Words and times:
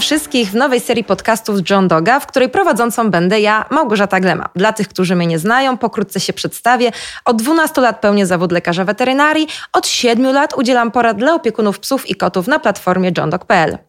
Wszystkich 0.00 0.50
w 0.50 0.54
nowej 0.54 0.80
serii 0.80 1.04
podcastów 1.04 1.70
John 1.70 1.88
Doga, 1.88 2.20
w 2.20 2.26
której 2.26 2.48
prowadzącą 2.48 3.10
będę 3.10 3.40
ja, 3.40 3.64
Małgorzata 3.70 4.20
Glema. 4.20 4.48
Dla 4.56 4.72
tych, 4.72 4.88
którzy 4.88 5.16
mnie 5.16 5.26
nie 5.26 5.38
znają, 5.38 5.78
pokrótce 5.78 6.20
się 6.20 6.32
przedstawię. 6.32 6.92
Od 7.24 7.42
12 7.42 7.80
lat 7.80 8.00
pełnię 8.00 8.26
zawód 8.26 8.52
lekarza 8.52 8.84
weterynarii, 8.84 9.48
od 9.72 9.86
7 9.86 10.32
lat 10.32 10.54
udzielam 10.56 10.90
porad 10.90 11.16
dla 11.16 11.34
opiekunów 11.34 11.78
psów 11.78 12.10
i 12.10 12.14
kotów 12.14 12.46
na 12.46 12.58
platformie 12.58 13.12
johndog.pl. 13.16 13.87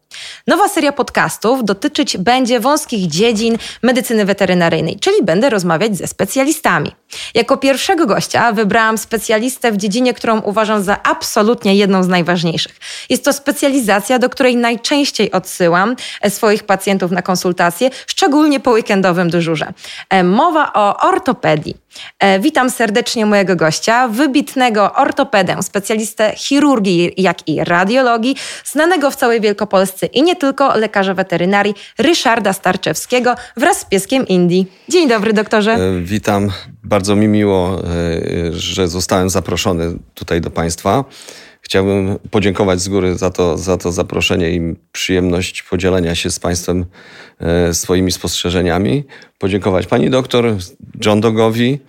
Nowa 0.50 0.68
seria 0.68 0.92
podcastów 0.92 1.66
dotyczyć 1.66 2.18
będzie 2.18 2.60
wąskich 2.60 3.08
dziedzin 3.08 3.58
medycyny 3.84 4.26
weterynaryjnej, 4.26 5.00
czyli 5.00 5.24
będę 5.24 5.50
rozmawiać 5.50 5.98
ze 5.98 6.08
specjalistami. 6.08 6.92
Jako 7.34 7.58
pierwszego 7.58 8.06
gościa 8.06 8.52
wybrałam 8.52 8.98
specjalistę 8.98 9.72
w 9.72 9.78
dziedzinie, 9.78 10.14
którą 10.14 10.42
uważam 10.42 10.84
za 10.84 11.04
absolutnie 11.04 11.76
jedną 11.76 12.04
z 12.04 12.08
najważniejszych. 12.08 12.80
Jest 13.10 13.26
to 13.26 13.34
specjalizacja, 13.34 14.20
do 14.20 14.30
której 14.30 14.56
najczęściej 14.56 15.32
odsyłam 15.32 15.96
swoich 16.30 16.64
pacjentów 16.64 17.12
na 17.12 17.22
konsultacje, 17.22 17.90
szczególnie 18.08 18.60
po 18.60 18.72
weekendowym 18.72 19.30
dyżurze. 19.30 19.74
E, 20.10 20.24
mowa 20.24 20.74
o 20.74 21.08
ortopedii. 21.08 21.76
E, 22.20 22.40
witam 22.40 22.70
serdecznie 22.70 23.26
mojego 23.26 23.56
gościa, 23.56 24.08
wybitnego 24.08 24.94
ortopedę, 24.94 25.64
specjalistę 25.64 26.34
chirurgii, 26.36 27.14
jak 27.18 27.48
i 27.48 27.64
radiologii, 27.64 28.36
znanego 28.66 29.12
w 29.12 29.16
całej 29.16 29.42
Wielkopolsce 29.42 30.06
i 30.06 30.24
nie 30.24 30.36
tylko 30.36 30.78
lekarza 30.78 31.14
weterynarii 31.14 31.74
Ryszarda 31.98 32.54
Starczewskiego 32.54 33.36
wraz 33.58 33.80
z 33.80 33.86
pieskiem 33.86 34.28
Indii. 34.28 34.68
Dzień 34.90 35.10
dobry, 35.10 35.34
doktorze. 35.34 35.72
E, 35.72 36.02
witam. 36.02 36.52
Bardzo 36.84 37.16
mi 37.16 37.28
miło, 37.28 37.82
e, 37.84 38.52
że 38.52 38.88
zostałem 38.88 39.30
zaproszony 39.30 39.98
tutaj 40.14 40.42
do 40.42 40.50
Państwa. 40.50 41.04
Chciałbym 41.70 42.20
podziękować 42.32 42.82
z 42.82 42.90
góry 42.90 43.18
za 43.18 43.30
to, 43.30 43.58
za 43.58 43.78
to 43.78 43.92
zaproszenie 43.92 44.52
i 44.52 44.76
przyjemność 44.92 45.64
podzielenia 45.64 46.16
się 46.16 46.30
z 46.32 46.40
Państwem 46.40 46.86
e, 47.40 47.74
swoimi 47.74 48.12
spostrzeżeniami. 48.12 49.04
Podziękować 49.38 49.88
Pani 49.88 50.10
doktor 50.10 50.56
John 51.06 51.22
Dogowi 51.22 51.80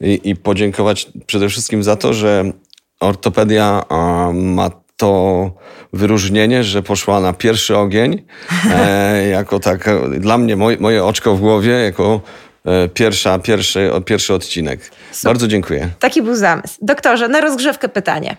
i, 0.00 0.20
i 0.24 0.36
podziękować 0.36 1.08
przede 1.26 1.48
wszystkim 1.48 1.82
za 1.82 1.96
to, 1.96 2.14
że 2.14 2.52
ortopedia 3.00 3.84
ma 4.32 4.70
to 4.96 5.50
wyróżnienie, 5.92 6.64
że 6.64 6.82
poszła 6.82 7.20
na 7.20 7.32
pierwszy 7.32 7.76
ogień, 7.76 8.24
e, 8.70 9.26
jako 9.38 9.60
tak, 9.60 9.90
dla 10.18 10.38
mnie 10.38 10.56
moje, 10.56 10.76
moje 10.80 11.04
oczko 11.04 11.36
w 11.36 11.40
głowie, 11.40 11.72
jako 11.72 12.20
e, 12.64 12.88
pierwsza, 12.88 13.38
pierwszy, 13.38 13.90
pierwszy 14.04 14.34
odcinek. 14.34 14.84
Super. 14.84 15.30
Bardzo 15.30 15.48
dziękuję. 15.48 15.88
Taki 15.98 16.22
był 16.22 16.36
zamysł. 16.36 16.78
Doktorze, 16.82 17.28
na 17.28 17.40
rozgrzewkę 17.40 17.88
pytanie. 17.88 18.36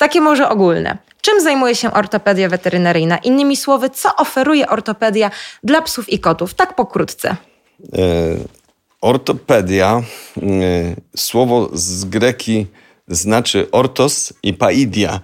Takie 0.00 0.20
może 0.20 0.48
ogólne. 0.48 0.98
Czym 1.20 1.40
zajmuje 1.40 1.74
się 1.74 1.92
ortopedia 1.92 2.48
weterynaryjna? 2.48 3.18
Innymi 3.18 3.56
słowy, 3.56 3.90
co 3.90 4.16
oferuje 4.16 4.68
ortopedia 4.68 5.30
dla 5.64 5.82
psów 5.82 6.08
i 6.08 6.18
kotów? 6.18 6.54
Tak 6.54 6.76
pokrótce. 6.76 7.28
E, 7.28 7.36
ortopedia, 9.00 10.02
e, 10.36 10.42
słowo 11.16 11.70
z 11.72 12.04
greki 12.04 12.66
znaczy 13.08 13.70
ortos 13.72 14.32
i 14.42 14.54
paidia. 14.54 15.20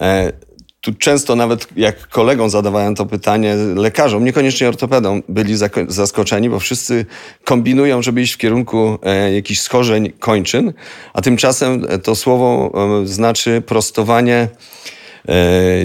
E, 0.00 0.32
tu 0.80 0.94
często 0.94 1.36
nawet 1.36 1.68
jak 1.76 2.08
kolegom 2.08 2.50
zadawałem 2.50 2.94
to 2.94 3.06
pytanie, 3.06 3.54
lekarzom, 3.54 4.24
niekoniecznie 4.24 4.68
ortopedom, 4.68 5.22
byli 5.28 5.54
zaskoczeni, 5.88 6.50
bo 6.50 6.60
wszyscy 6.60 7.06
kombinują, 7.44 8.02
żeby 8.02 8.22
iść 8.22 8.34
w 8.34 8.38
kierunku 8.38 8.98
e, 9.02 9.34
jakichś 9.34 9.60
schorzeń 9.60 10.12
kończyn, 10.18 10.72
a 11.12 11.22
tymczasem 11.22 11.86
to 12.02 12.14
słowo 12.14 12.72
e, 13.02 13.06
znaczy 13.06 13.62
prostowanie 13.66 14.48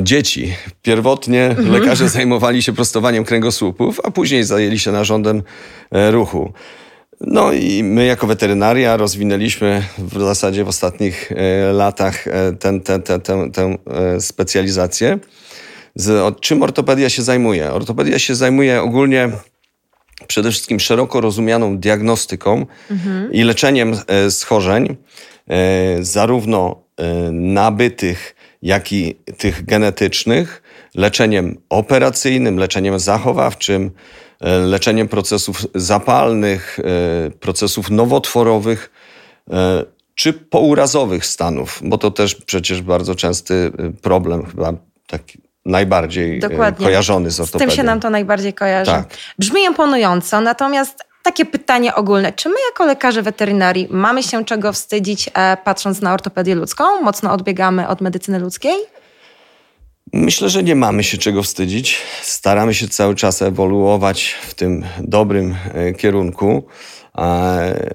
dzieci. 0.02 0.54
Pierwotnie 0.82 1.46
mhm. 1.46 1.72
lekarze 1.72 2.10
zajmowali 2.20 2.64
się 2.64 2.74
prostowaniem 2.74 3.24
kręgosłupów, 3.24 4.00
a 4.04 4.12
później 4.12 4.44
zajęli 4.44 4.80
się 4.80 4.92
narządem 4.92 5.44
ruchu. 5.92 6.54
No 7.22 7.54
i 7.54 7.84
my 7.84 8.06
jako 8.06 8.28
weterynaria 8.28 8.98
rozwinęliśmy 8.98 9.84
w 9.98 10.20
zasadzie 10.20 10.64
w 10.64 10.68
ostatnich 10.68 11.32
e, 11.32 11.74
latach 11.74 12.28
e, 12.28 12.54
ten, 12.54 12.82
ten, 12.82 13.02
ten, 13.02 13.22
ten, 13.22 13.52
tę 13.52 13.78
e, 13.88 14.22
specjalizację. 14.22 15.20
Z, 15.96 16.40
czym 16.40 16.64
ortopedia 16.64 17.10
się 17.10 17.22
zajmuje? 17.22 17.72
Ortopedia 17.74 18.20
się 18.20 18.36
zajmuje 18.36 18.82
ogólnie 18.82 19.30
przede 20.28 20.52
wszystkim 20.52 20.80
szeroko 20.80 21.22
rozumianą 21.22 21.78
diagnostyką 21.78 22.66
mhm. 22.92 23.34
i 23.34 23.44
leczeniem 23.44 23.96
schorzeń, 24.30 24.96
zarówno 26.00 26.84
nabytych, 27.32 28.36
jak 28.62 28.94
i 28.94 29.16
tych 29.38 29.66
genetycznych, 29.66 30.62
leczeniem 30.96 31.58
operacyjnym, 31.70 32.58
leczeniem 32.58 33.00
zachowawczym, 33.00 33.92
E, 33.92 33.92
leczeniem 34.42 35.08
procesów 35.08 35.68
zapalnych, 35.76 36.80
e, 36.80 37.32
procesów 37.32 37.90
nowotworowych 37.90 38.92
e, 39.52 39.84
czy 40.16 40.34
pourazowych 40.34 41.26
stanów, 41.26 41.80
bo 41.84 41.98
to 41.98 42.12
też 42.12 42.36
przecież 42.36 42.82
bardzo 42.82 43.16
częsty 43.16 43.72
problem, 44.02 44.46
chyba 44.46 44.74
taki 45.08 45.42
najbardziej 45.66 46.40
Dokładnie. 46.40 46.86
kojarzony 46.86 47.32
z 47.32 47.40
ortopedią. 47.40 47.70
Z 47.70 47.70
tym 47.70 47.78
się 47.78 47.84
nam 47.84 48.00
to 48.00 48.10
najbardziej 48.10 48.54
kojarzy. 48.54 48.92
Tak. 48.92 49.08
Brzmi 49.40 49.64
imponująco, 49.64 50.42
natomiast 50.42 51.04
takie 51.24 51.46
pytanie 51.46 51.96
ogólne. 51.96 52.34
Czy 52.34 52.50
my 52.50 52.56
jako 52.72 52.86
lekarze 52.86 53.22
weterynarii 53.22 53.88
mamy 53.92 54.24
się 54.24 54.46
czego 54.46 54.74
wstydzić, 54.74 55.30
patrząc 55.64 56.02
na 56.02 56.14
ortopedię 56.14 56.56
ludzką? 56.56 57.02
Mocno 57.02 57.34
odbiegamy 57.34 57.88
od 57.88 58.02
medycyny 58.02 58.40
ludzkiej? 58.40 58.76
Myślę, 60.16 60.50
że 60.50 60.64
nie 60.64 60.76
mamy 60.76 61.04
się 61.04 61.18
czego 61.18 61.44
wstydzić. 61.44 61.98
Staramy 62.22 62.74
się 62.74 62.88
cały 62.88 63.16
czas 63.16 63.42
ewoluować 63.42 64.36
w 64.42 64.54
tym 64.54 64.84
dobrym 65.00 65.56
e, 65.74 65.94
kierunku. 65.94 66.66
E, 67.18 67.90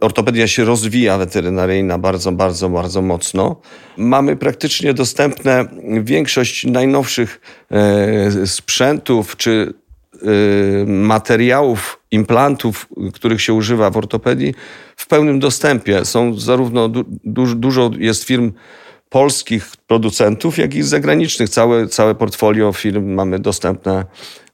ortopedia 0.00 0.46
się 0.46 0.64
rozwija 0.64 1.18
weterynaryjna 1.18 1.98
bardzo, 1.98 2.32
bardzo, 2.32 2.68
bardzo 2.68 3.02
mocno. 3.02 3.60
Mamy 3.96 4.36
praktycznie 4.36 4.94
dostępne 4.94 5.64
większość 6.02 6.66
najnowszych 6.66 7.40
e, 7.70 8.46
sprzętów 8.46 9.36
czy 9.36 9.74
materiałów, 10.86 12.00
implantów, 12.10 12.88
których 13.14 13.42
się 13.42 13.52
używa 13.54 13.90
w 13.90 13.96
ortopedii 13.96 14.54
w 14.96 15.06
pełnym 15.06 15.38
dostępie. 15.38 16.04
Są 16.04 16.38
zarówno 16.38 16.88
du 16.88 17.04
dużo 17.54 17.90
jest 17.98 18.24
firm 18.24 18.52
polskich 19.08 19.66
producentów, 19.86 20.58
jak 20.58 20.74
i 20.74 20.82
zagranicznych. 20.82 21.48
Całe, 21.48 21.88
całe 21.88 22.14
portfolio 22.14 22.72
firm 22.72 23.14
mamy 23.14 23.38
dostępne 23.38 24.04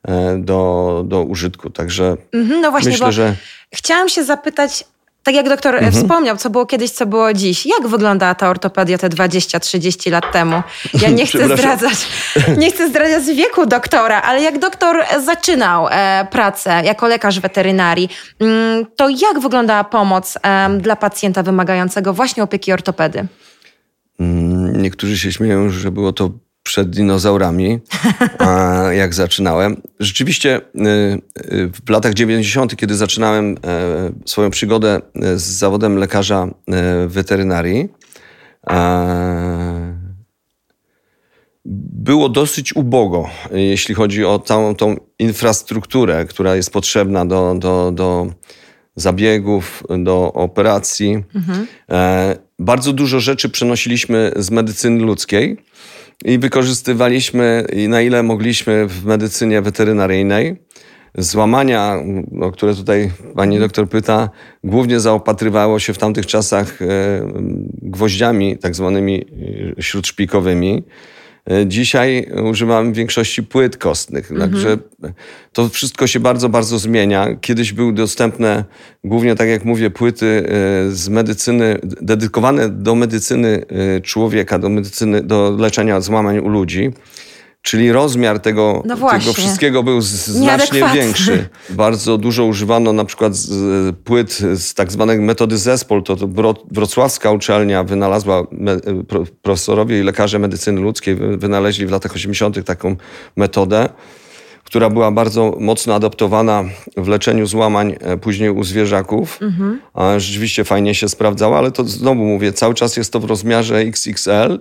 e, 0.09 0.37
do, 0.39 1.03
do 1.07 1.23
użytku. 1.23 1.71
Także 1.71 2.17
mhm, 2.33 2.61
no 2.61 2.71
właśnie, 2.71 2.91
myślę, 2.91 3.13
że. 3.13 3.37
Chciałam 3.75 4.09
się 4.09 4.25
zapytać, 4.25 4.85
tak 5.23 5.35
jak 5.35 5.49
doktor 5.49 5.75
mhm. 5.75 5.93
wspomniał, 5.93 6.37
co 6.37 6.51
było 6.51 6.67
kiedyś, 6.67 6.91
co 6.91 7.07
było 7.07 7.33
dziś. 7.33 7.67
Jak 7.67 7.89
wyglądała 7.89 8.35
ta 8.35 8.51
ortopedia 8.51 8.99
te 8.99 9.09
20-30 9.09 10.11
lat 10.11 10.33
temu? 10.33 10.63
Ja 11.03 11.09
nie 11.09 11.27
chcę 11.27 11.57
zdradzać, 11.57 12.09
nie 12.59 12.71
chcę 12.71 12.89
zdradzać 12.89 13.37
wieku 13.37 13.67
doktora, 13.67 14.23
ale 14.23 14.43
jak 14.43 14.59
doktor 14.59 15.05
zaczynał 15.25 15.89
e, 15.91 16.27
pracę 16.31 16.83
jako 16.85 17.09
lekarz 17.09 17.41
weterynarii, 17.41 18.09
mm, 18.41 18.87
to 18.97 19.09
jak 19.09 19.41
wyglądała 19.41 19.85
pomoc 19.85 20.39
e, 20.43 20.71
dla 20.79 20.97
pacjenta 20.97 21.43
wymagającego 21.43 22.13
właśnie 22.13 22.43
opieki 22.43 22.73
ortopedy? 22.73 23.27
Niektórzy 24.73 25.19
się 25.19 25.33
śmieją, 25.33 25.71
że 25.71 25.91
było 25.91 26.13
to 26.13 26.31
przed 26.63 26.91
dinozaurami, 26.91 27.79
jak 29.03 29.15
zaczynałem. 29.15 29.83
Rzeczywiście 30.01 30.57
y, 30.57 30.63
y, 31.53 31.71
w 31.87 31.91
latach 31.91 32.15
90., 32.15 32.77
kiedy 32.77 32.95
zaczynałem 32.95 33.57
e, 33.65 34.13
swoją 34.27 34.51
przygodę 34.51 35.01
e, 35.15 35.39
z 35.39 35.43
zawodem 35.43 35.97
lekarza 35.97 36.49
e, 36.69 37.09
weterynarii, 37.09 37.89
było 41.95 42.29
dosyć 42.29 42.77
ubogo, 42.77 43.29
jeśli 43.53 43.95
chodzi 43.95 44.25
o 44.25 44.39
całą 44.39 44.75
tą 44.75 44.97
infrastrukturę, 45.19 46.25
która 46.25 46.57
jest 46.57 46.71
potrzebna 46.71 47.27
do, 47.27 47.55
do, 47.59 47.93
do 47.95 48.27
zabiegów, 48.97 49.83
do 50.05 50.33
operacji. 50.33 51.25
Mhm. 51.35 51.67
Bardzo 52.63 52.93
dużo 52.93 53.21
rzeczy 53.21 53.49
przenosiliśmy 53.49 54.33
z 54.37 54.51
medycyny 54.51 55.05
ludzkiej 55.05 55.57
i 56.25 56.39
wykorzystywaliśmy 56.39 57.67
na 57.89 58.03
ile 58.03 58.23
mogliśmy 58.23 58.87
w 58.89 59.05
medycynie 59.05 59.63
weterynaryjnej. 59.63 60.57
Złamania, 61.19 61.97
o 62.41 62.51
które 62.53 62.75
tutaj 62.75 63.11
pani 63.37 63.59
doktor 63.59 63.89
pyta, 63.89 64.31
głównie 64.65 65.01
zaopatrywało 65.01 65.79
się 65.79 65.93
w 65.93 65.99
tamtych 65.99 66.27
czasach 66.27 66.83
e, 66.83 66.87
gwoździami 67.83 68.59
tak 68.59 68.75
zwanymi 68.75 69.25
e, 69.79 69.83
śródszpikowymi. 69.83 70.83
E, 71.51 71.67
dzisiaj 71.67 72.27
używam 72.51 72.93
w 72.93 72.97
większości 72.97 73.43
płyt 73.43 73.77
kostnych, 73.77 74.31
mhm. 74.31 74.51
także 74.51 74.79
to 75.53 75.69
wszystko 75.69 76.07
się 76.07 76.21
bardzo, 76.21 76.49
bardzo 76.49 76.79
zmienia. 76.79 77.37
Kiedyś 77.41 77.73
były 77.73 77.93
dostępne 77.93 78.65
głównie, 79.05 79.35
tak 79.35 79.49
jak 79.49 79.65
mówię, 79.65 79.91
płyty 79.91 80.27
e, 80.27 80.91
z 80.91 81.09
medycyny, 81.09 81.79
dedykowane 81.83 82.69
do 82.69 82.95
medycyny 82.95 83.65
e, 83.97 84.01
człowieka, 84.01 84.59
do 84.59 84.69
medycyny, 84.69 85.23
do 85.23 85.57
leczenia 85.59 86.01
złamań 86.01 86.39
u 86.39 86.49
ludzi. 86.49 86.91
Czyli 87.63 87.93
rozmiar 87.93 88.41
tego, 88.41 88.83
No 88.87 88.97
tego 89.21 89.33
wszystkiego 89.33 89.83
był 89.83 90.01
znacznie 90.01 90.81
większy. 90.95 91.49
Bardzo 91.71 92.19
dużo 92.19 92.45
używano 92.45 92.93
na 92.93 93.05
przykład 93.05 93.35
z, 93.37 93.47
z 93.49 93.97
płyt 94.05 94.33
z 94.55 94.75
tak 94.75 94.93
zwanej 94.93 95.19
metody 95.21 95.59
zespół. 95.59 96.03
To, 96.03 96.17
to 96.17 96.29
wrocławska 96.71 97.31
uczelnia 97.31 97.85
wynalazła, 97.85 98.47
me, 98.53 98.77
pro, 99.09 99.25
profesorowie 99.43 100.01
i 100.01 100.03
lekarze 100.03 100.39
medycyny 100.39 100.81
ludzkiej 100.81 101.15
wy- 101.15 101.37
wynaleźli 101.37 101.87
w 101.87 101.91
latach 101.91 102.15
80. 102.15 102.65
taką 102.65 102.97
metodę, 103.37 103.89
która 104.65 104.91
była 104.91 105.11
bardzo 105.11 105.57
mocno 105.61 105.95
adaptowana 105.95 106.65
w 106.97 107.09
leczeniu 107.09 107.47
złamań 107.47 107.95
e, 108.01 108.17
później 108.17 108.51
u 108.51 108.65
zwierzaków. 108.65 109.39
A 109.95 110.19
rzeczywiście 110.19 110.65
fajnie 110.65 110.95
się 110.95 111.09
sprawdzała, 111.09 111.59
ale 111.59 111.71
to 111.71 111.85
znowu 111.85 112.25
mówię, 112.25 112.53
cały 112.53 112.75
czas 112.75 112.97
jest 112.97 113.13
to 113.13 113.21
w 113.21 113.25
rozmiarze 113.25 113.77
XXL, 113.79 114.59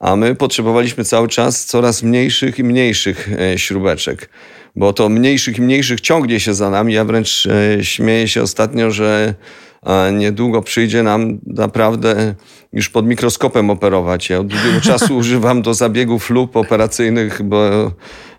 a 0.00 0.16
my 0.16 0.34
potrzebowaliśmy 0.34 1.04
cały 1.04 1.28
czas 1.28 1.64
coraz 1.64 2.02
mniejszych 2.02 2.58
i 2.58 2.64
mniejszych 2.64 3.28
e, 3.40 3.58
śrubeczek. 3.58 4.30
Bo 4.76 4.92
to 4.92 5.08
mniejszych 5.08 5.58
i 5.58 5.62
mniejszych 5.62 6.00
ciągnie 6.00 6.40
się 6.40 6.54
za 6.54 6.70
nami. 6.70 6.94
Ja 6.94 7.04
wręcz 7.04 7.46
e, 7.46 7.84
śmieję 7.84 8.28
się 8.28 8.42
ostatnio, 8.42 8.90
że 8.90 9.34
e, 9.82 10.12
niedługo 10.12 10.62
przyjdzie 10.62 11.02
nam 11.02 11.38
naprawdę 11.46 12.34
już 12.72 12.88
pod 12.88 13.06
mikroskopem 13.06 13.70
operować. 13.70 14.30
Ja 14.30 14.38
od 14.38 14.46
długiego 14.46 14.80
czasu 14.80 15.16
używam 15.22 15.62
do 15.62 15.74
zabiegów 15.74 16.30
lub 16.30 16.56
operacyjnych, 16.56 17.42
bo 17.42 17.68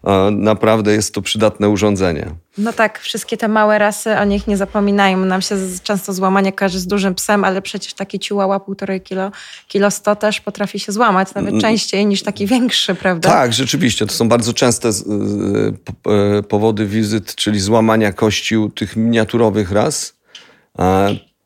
e, 0.08 0.32
naprawdę 0.32 0.92
jest 0.94 1.14
to 1.14 1.22
przydatne 1.22 1.70
urządzenie. 1.70 2.26
No 2.58 2.74
tak, 2.74 3.00
wszystkie 3.00 3.38
te 3.38 3.48
małe 3.48 3.80
rasy, 3.80 4.18
o 4.18 4.24
nich 4.26 4.48
nie 4.48 4.58
zapominają. 4.58 5.18
Nam 5.26 5.42
się 5.42 5.56
często 5.84 6.14
złamanie 6.14 6.54
kojarzy 6.54 6.80
z 6.80 6.88
dużym 6.88 7.16
psem, 7.16 7.44
ale 7.44 7.62
przecież 7.62 7.94
taki 7.94 8.20
ciułała 8.20 8.60
półtorej 8.60 9.02
kilo, 9.02 9.32
kilo 9.68 9.92
sto 9.92 10.16
też 10.16 10.42
potrafi 10.42 10.80
się 10.80 10.92
złamać, 10.92 11.34
nawet 11.36 11.62
częściej 11.62 12.06
niż 12.06 12.24
taki 12.24 12.46
większy, 12.48 12.96
prawda? 12.96 13.30
Tak, 13.30 13.54
rzeczywiście. 13.54 14.06
To 14.06 14.14
są 14.14 14.30
bardzo 14.30 14.54
częste 14.54 14.90
p- 16.04 16.12
e, 16.38 16.44
powody 16.44 16.86
wizyt, 16.86 17.36
czyli 17.36 17.60
złamania 17.60 18.14
kości 18.14 18.58
u 18.58 18.70
tych 18.70 18.96
miniaturowych 18.96 19.72
ras. 19.72 20.20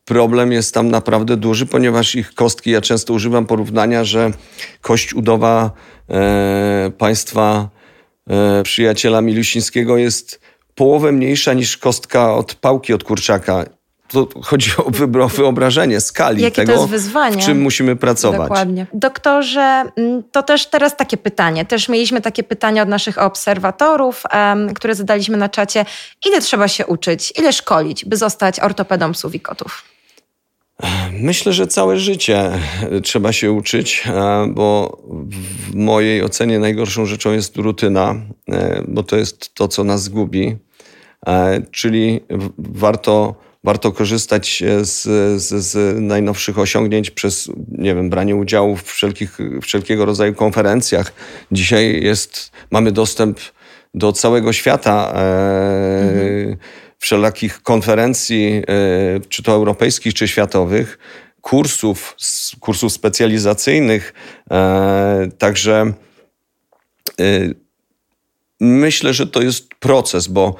Problem 0.04 0.52
jest 0.52 0.74
tam 0.74 0.88
naprawdę 0.88 1.36
duży, 1.36 1.66
ponieważ 1.66 2.14
ich 2.14 2.34
kostki, 2.34 2.70
ja 2.70 2.80
często 2.80 3.12
używam 3.12 3.46
porównania, 3.46 4.04
że 4.04 4.30
kość 4.80 5.14
udowa 5.14 5.70
e, 6.10 6.92
państwa 6.98 7.68
e, 8.30 8.62
przyjaciela 8.62 9.20
Milusińskiego 9.20 9.96
jest 9.96 10.40
połowę 10.74 11.12
mniejsza 11.12 11.52
niż 11.52 11.76
kostka 11.76 12.34
od 12.34 12.54
pałki 12.54 12.92
od 12.92 13.04
kurczaka. 13.04 13.64
To 14.08 14.28
chodzi 14.42 14.70
o 14.76 14.90
wyobrażenie 15.28 16.00
skali 16.00 16.42
Jakie 16.42 16.62
to 16.62 16.66
tego, 16.66 16.72
jest 16.72 16.90
wyzwanie. 16.90 17.42
w 17.42 17.46
czym 17.46 17.62
musimy 17.62 17.96
pracować. 17.96 18.40
Dokładnie. 18.40 18.86
Doktorze, 18.92 19.84
mm, 19.96 20.22
to 20.32 20.42
też 20.42 20.66
teraz 20.66 20.96
takie 20.96 21.16
pytanie. 21.16 21.64
Też 21.64 21.88
mieliśmy 21.88 22.20
takie 22.20 22.42
pytania 22.42 22.82
od 22.82 22.88
naszych 22.88 23.18
obserwatorów, 23.18 24.22
em, 24.30 24.74
które 24.74 24.94
zadaliśmy 24.94 25.36
na 25.36 25.48
czacie. 25.48 25.84
Ile 26.26 26.40
trzeba 26.40 26.68
się 26.68 26.86
uczyć, 26.86 27.32
ile 27.38 27.52
szkolić, 27.52 28.04
by 28.04 28.16
zostać 28.16 28.60
ortopedą 28.60 29.12
psów 29.12 29.34
i 29.34 29.40
kotów? 29.40 29.93
Myślę, 31.12 31.52
że 31.52 31.66
całe 31.66 31.96
życie 31.98 32.50
trzeba 33.02 33.32
się 33.32 33.52
uczyć, 33.52 34.04
bo 34.48 34.98
w 35.70 35.74
mojej 35.74 36.22
ocenie 36.22 36.58
najgorszą 36.58 37.06
rzeczą 37.06 37.32
jest 37.32 37.56
rutyna, 37.56 38.14
e, 38.48 38.82
bo 38.88 39.02
to 39.02 39.16
jest 39.16 39.54
to, 39.54 39.68
co 39.68 39.84
nas 39.84 40.02
zgubi. 40.02 40.56
E, 41.26 41.62
Czyli 41.70 42.20
warto, 42.58 43.34
warto 43.64 43.92
korzystać 43.92 44.62
z, 44.82 45.02
z, 45.42 45.64
z 45.64 46.00
najnowszych 46.00 46.58
osiągnięć 46.58 47.10
przez, 47.10 47.50
nie 47.68 47.94
wiem, 47.94 48.10
branie 48.10 48.36
udziału 48.36 48.76
w 48.76 48.82
wszelkich, 48.84 49.38
wszelkiego 49.62 50.04
rodzaju 50.04 50.34
konferencjach. 50.34 51.12
Dzisiaj 51.52 52.02
jest, 52.02 52.50
mamy 52.70 52.92
dostęp 52.92 53.38
do 53.94 54.12
całego 54.12 54.52
świata. 54.52 55.12
E, 55.16 56.56
wszelakich 57.04 57.62
konferencji, 57.62 58.62
e, 58.68 59.20
czy 59.28 59.42
to 59.42 59.52
europejskich, 59.52 60.14
czy 60.14 60.28
światowych, 60.28 60.98
kursów, 61.40 62.16
kursów 62.60 62.92
specjalizacyjnych. 62.92 64.12
E, 64.50 65.28
Także 65.38 65.92
e, 67.20 67.24
myślę, 68.60 69.14
że 69.14 69.26
to 69.26 69.42
jest 69.42 69.68
proces, 69.80 70.28
bo 70.28 70.54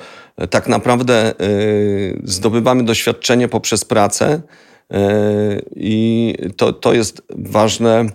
tak 0.51 0.69
naprawdę 0.69 1.35
zdobywamy 2.25 2.85
doświadczenie 2.85 3.49
poprzez 3.49 3.85
pracę 3.85 4.43
i 5.77 6.35
to, 6.57 6.73
to 6.73 6.95
jest 6.95 7.23
ważne, 7.31 8.07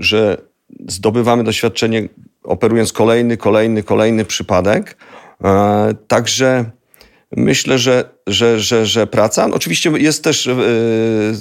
że 0.00 0.36
zdobywamy 0.88 1.44
doświadczenie 1.44 2.08
operując 2.42 2.92
kolejny, 2.92 3.36
kolejny, 3.36 3.82
kolejny 3.82 4.24
przypadek. 4.24 4.96
Także 6.08 6.70
Myślę, 7.32 7.78
że, 7.78 8.04
że, 8.26 8.60
że, 8.60 8.86
że 8.86 9.06
praca. 9.06 9.48
No 9.48 9.56
oczywiście 9.56 9.90
jest 9.90 10.24
też 10.24 10.46
e, 10.46 10.56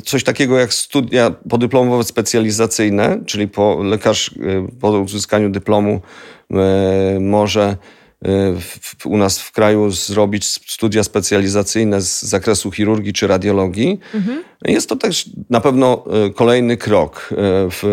coś 0.05 0.23
takiego 0.23 0.59
jak 0.59 0.73
studia 0.73 1.31
podyplomowe 1.49 2.03
specjalizacyjne, 2.03 3.23
czyli 3.25 3.47
po 3.47 3.83
lekarz 3.83 4.29
e, 4.29 4.67
po 4.81 4.89
uzyskaniu 4.89 5.49
dyplomu 5.49 6.01
e, 6.51 7.19
może 7.19 7.77
u 9.05 9.17
nas 9.17 9.39
w 9.39 9.51
kraju 9.51 9.91
zrobić 9.91 10.45
studia 10.45 11.03
specjalizacyjne 11.03 12.01
z 12.01 12.21
zakresu 12.21 12.71
chirurgii 12.71 13.13
czy 13.13 13.27
radiologii. 13.27 13.99
Jest 14.65 14.89
to 14.89 14.95
też 14.95 15.29
na 15.49 15.61
pewno 15.61 16.03
kolejny 16.35 16.77
krok 16.77 17.29
w 17.71 17.83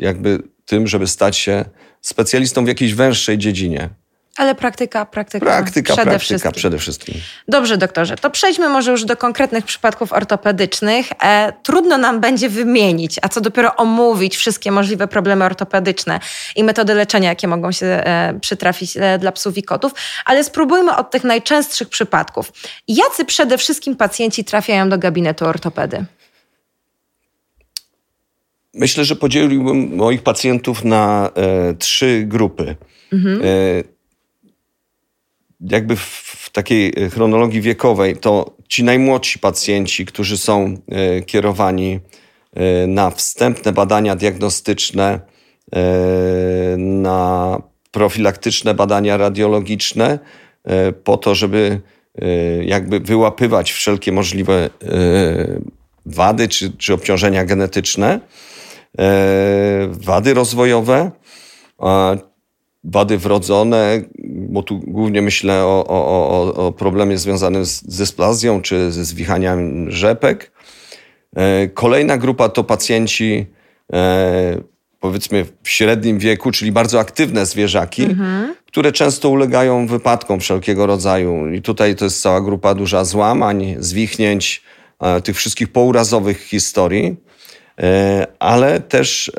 jakby 0.00 0.42
tym, 0.64 0.86
żeby 0.86 1.06
stać 1.06 1.36
się 1.36 1.64
specjalistą 2.00 2.64
w 2.64 2.68
jakiejś 2.68 2.94
węższej 2.94 3.38
dziedzinie. 3.38 3.90
Ale 4.36 4.54
praktyka, 4.54 5.06
praktyka, 5.06 5.46
Praktyka, 5.46 5.94
przede 5.94 6.10
praktyka 6.10 6.18
wszystkim. 6.18 6.52
przede 6.52 6.78
wszystkim. 6.78 7.14
Dobrze, 7.48 7.76
doktorze, 7.76 8.16
to 8.16 8.30
przejdźmy 8.30 8.68
może 8.68 8.90
już 8.90 9.04
do 9.04 9.16
konkretnych 9.16 9.64
przypadków 9.64 10.12
ortopedycznych. 10.12 11.06
E, 11.22 11.52
trudno 11.62 11.98
nam 11.98 12.20
będzie 12.20 12.48
wymienić, 12.48 13.16
a 13.22 13.28
co 13.28 13.40
dopiero 13.40 13.76
omówić 13.76 14.36
wszystkie 14.36 14.72
możliwe 14.72 15.08
problemy 15.08 15.44
ortopedyczne 15.44 16.20
i 16.56 16.64
metody 16.64 16.94
leczenia, 16.94 17.28
jakie 17.28 17.48
mogą 17.48 17.72
się 17.72 17.86
e, 17.86 18.38
przytrafić 18.40 18.96
e, 18.96 19.18
dla 19.18 19.32
psów 19.32 19.58
i 19.58 19.62
kotów, 19.62 19.92
ale 20.24 20.44
spróbujmy 20.44 20.96
od 20.96 21.10
tych 21.10 21.24
najczęstszych 21.24 21.88
przypadków. 21.88 22.52
Jacy 22.88 23.24
przede 23.24 23.58
wszystkim 23.58 23.96
pacjenci 23.96 24.44
trafiają 24.44 24.88
do 24.88 24.98
gabinetu 24.98 25.44
ortopedy? 25.46 26.04
Myślę, 28.74 29.04
że 29.04 29.16
podzieliłbym 29.16 29.96
moich 29.96 30.22
pacjentów 30.22 30.84
na 30.84 31.30
e, 31.34 31.74
trzy 31.74 32.24
grupy. 32.26 32.76
E, 33.12 33.95
jakby 35.60 35.96
w, 35.96 36.50
takiej 36.52 36.92
chronologii 37.10 37.60
wiekowej, 37.60 38.16
to 38.16 38.56
ci 38.68 38.84
najmłodsi 38.84 39.38
pacjenci, 39.38 40.06
którzy 40.06 40.38
są 40.38 40.76
e, 40.88 41.22
kierowani 41.22 42.00
e, 42.54 42.86
na 42.86 43.10
wstępne 43.10 43.72
badania 43.72 44.16
diagnostyczne, 44.16 45.20
e, 45.74 46.76
na 46.76 47.62
profilaktyczne 47.90 48.74
badania 48.74 49.16
radiologiczne, 49.16 50.18
e, 50.64 50.92
po 50.92 51.16
to, 51.16 51.34
żeby 51.34 51.80
e, 52.18 52.64
jakby 52.64 53.00
wyłapywać 53.00 53.72
wszelkie 53.72 54.12
możliwe 54.12 54.54
e, 54.54 54.70
wady 56.06 56.48
czy, 56.48 56.70
czy 56.76 56.94
obciążenia 56.94 57.44
genetyczne, 57.44 58.20
e, 58.98 59.88
wady 59.90 60.34
rozwojowe, 60.34 61.10
wady 62.86 63.18
wrodzone, 63.18 64.02
bo 64.24 64.62
tu 64.62 64.78
głównie 64.78 65.22
myślę 65.22 65.64
o, 65.64 65.84
o, 65.88 66.54
o, 66.54 66.72
problemie 66.72 67.18
związanym 67.18 67.64
z 67.64 67.82
dysplazją 67.82 68.62
czy 68.62 68.92
ze 68.92 69.04
zwichaniami 69.04 69.92
rzepek. 69.92 70.52
E, 71.36 71.68
Kolejna 71.68 72.16
grupa 72.16 72.48
to 72.48 72.64
pacjenci 72.64 73.46
e, 73.92 74.58
powiedzmy 75.00 75.46
w 75.62 75.68
średnim 75.68 76.18
wieku, 76.18 76.50
czyli 76.50 76.72
bardzo 76.72 77.00
aktywne 77.00 77.46
zwierzaki, 77.46 78.06
które 78.66 78.92
często 78.92 79.28
ulegają 79.28 79.86
wypadkom 79.86 80.40
wszelkiego 80.40 80.86
rodzaju. 80.86 81.52
I 81.52 81.62
tutaj 81.62 81.94
to 81.94 82.04
jest 82.04 82.22
cała 82.22 82.40
grupa 82.40 82.74
duża 82.74 83.04
złamań, 83.04 83.76
zwichnięć, 83.78 84.62
e, 85.00 85.20
tych 85.20 85.36
wszystkich 85.36 85.68
pourazowych 85.68 86.42
historii. 86.42 87.16
Ale 88.38 88.80
też 88.80 89.32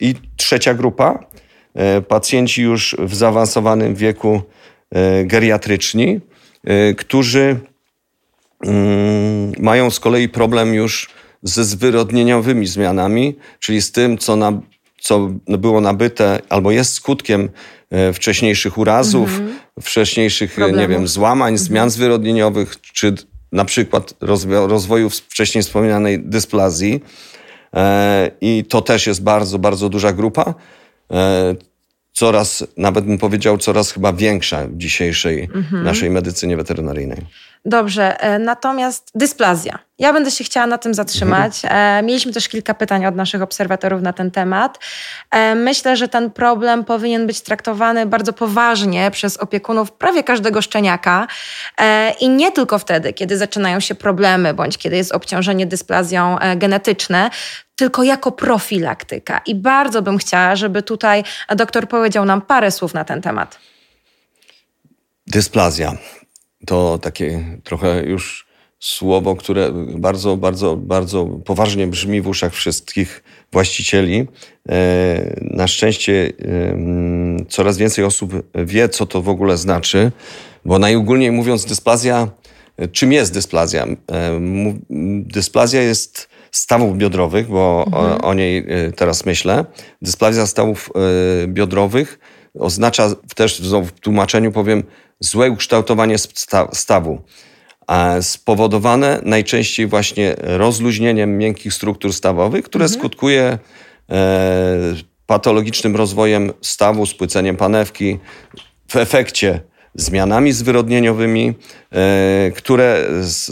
i 0.00 0.14
trzecia 0.36 0.74
grupa, 0.74 1.18
pacjenci 2.08 2.62
już 2.62 2.96
w 2.98 3.14
zaawansowanym 3.14 3.94
wieku 3.94 4.42
e, 4.90 5.24
geriatryczni, 5.24 6.20
e, 6.64 6.94
którzy 6.94 7.56
mm, 8.64 9.52
mają 9.58 9.90
z 9.90 10.00
kolei 10.00 10.28
problem 10.28 10.74
już 10.74 11.08
ze 11.42 11.64
zwyrodnieniowymi 11.64 12.66
zmianami, 12.66 13.36
czyli 13.58 13.82
z 13.82 13.92
tym, 13.92 14.18
co, 14.18 14.36
na, 14.36 14.60
co 15.00 15.28
było 15.46 15.80
nabyte 15.80 16.38
albo 16.48 16.70
jest 16.70 16.92
skutkiem 16.92 17.48
e, 17.90 18.12
wcześniejszych 18.12 18.78
urazów, 18.78 19.40
wcześniejszych, 19.82 20.58
e, 20.58 20.72
nie 20.72 20.88
wiem, 20.88 21.08
złamań, 21.08 21.58
zmian 21.58 21.90
zwyrodnieniowych, 21.90 22.80
czy 22.80 23.14
na 23.52 23.64
przykład 23.64 24.14
rozwo- 24.20 24.68
rozwoju 24.68 25.10
wcześniej 25.10 25.62
wspomnianej 25.62 26.20
dysplazji. 26.24 27.02
E, 27.74 28.30
I 28.40 28.64
to 28.68 28.82
też 28.82 29.06
jest 29.06 29.22
bardzo, 29.22 29.58
bardzo 29.58 29.88
duża 29.88 30.12
grupa. 30.12 30.54
E, 31.10 31.54
coraz, 32.12 32.64
nawet 32.76 33.04
bym 33.04 33.18
powiedział, 33.18 33.58
coraz 33.58 33.92
chyba 33.92 34.12
większa 34.12 34.66
w 34.66 34.76
dzisiejszej 34.76 35.48
mhm. 35.54 35.84
naszej 35.84 36.10
medycynie 36.10 36.56
weterynaryjnej. 36.56 37.26
Dobrze, 37.64 38.20
e, 38.20 38.38
natomiast 38.38 39.10
dysplazja. 39.14 39.78
Ja 39.98 40.12
będę 40.12 40.30
się 40.30 40.44
chciała 40.44 40.66
na 40.66 40.78
tym 40.78 40.94
zatrzymać. 40.94 41.64
Mhm. 41.64 42.06
Mieliśmy 42.06 42.32
też 42.32 42.48
kilka 42.48 42.74
pytań 42.74 43.06
od 43.06 43.16
naszych 43.16 43.42
obserwatorów 43.42 44.02
na 44.02 44.12
ten 44.12 44.30
temat. 44.30 44.78
E, 45.30 45.54
myślę, 45.54 45.96
że 45.96 46.08
ten 46.08 46.30
problem 46.30 46.84
powinien 46.84 47.26
być 47.26 47.40
traktowany 47.40 48.06
bardzo 48.06 48.32
poważnie 48.32 49.10
przez 49.10 49.36
opiekunów 49.36 49.92
prawie 49.92 50.22
każdego 50.22 50.62
szczeniaka 50.62 51.26
i 52.20 52.28
nie 52.28 52.52
tylko 52.52 52.78
wtedy, 52.78 53.12
kiedy 53.12 53.36
zaczynają 53.36 53.80
się 53.80 53.94
problemy 53.94 54.54
bądź 54.54 54.78
kiedy 54.78 54.96
jest 54.96 55.12
obciążenie 55.12 55.66
dysplazją 55.66 56.38
genetyczne, 56.56 57.30
tylko 57.80 58.02
jako 58.02 58.32
profilaktyka. 58.32 59.40
I 59.46 59.54
bardzo 59.54 60.02
bym 60.02 60.18
chciała, 60.18 60.56
żeby 60.56 60.82
tutaj 60.82 61.24
doktor 61.56 61.88
powiedział 61.88 62.24
nam 62.24 62.40
parę 62.42 62.70
słów 62.70 62.94
na 62.94 63.04
ten 63.04 63.22
temat. 63.22 63.58
Dysplazja 65.26 65.96
to 66.66 66.98
takie 66.98 67.44
trochę 67.64 68.02
już 68.02 68.46
słowo, 68.80 69.36
które 69.36 69.72
bardzo, 69.98 70.36
bardzo, 70.36 70.76
bardzo 70.76 71.26
poważnie 71.26 71.86
brzmi 71.86 72.20
w 72.20 72.28
uszach 72.28 72.52
wszystkich 72.52 73.22
właścicieli. 73.52 74.26
E, 74.68 75.40
na 75.40 75.68
szczęście 75.68 76.32
coraz 77.48 77.76
więcej 77.76 78.04
osób 78.04 78.32
wie, 78.54 78.88
co 78.88 79.06
to 79.06 79.22
w 79.22 79.28
ogóle 79.28 79.56
znaczy, 79.56 80.12
bo 80.64 80.78
najogólniej 80.78 81.32
mówiąc, 81.32 81.64
dysplazja, 81.64 82.28
czym 82.92 83.12
jest 83.12 83.34
dysplazja? 83.34 83.86
E, 83.86 84.40
dysplazja 85.20 85.82
jest 85.82 86.29
stawów 86.50 86.98
biodrowych, 86.98 87.48
bo 87.48 87.84
mhm. 87.86 88.12
o, 88.12 88.20
o, 88.20 88.34
niej 88.34 88.66
e, 88.68 88.92
teraz 88.92 89.26
myślę. 89.26 89.64
Dysplazja 90.02 90.46
stawów 90.46 90.90
biodrowych 91.46 92.18
oznacza 92.58 93.10
też 93.34 93.62
w 93.62 93.90
tłumaczeniu 94.00 94.52
powiem 94.52 94.82
złe 95.20 95.50
ukształtowanie 95.50 96.16
stawu, 96.72 97.22
spowodowane 98.20 99.20
najczęściej 99.24 99.86
właśnie 99.86 100.34
rozluźnieniem 100.38 101.38
miękkich 101.38 101.74
struktur 101.74 102.12
stawowych, 102.12 102.64
które 102.64 102.84
mhm. 102.84 103.00
skutkuje 103.00 103.58
e, 104.10 104.94
patologicznym 105.26 105.96
rozwojem 105.96 106.52
stawu, 106.60 107.06
spłyceniem 107.06 107.56
panewki, 107.56 108.18
w 108.88 108.96
efekcie 108.96 109.60
zmianami 109.94 110.52
zwyrodnieniowymi, 110.52 111.54
e, 111.92 112.50
które 112.56 113.06
z, 113.20 113.46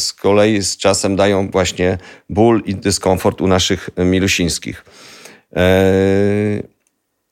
z, 0.00 0.12
kolei 0.12 0.62
z 0.62 0.76
czasem 0.76 1.16
dają 1.16 1.50
właśnie 1.50 1.98
ból 2.30 2.62
i 2.66 2.74
dyskomfort 2.74 3.40
u 3.40 3.46
naszych 3.46 3.90
milusińskich. 3.96 4.84
E, 5.56 5.82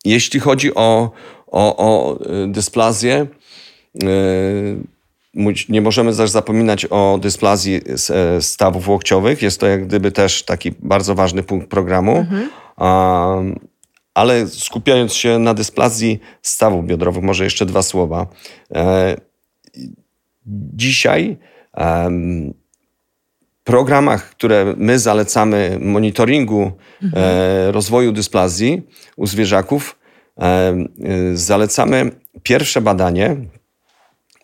jeśli 0.04 0.40
chodzi 0.40 0.74
o, 0.74 1.10
o, 1.46 1.76
o 1.76 2.18
dysplazję, 2.46 3.26
nie 5.68 5.80
możemy 5.80 6.16
też 6.16 6.30
zapominać 6.30 6.86
o 6.90 7.18
dysplazji 7.22 7.80
e, 8.10 8.42
stawów 8.42 8.88
łokciowych. 8.88 9.42
Jest 9.42 9.60
to 9.60 9.66
jak 9.66 9.86
gdyby 9.86 10.12
też 10.12 10.42
taki 10.42 10.72
bardzo 10.78 11.14
ważny 11.14 11.42
punkt 11.42 11.68
programu. 11.68 12.16
Mhm. 12.16 12.48
Ale 14.14 14.46
skupiając 14.46 15.14
się 15.14 15.38
na 15.38 15.54
dysplazji 15.54 16.20
stawów 16.42 16.86
biodrowych, 16.86 17.22
może 17.22 17.44
jeszcze 17.44 17.66
dwa 17.66 17.82
słowa. 17.82 18.26
E, 18.74 19.16
dzisiaj 20.74 21.36
w 23.60 23.64
programach, 23.64 24.30
które 24.30 24.74
my 24.76 24.98
zalecamy 24.98 25.78
monitoringu 25.80 26.72
mhm. 27.02 27.24
E, 27.24 27.72
rozwoju 27.72 28.12
dysplazji 28.12 28.82
u 29.16 29.26
zwierzaków, 29.26 29.98
zalecamy 31.34 32.10
pierwsze 32.42 32.80
badanie 32.80 33.36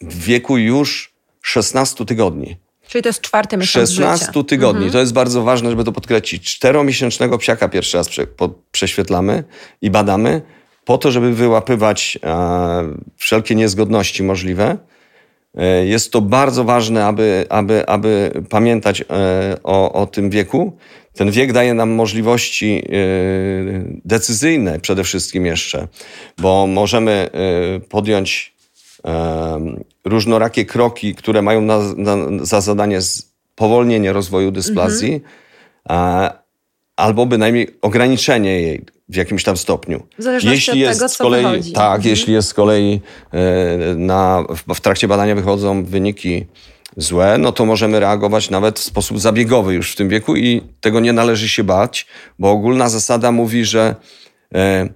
w 0.01 0.25
wieku 0.25 0.59
już 0.59 1.15
16 1.43 2.05
tygodni. 2.05 2.57
Czyli 2.89 3.03
to 3.03 3.09
jest 3.09 3.21
czwarty 3.21 3.57
miesiąc 3.57 3.91
16 3.91 4.27
życia. 4.27 4.43
tygodni. 4.43 4.85
Mhm. 4.85 4.93
To 4.93 4.99
jest 4.99 5.13
bardzo 5.13 5.43
ważne, 5.43 5.71
żeby 5.71 5.85
to 5.85 5.93
podkreślić. 5.93 6.43
Czteromiesięcznego 6.43 7.39
psiaka 7.39 7.69
pierwszy 7.69 7.97
raz 7.97 8.09
prze, 8.09 8.27
po, 8.27 8.51
prześwietlamy 8.73 9.45
i 9.83 9.91
badamy 9.91 10.43
po 10.85 10.99
to, 10.99 11.11
żeby 11.11 11.33
wyłapywać 11.33 12.19
e, 12.25 12.95
wszelkie 13.17 13.55
niezgodności 13.55 14.23
możliwe. 14.23 14.79
E, 15.55 15.87
jest 15.87 16.13
to 16.13 16.21
bardzo 16.21 16.65
ważne, 16.65 17.07
aby, 17.07 17.47
aby, 17.49 17.87
aby 17.87 18.31
pamiętać 18.51 19.01
e, 19.01 19.05
o, 19.65 19.93
o 19.93 20.07
tym 20.07 20.31
wieku. 20.31 20.77
Ten 21.15 21.31
wiek 21.31 21.53
daje 21.53 21.75
nam 21.75 21.91
możliwości 21.91 22.83
e, 22.87 22.91
decyzyjne 24.05 24.81
przede 24.81 25.05
wszystkim 25.05 25.47
jeszcze, 25.47 25.89
bo 26.39 26.67
możemy 26.67 27.13
e, 27.13 27.81
podjąć 27.81 28.59
różnorakie 30.09 30.65
kroki, 30.65 31.15
które 31.15 31.43
mają 31.43 31.61
na, 31.61 31.79
na, 31.97 32.17
za 32.45 32.61
zadanie 32.61 33.03
spowolnienie 33.03 34.13
rozwoju 34.13 34.51
dysplazji, 34.51 35.21
mhm. 35.85 36.33
albo 36.97 37.27
bynajmniej 37.27 37.69
ograniczenie 37.83 38.61
jej 38.61 38.85
w 39.09 39.17
jakimś 39.17 39.45
tam 39.45 39.57
stopniu. 39.57 40.07
W 40.19 40.23
zależności 40.23 40.57
jeśli 40.57 40.73
od 40.73 40.79
jest 40.79 41.01
tego, 41.01 41.09
co 41.09 41.25
kolei, 41.25 41.43
wychodzi. 41.43 41.73
Tak, 41.73 41.97
mhm. 41.97 42.11
jeśli 42.11 42.35
jest 42.35 42.49
z 42.49 42.55
kolei 42.55 43.01
e, 43.33 43.95
na, 43.95 44.45
w 44.75 44.81
trakcie 44.81 45.09
badania 45.09 45.35
wychodzą 45.35 45.85
wyniki 45.85 46.47
złe, 46.97 47.39
no 47.39 47.53
to 47.53 47.65
możemy 47.65 48.01
reagować 48.01 48.51
nawet 48.51 48.79
w 48.79 48.83
sposób 48.83 49.21
zabiegowy 49.21 49.75
już 49.75 49.93
w 49.93 49.97
tym 49.97 50.09
wieku 50.09 50.37
i 50.37 50.63
tego 50.81 51.01
nie 51.01 51.13
należy 51.13 51.49
się 51.49 51.65
bać, 51.65 52.07
bo 52.39 52.51
ogólna 52.51 52.89
zasada 52.89 53.33
mówi, 53.33 53.65
że 53.65 53.95
e, 54.55 54.89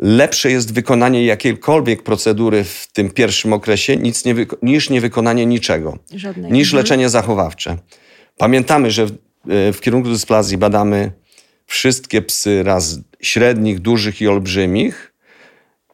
lepsze 0.00 0.50
jest 0.50 0.74
wykonanie 0.74 1.24
jakiejkolwiek 1.24 2.02
procedury 2.02 2.64
w 2.64 2.88
tym 2.92 3.10
pierwszym 3.10 3.52
okresie 3.52 3.96
nic 3.96 4.24
nie 4.24 4.34
niż 4.62 4.90
niewykonanie 4.90 5.46
niczego, 5.46 5.98
Żadnej. 6.14 6.52
niż 6.52 6.68
mhm. 6.68 6.82
leczenie 6.82 7.08
zachowawcze. 7.08 7.76
Pamiętamy, 8.36 8.90
że 8.90 9.06
w, 9.06 9.10
e, 9.10 9.72
w 9.72 9.80
kierunku 9.80 10.08
dysplazji 10.08 10.58
badamy 10.58 11.12
wszystkie 11.66 12.22
psy 12.22 12.62
raz 12.62 12.98
średnich, 13.20 13.78
dużych 13.78 14.20
i 14.20 14.28
olbrzymich, 14.28 15.09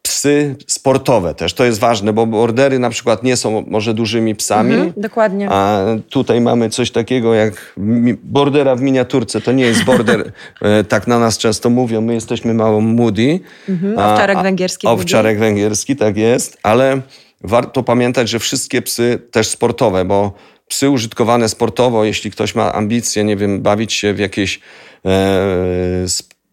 psy 0.06 0.56
sportowe 0.66 1.34
też. 1.34 1.54
To 1.54 1.64
jest 1.64 1.80
ważne, 1.80 2.12
bo 2.12 2.26
bordery 2.26 2.78
na 2.78 2.90
przykład 2.90 3.22
nie 3.22 3.36
są 3.36 3.64
może 3.66 3.94
dużymi 3.94 4.34
psami. 4.34 4.74
Mhm, 4.74 4.92
dokładnie. 4.96 5.48
A 5.50 5.84
tutaj 6.10 6.40
mamy 6.40 6.70
coś 6.70 6.90
takiego 6.90 7.34
jak 7.34 7.74
bordera 8.22 8.76
w 8.76 8.80
miniaturce. 8.80 9.40
To 9.40 9.52
nie 9.52 9.64
jest 9.64 9.84
border, 9.84 10.20
e, 10.62 10.84
tak 10.84 11.06
na 11.06 11.18
nas 11.18 11.38
często 11.38 11.70
mówią. 11.70 12.00
My 12.00 12.14
jesteśmy 12.14 12.54
mało 12.54 12.80
moody. 12.80 13.40
Mhm, 13.68 13.98
owczarek 13.98 14.42
węgierski. 14.42 14.86
Owczarek 14.86 15.38
węgierski, 15.38 15.96
tak 15.96 16.16
jest. 16.16 16.58
Ale 16.62 17.00
warto 17.40 17.82
pamiętać, 17.82 18.28
że 18.28 18.38
wszystkie 18.38 18.82
psy 18.82 19.18
też 19.30 19.48
sportowe, 19.48 20.04
bo 20.04 20.32
psy 20.68 20.90
użytkowane 20.90 21.48
sportowo, 21.48 22.04
jeśli 22.04 22.30
ktoś 22.30 22.54
ma 22.54 22.72
ambicje, 22.72 23.24
nie 23.24 23.36
wiem, 23.36 23.62
bawić 23.62 23.92
się 23.92 24.14
w 24.14 24.18
jakieś 24.18 24.60
e, 25.04 25.10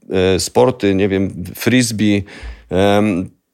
e, 0.10 0.40
sporty, 0.40 0.96
nie 0.96 1.10
wiem, 1.10 1.44
frisbee, 1.56 2.24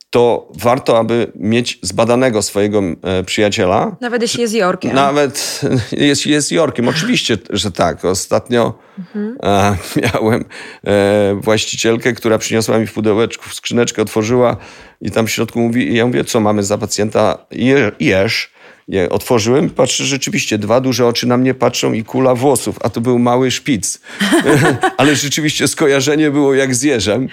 to 0.10 0.52
warto, 0.56 1.00
aby 1.00 1.32
mieć 1.36 1.80
zbadanego 1.82 2.42
swojego 2.42 2.82
e, 3.02 3.24
przyjaciela. 3.24 3.96
Nawet 4.02 4.22
jeśli 4.22 4.42
jest 4.42 4.54
Jorkiem. 4.54 4.94
Nawet 4.96 5.62
jeśli 5.92 6.32
jest 6.32 6.52
Jorkiem. 6.52 6.88
Oczywiście, 6.88 7.38
że 7.50 7.72
tak. 7.72 8.06
Ostatnio 8.06 8.74
mhm. 9.00 9.38
miałem 10.04 10.46
e, 10.88 11.40
właścicielkę, 11.42 12.14
która 12.14 12.38
przyniosła 12.38 12.78
mi 12.78 12.88
w 12.88 12.94
pudełeczku, 12.94 13.50
w 13.50 13.54
skrzyneczkę 13.54 14.02
otworzyła 14.02 14.58
i 15.02 15.12
tam 15.12 15.28
w 15.28 15.32
środku 15.32 15.60
mówi, 15.60 15.96
ja 15.96 16.06
mówię, 16.06 16.24
co 16.24 16.40
mamy 16.40 16.64
za 16.64 16.78
pacjenta? 16.78 17.46
Je, 17.52 17.92
jesz. 18.00 18.52
Je 18.90 19.10
otworzyłem, 19.10 19.70
patrzę, 19.70 20.06
rzeczywiście 20.06 20.58
dwa 20.58 20.82
duże 20.82 21.08
oczy 21.08 21.28
na 21.28 21.38
mnie 21.38 21.54
patrzą 21.54 21.94
i 21.94 22.04
kula 22.04 22.36
włosów, 22.36 22.80
a 22.82 22.90
to 22.90 23.02
był 23.02 23.20
mały 23.20 23.52
szpic. 23.52 24.00
Ale 24.98 25.16
rzeczywiście 25.16 25.68
skojarzenie 25.68 26.32
było 26.32 26.54
jak 26.54 26.76
z 26.76 26.84
jeżem. 26.84 27.28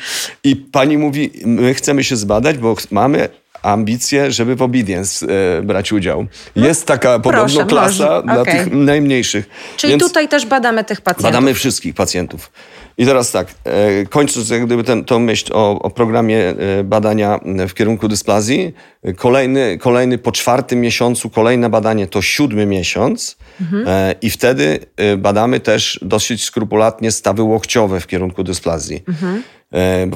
I 0.45 0.57
pani 0.57 0.99
mówi, 0.99 1.31
my 1.45 1.75
chcemy 1.75 2.05
się 2.05 2.17
zbadać, 2.17 2.59
bo 2.59 2.77
mamy 2.91 3.29
ambicje, 3.63 4.33
żeby 4.33 4.57
w 4.57 4.63
obedience 4.63 5.27
e, 5.59 5.63
brać 5.63 5.93
udział. 5.93 6.27
No, 6.57 6.67
Jest 6.67 6.87
taka 6.87 7.19
podobno 7.19 7.67
klasa 7.67 8.23
dla 8.23 8.41
okay. 8.41 8.55
tych 8.55 8.73
najmniejszych. 8.73 9.49
Czyli 9.77 9.91
Więc 9.91 10.03
tutaj 10.03 10.29
też 10.29 10.47
badamy 10.47 10.85
tych 10.85 11.01
pacjentów. 11.01 11.23
Badamy 11.23 11.55
wszystkich 11.55 11.95
pacjentów. 11.95 12.51
I 12.99 13.07
teraz 13.07 13.33
tak, 13.33 13.55
e, 13.65 14.07
kończąc 14.07 14.51
jak 14.51 14.67
gdyby 14.67 14.85
ten, 14.85 15.05
tą 15.05 15.19
myśl 15.19 15.53
o, 15.53 15.79
o 15.83 15.91
programie 15.91 16.39
e, 16.49 16.85
badania 16.85 17.41
w 17.69 17.75
kierunku 17.75 18.09
dysplazji, 18.09 18.75
kolejny, 19.17 19.79
kolejny 19.79 20.19
po 20.19 20.33
czwartym 20.33 20.81
miesiącu, 20.81 21.31
kolejne 21.31 21.71
badanie 21.71 22.07
to 22.07 22.23
siódmy 22.23 22.67
miesiąc 22.67 23.37
mhm. 23.61 23.85
E, 23.89 24.15
i 24.23 24.31
wtedy 24.31 24.79
badamy 25.19 25.61
też 25.61 25.99
dosyć 26.03 26.45
skrupulatnie 26.45 27.11
stawy 27.13 27.43
łokciowe 27.43 28.01
w 28.01 28.07
kierunku 28.07 28.45
dysplazji. 28.45 29.03
Mhm. 29.09 29.43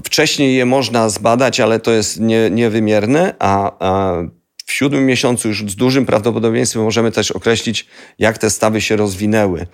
Wcześniej 0.04 0.56
je 0.56 0.66
można 0.66 1.08
zbadać, 1.08 1.60
ale 1.60 1.80
to 1.80 1.90
jest 1.90 2.20
nie, 2.20 2.50
niewymierne, 2.50 3.34
a, 3.38 3.72
a 3.78 4.22
w 4.71 4.73
siódmym 4.73 5.07
miesiącu 5.07 5.49
już 5.49 5.65
z 5.71 5.77
dużym 5.77 6.07
prawdopodobieństwem 6.07 6.83
możemy 6.83 7.12
też 7.12 7.31
określić, 7.31 7.87
jak 8.19 8.39
te 8.39 8.50
stawy 8.50 8.81
się 8.81 8.97
rozwinęły. 8.97 9.67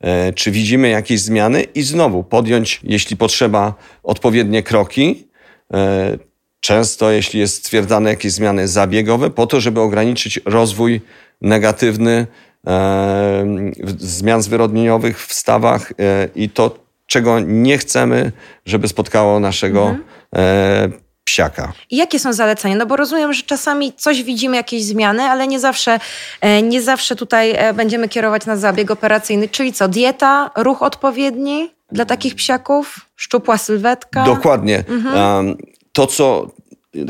E, 0.00 0.32
czy 0.32 0.50
widzimy 0.50 0.88
jakieś 0.88 1.20
zmiany 1.20 1.62
i 1.62 1.82
znowu 1.82 2.24
podjąć, 2.24 2.80
jeśli 2.84 3.16
potrzeba, 3.16 3.74
odpowiednie 4.02 4.62
kroki. 4.62 5.28
E, 5.74 6.18
często 6.60 7.10
jeśli 7.10 7.40
jest 7.40 7.54
stwierdzane 7.54 8.10
jakieś 8.10 8.32
zmiany 8.32 8.68
zabiegowe, 8.68 9.30
po 9.30 9.46
to, 9.46 9.60
żeby 9.60 9.80
ograniczyć 9.80 10.40
rozwój 10.44 11.00
negatywny 11.40 12.26
e, 12.66 13.46
zmian 13.98 14.42
zwyrodnieniowych 14.42 15.26
w 15.26 15.34
stawach 15.34 15.92
i 16.34 16.48
to, 16.48 16.78
czego 17.06 17.40
nie 17.40 17.78
chcemy, 17.78 18.32
żeby 18.66 18.88
spotkało 18.88 19.40
naszego 19.40 19.90
mhm. 19.90 20.92
Psiaka. 21.32 21.72
I 21.90 21.96
jakie 21.96 22.18
są 22.18 22.32
zalecenia? 22.32 22.76
No 22.76 22.86
bo 22.86 22.96
rozumiem, 22.96 23.32
że 23.32 23.42
czasami 23.42 23.92
coś 23.92 24.22
widzimy, 24.22 24.56
jakieś 24.56 24.84
zmiany, 24.84 25.22
ale 25.22 25.46
nie 25.46 25.60
zawsze, 25.60 26.00
e, 26.40 26.62
nie 26.62 26.82
zawsze 26.82 27.16
tutaj 27.16 27.50
e, 27.56 27.74
będziemy 27.74 28.08
kierować 28.08 28.46
na 28.46 28.56
zabieg 28.56 28.90
operacyjny. 28.90 29.48
Czyli 29.48 29.72
co, 29.72 29.88
dieta, 29.88 30.50
ruch 30.56 30.82
odpowiedni 30.82 31.70
dla 31.92 32.04
takich 32.04 32.34
psiaków? 32.34 33.00
Szczupła 33.16 33.58
sylwetka? 33.58 34.24
Dokładnie. 34.24 34.84
Mhm. 34.88 35.56
To, 35.92 36.06
co 36.06 36.50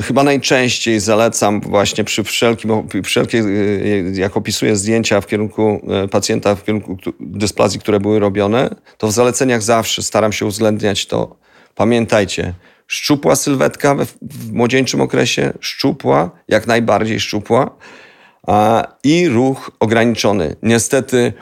chyba 0.03 0.23
najczęściej 0.23 1.01
zalecam 1.01 1.61
właśnie 1.61 2.05
przy 2.05 2.25
wszelkim, 2.25 2.89
wszelkie, 3.05 3.39
e, 3.39 3.45
jak 4.21 4.37
opisuję 4.37 4.77
zdjęcia 4.77 5.21
w 5.21 5.27
kierunku 5.27 5.81
pacjenta, 6.11 6.55
w 6.55 6.65
kierunku 6.65 6.97
dysplazji, 7.21 7.81
które 7.81 8.01
były 8.01 8.19
robione, 8.19 8.75
to 8.99 9.07
w 9.07 9.13
zaleceniach 9.13 9.63
zawsze 9.63 10.03
staram 10.03 10.33
się 10.33 10.47
uwzględniać 10.47 11.07
to. 11.07 11.37
Pamiętajcie, 11.75 12.55
Szczupła 12.93 13.37
sylwetka 13.37 13.95
w, 13.95 14.07
w 14.23 14.53
młodzieńczym 14.53 15.01
okresie, 15.01 15.53
szczupła, 15.61 16.31
jak 16.49 16.67
najbardziej 16.67 17.21
szczupła 17.21 17.77
a, 18.47 18.87
i 19.05 19.29
ruch 19.29 19.71
ograniczony. 19.81 20.57
Niestety 20.63 21.33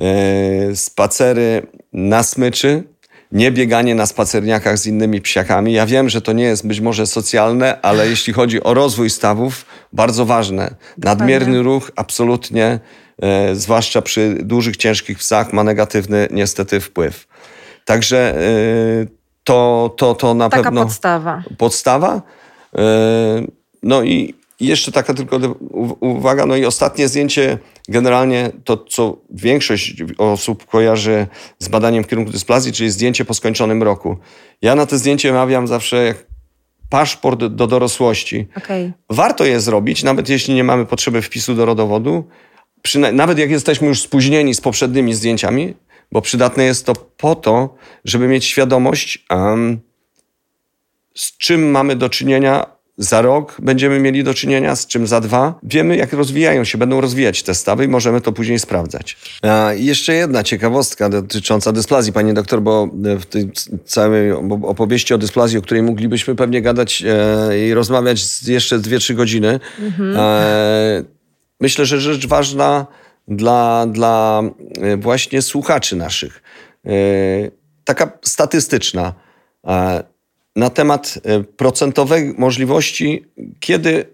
e, 0.00 0.76
spacery 0.76 1.66
na 1.92 2.22
smyczy, 2.22 2.84
nie 3.32 3.50
bieganie 3.50 3.94
na 3.94 4.06
spacerniakach 4.06 4.78
z 4.78 4.86
innymi 4.86 5.20
psiakami. 5.20 5.72
Ja 5.72 5.86
wiem, 5.86 6.08
że 6.08 6.20
to 6.20 6.32
nie 6.32 6.44
jest 6.44 6.66
być 6.66 6.80
może 6.80 7.06
socjalne, 7.06 7.80
ale 7.80 8.08
jeśli 8.08 8.32
chodzi 8.32 8.62
o 8.62 8.74
rozwój 8.74 9.10
stawów, 9.10 9.66
bardzo 9.92 10.26
ważne. 10.26 10.74
Nadmierny 10.98 11.62
ruch 11.62 11.90
absolutnie, 11.96 12.80
e, 13.22 13.54
zwłaszcza 13.54 14.02
przy 14.02 14.38
dużych, 14.42 14.76
ciężkich 14.76 15.18
psach, 15.18 15.52
ma 15.52 15.64
negatywny 15.64 16.28
niestety 16.30 16.80
wpływ. 16.80 17.26
Także 17.84 18.36
e, 18.36 19.17
to, 19.48 19.94
to, 19.96 20.14
to 20.14 20.34
na 20.34 20.48
taka 20.48 20.62
pewno. 20.62 20.84
Podstawa. 20.84 21.42
Podstawa. 21.58 22.22
E, 22.78 22.82
no 23.82 24.02
i 24.02 24.34
jeszcze 24.60 24.92
taka 24.92 25.14
tylko 25.14 25.38
uwaga, 26.00 26.46
no 26.46 26.56
i 26.56 26.64
ostatnie 26.64 27.08
zdjęcie, 27.08 27.58
generalnie 27.88 28.50
to, 28.64 28.76
co 28.76 29.16
większość 29.30 29.94
osób 30.18 30.66
kojarzy 30.66 31.26
z 31.58 31.68
badaniem 31.68 32.04
w 32.04 32.06
kierunku 32.06 32.32
dysplazji, 32.32 32.72
czyli 32.72 32.90
zdjęcie 32.90 33.24
po 33.24 33.34
skończonym 33.34 33.82
roku. 33.82 34.16
Ja 34.62 34.74
na 34.74 34.86
to 34.86 34.98
zdjęcie 34.98 35.32
mawiam 35.32 35.66
zawsze 35.66 36.04
jak 36.04 36.26
paszport 36.88 37.44
do 37.44 37.66
dorosłości. 37.66 38.46
Okay. 38.56 38.92
Warto 39.10 39.44
je 39.44 39.60
zrobić, 39.60 40.02
nawet 40.02 40.28
jeśli 40.28 40.54
nie 40.54 40.64
mamy 40.64 40.86
potrzeby 40.86 41.22
wpisu 41.22 41.54
do 41.54 41.64
rodowodu. 41.64 42.24
nawet 43.12 43.38
jak 43.38 43.50
jesteśmy 43.50 43.88
już 43.88 44.02
spóźnieni 44.02 44.54
z 44.54 44.60
poprzednimi 44.60 45.14
zdjęciami, 45.14 45.74
bo 46.12 46.22
przydatne 46.22 46.64
jest 46.64 46.86
to 46.86 46.94
po 46.94 47.34
to, 47.34 47.74
żeby 48.04 48.28
mieć 48.28 48.44
świadomość, 48.44 49.24
um, 49.30 49.80
z 51.14 51.36
czym 51.36 51.70
mamy 51.70 51.96
do 51.96 52.08
czynienia 52.08 52.78
za 52.98 53.22
rok, 53.22 53.56
będziemy 53.62 54.00
mieli 54.00 54.24
do 54.24 54.34
czynienia, 54.34 54.76
z 54.76 54.86
czym 54.86 55.06
za 55.06 55.20
dwa. 55.20 55.58
Wiemy, 55.62 55.96
jak 55.96 56.12
rozwijają 56.12 56.64
się, 56.64 56.78
będą 56.78 57.00
rozwijać 57.00 57.42
te 57.42 57.54
stawy 57.54 57.84
i 57.84 57.88
możemy 57.88 58.20
to 58.20 58.32
później 58.32 58.58
sprawdzać. 58.58 59.16
A 59.42 59.72
jeszcze 59.76 60.14
jedna 60.14 60.42
ciekawostka 60.42 61.08
dotycząca 61.08 61.72
dysplazji, 61.72 62.12
pani 62.12 62.34
doktor, 62.34 62.62
bo 62.62 62.88
w 63.20 63.24
tej 63.24 63.50
całej 63.84 64.32
opowieści 64.62 65.14
o 65.14 65.18
dysplazji, 65.18 65.58
o 65.58 65.62
której 65.62 65.82
moglibyśmy 65.82 66.34
pewnie 66.34 66.62
gadać 66.62 67.04
e, 67.06 67.68
i 67.68 67.74
rozmawiać 67.74 68.42
jeszcze 68.42 68.78
dwie, 68.78 68.98
trzy 68.98 69.14
godziny, 69.14 69.60
mhm. 69.80 70.16
e, 70.16 71.04
myślę, 71.60 71.86
że 71.86 72.00
rzecz 72.00 72.26
ważna 72.26 72.86
dla, 73.28 73.86
dla 73.86 74.42
e, 74.80 74.96
właśnie 74.96 75.42
słuchaczy 75.42 75.96
naszych. 75.96 76.42
E, 76.86 76.90
taka 77.84 78.12
statystyczna 78.22 79.14
e, 79.66 80.04
na 80.56 80.70
temat 80.70 81.18
procentowej 81.56 82.34
możliwości, 82.38 83.24
kiedy 83.60 84.04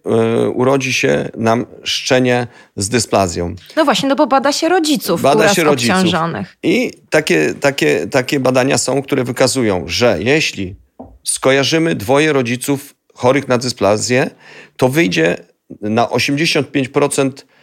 urodzi 0.55 0.93
się 0.93 1.29
nam 1.37 1.67
szczenie 1.83 2.47
z 2.77 2.89
dysplazją. 2.89 3.55
No 3.77 3.85
właśnie, 3.85 4.09
no 4.09 4.17
bo 4.17 4.27
bada 4.27 4.53
się 4.53 4.69
rodziców 4.69 5.23
bada 5.23 5.55
się 5.55 5.65
rodziców. 5.65 5.97
obciążonych. 5.97 6.57
I 6.63 6.91
takie, 7.11 7.55
takie, 7.55 8.07
takie 8.07 8.41
badania 8.41 8.79
są, 8.79 9.03
które 9.03 9.25
wykazują, 9.25 9.85
że 9.87 10.17
jeśli 10.21 10.77
skojarzymy 11.23 11.95
dwoje 11.95 12.33
rodziców 12.33 12.95
chorych 13.15 13.49
na 13.49 13.59
dysplazję, 13.59 14.31
to 14.77 14.89
wyjdzie 14.89 15.37
na 15.81 16.07
85% 16.07 17.31
E, 17.31 17.54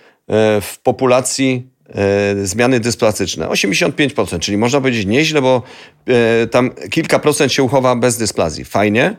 w 0.62 0.78
populacji 0.84 1.68
e, 1.90 2.46
zmiany 2.46 2.80
dysplastyczne. 2.80 3.48
85%, 3.48 4.40
czyli 4.40 4.58
można 4.58 4.82
powiedzieć 4.82 5.06
nieźle, 5.06 5.42
bo 5.42 5.64
e, 6.08 6.48
tam 6.48 6.70
kilka 6.92 7.20
procent 7.20 7.54
się 7.54 7.64
uchowa 7.64 7.96
bez 7.96 8.18
dysplazji. 8.18 8.66
Fajnie, 8.66 9.16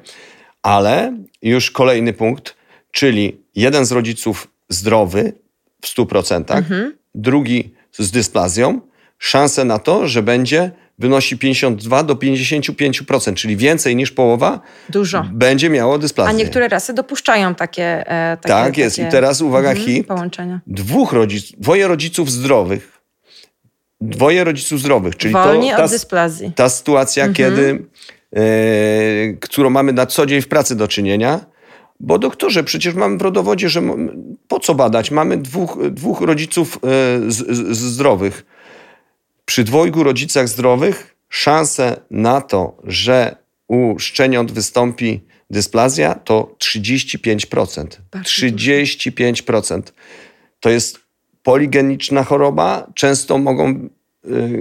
ale 0.63 1.17
już 1.43 1.71
kolejny 1.71 2.13
punkt, 2.13 2.57
czyli 2.91 3.41
jeden 3.55 3.85
z 3.85 3.93
rodziców 3.93 4.49
zdrowy 4.69 5.33
w 5.83 5.87
100%, 5.87 6.57
mhm. 6.57 6.97
drugi 7.15 7.75
z 7.93 8.11
dysplazją, 8.11 8.81
szanse 9.19 9.65
na 9.65 9.79
to, 9.79 10.09
że 10.09 10.23
będzie 10.23 10.71
wynosi 11.03 11.39
52 11.39 12.03
do 12.03 12.15
55%, 12.15 13.35
czyli 13.35 13.57
więcej 13.57 13.97
niż 13.97 14.11
połowa 14.11 14.61
Dużo. 14.89 15.27
będzie 15.33 15.71
miało 15.71 15.99
dysplazję. 15.99 16.35
A 16.35 16.39
niektóre 16.39 16.69
rasy 16.69 16.95
dopuszczają 16.95 17.55
takie, 17.55 17.85
e, 18.11 18.37
takie 18.37 18.49
Tak 18.49 18.79
jest. 18.79 18.97
Takie... 18.97 19.09
I 19.09 19.11
teraz 19.11 19.41
uwaga 19.41 19.71
mhm, 19.71 19.87
hit. 19.87 20.07
Połączenia. 20.07 20.61
Dwóch 20.67 21.13
rodziców, 21.13 21.61
dwoje 21.61 21.89
rodziców 21.89 22.31
zdrowych, 22.31 23.03
dwoje 24.01 24.45
rodziców 24.45 24.81
zdrowych, 24.81 25.17
czyli 25.17 25.35
Wolnie 25.35 25.71
to, 25.71 25.77
ta, 25.77 25.85
od 25.85 25.91
dysplazji. 25.91 26.53
ta 26.57 26.69
sytuacja, 26.69 27.25
mhm. 27.25 27.35
kiedy, 27.37 27.85
e, 28.37 28.43
którą 29.41 29.71
mamy 29.71 29.93
na 29.93 30.07
co 30.07 30.27
dzień 30.27 30.43
w 30.43 30.49
pracy 30.49 30.77
do 30.77 30.89
czynienia, 30.89 31.41
bo 32.01 32.19
doktorze, 32.19 32.65
przecież 32.65 32.95
mamy 32.95 33.19
w 33.19 33.23
rodowodzie, 33.23 33.69
że 33.69 33.83
po 34.49 34.61
co 34.61 34.75
badać? 34.75 35.11
Mamy 35.11 35.37
dwóch, 35.37 35.79
dwóch 35.91 36.21
rodziców 36.21 36.77
e, 36.77 36.79
z, 37.31 37.37
z, 37.37 37.79
zdrowych 37.79 38.45
przy 39.45 39.65
dwojgu 39.65 40.03
rodzicach 40.03 40.49
zdrowych 40.49 41.17
szanse 41.29 42.01
na 42.11 42.41
to, 42.41 42.77
że 42.85 43.37
u 43.69 43.99
szczeniąt 43.99 44.53
wystąpi 44.53 45.21
dysplazja, 45.51 46.15
to 46.15 46.57
35%. 46.65 47.87
Bardzo 48.13 48.31
35%. 48.31 49.83
To 50.61 50.71
jest 50.71 50.99
poligeniczna 51.43 52.25
choroba. 52.25 52.93
Często 52.95 53.39
mogą 53.39 53.71
y, 53.71 53.89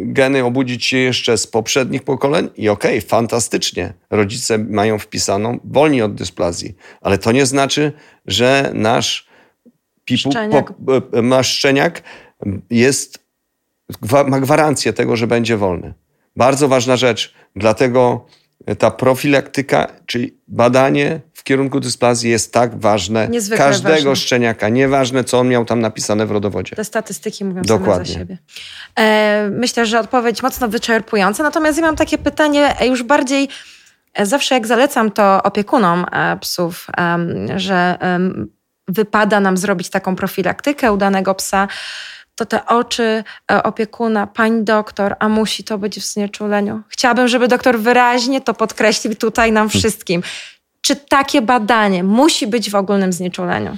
geny 0.05 0.43
obudzić 0.43 0.85
się 0.85 0.97
jeszcze 0.97 1.37
z 1.37 1.47
poprzednich 1.47 2.03
pokoleń 2.03 2.49
i 2.57 2.69
okej, 2.69 2.97
okay, 2.97 3.09
fantastycznie, 3.09 3.93
rodzice 4.09 4.57
mają 4.57 4.99
wpisaną 4.99 5.59
wolni 5.63 6.01
od 6.01 6.15
dysplazji, 6.15 6.75
ale 7.01 7.17
to 7.17 7.31
nie 7.31 7.45
znaczy, 7.45 7.93
że 8.25 8.71
nasz 8.73 9.27
pipu, 10.05 10.31
szczeniak. 10.31 10.73
Po, 10.85 11.21
nasz 11.21 11.57
szczeniak 11.57 12.03
jest 12.69 13.19
ma 14.27 14.39
gwarancję 14.39 14.93
tego, 14.93 15.15
że 15.15 15.27
będzie 15.27 15.57
wolny. 15.57 15.93
Bardzo 16.35 16.67
ważna 16.67 16.97
rzecz, 16.97 17.33
dlatego 17.55 18.25
ta 18.79 18.91
profilaktyka, 18.91 19.87
czyli 20.05 20.37
badanie 20.47 21.19
w 21.33 21.43
kierunku 21.43 21.79
dysplazji 21.79 22.31
jest 22.31 22.53
tak 22.53 22.79
ważne. 22.79 23.27
Niezwykle 23.27 23.65
każdego 23.65 23.95
ważne. 23.95 24.15
szczeniaka, 24.15 24.69
nieważne 24.69 25.23
co 25.23 25.39
on 25.39 25.47
miał 25.47 25.65
tam 25.65 25.79
napisane 25.79 26.25
w 26.25 26.31
rodowodzie. 26.31 26.75
Te 26.75 26.85
statystyki 26.85 27.45
mówią 27.45 27.61
Dokładnie. 27.61 27.93
same 27.93 28.05
za 28.05 28.13
siebie. 28.13 28.37
E, 28.99 29.49
myślę, 29.51 29.85
że 29.85 29.99
odpowiedź 29.99 30.43
mocno 30.43 30.67
wyczerpująca, 30.67 31.43
natomiast 31.43 31.77
ja 31.77 31.85
mam 31.85 31.95
takie 31.95 32.17
pytanie 32.17 32.75
już 32.85 33.03
bardziej, 33.03 33.49
e, 34.13 34.25
zawsze 34.25 34.55
jak 34.55 34.67
zalecam 34.67 35.11
to 35.11 35.43
opiekunom 35.43 36.05
e, 36.11 36.37
psów, 36.37 36.87
że 37.55 37.97
wypada 38.87 39.39
nam 39.39 39.57
zrobić 39.57 39.89
taką 39.89 40.15
profilaktykę 40.15 40.93
u 40.93 40.97
danego 40.97 41.35
psa, 41.35 41.67
to 42.35 42.45
te 42.45 42.65
oczy 42.65 43.23
e, 43.51 43.63
opiekuna, 43.63 44.27
pani 44.27 44.63
doktor, 44.63 45.15
a 45.19 45.29
musi 45.29 45.63
to 45.63 45.77
być 45.77 45.99
w 45.99 46.05
znieczuleniu. 46.05 46.81
Chciałabym, 46.89 47.27
żeby 47.27 47.47
doktor 47.47 47.79
wyraźnie 47.79 48.41
to 48.41 48.53
podkreślił 48.53 49.15
tutaj 49.15 49.51
nam 49.51 49.69
wszystkim. 49.69 50.23
Czy 50.81 50.95
takie 50.95 51.41
badanie 51.41 52.03
musi 52.03 52.47
być 52.47 52.69
w 52.69 52.75
ogólnym 52.75 53.13
znieczuleniu? 53.13 53.77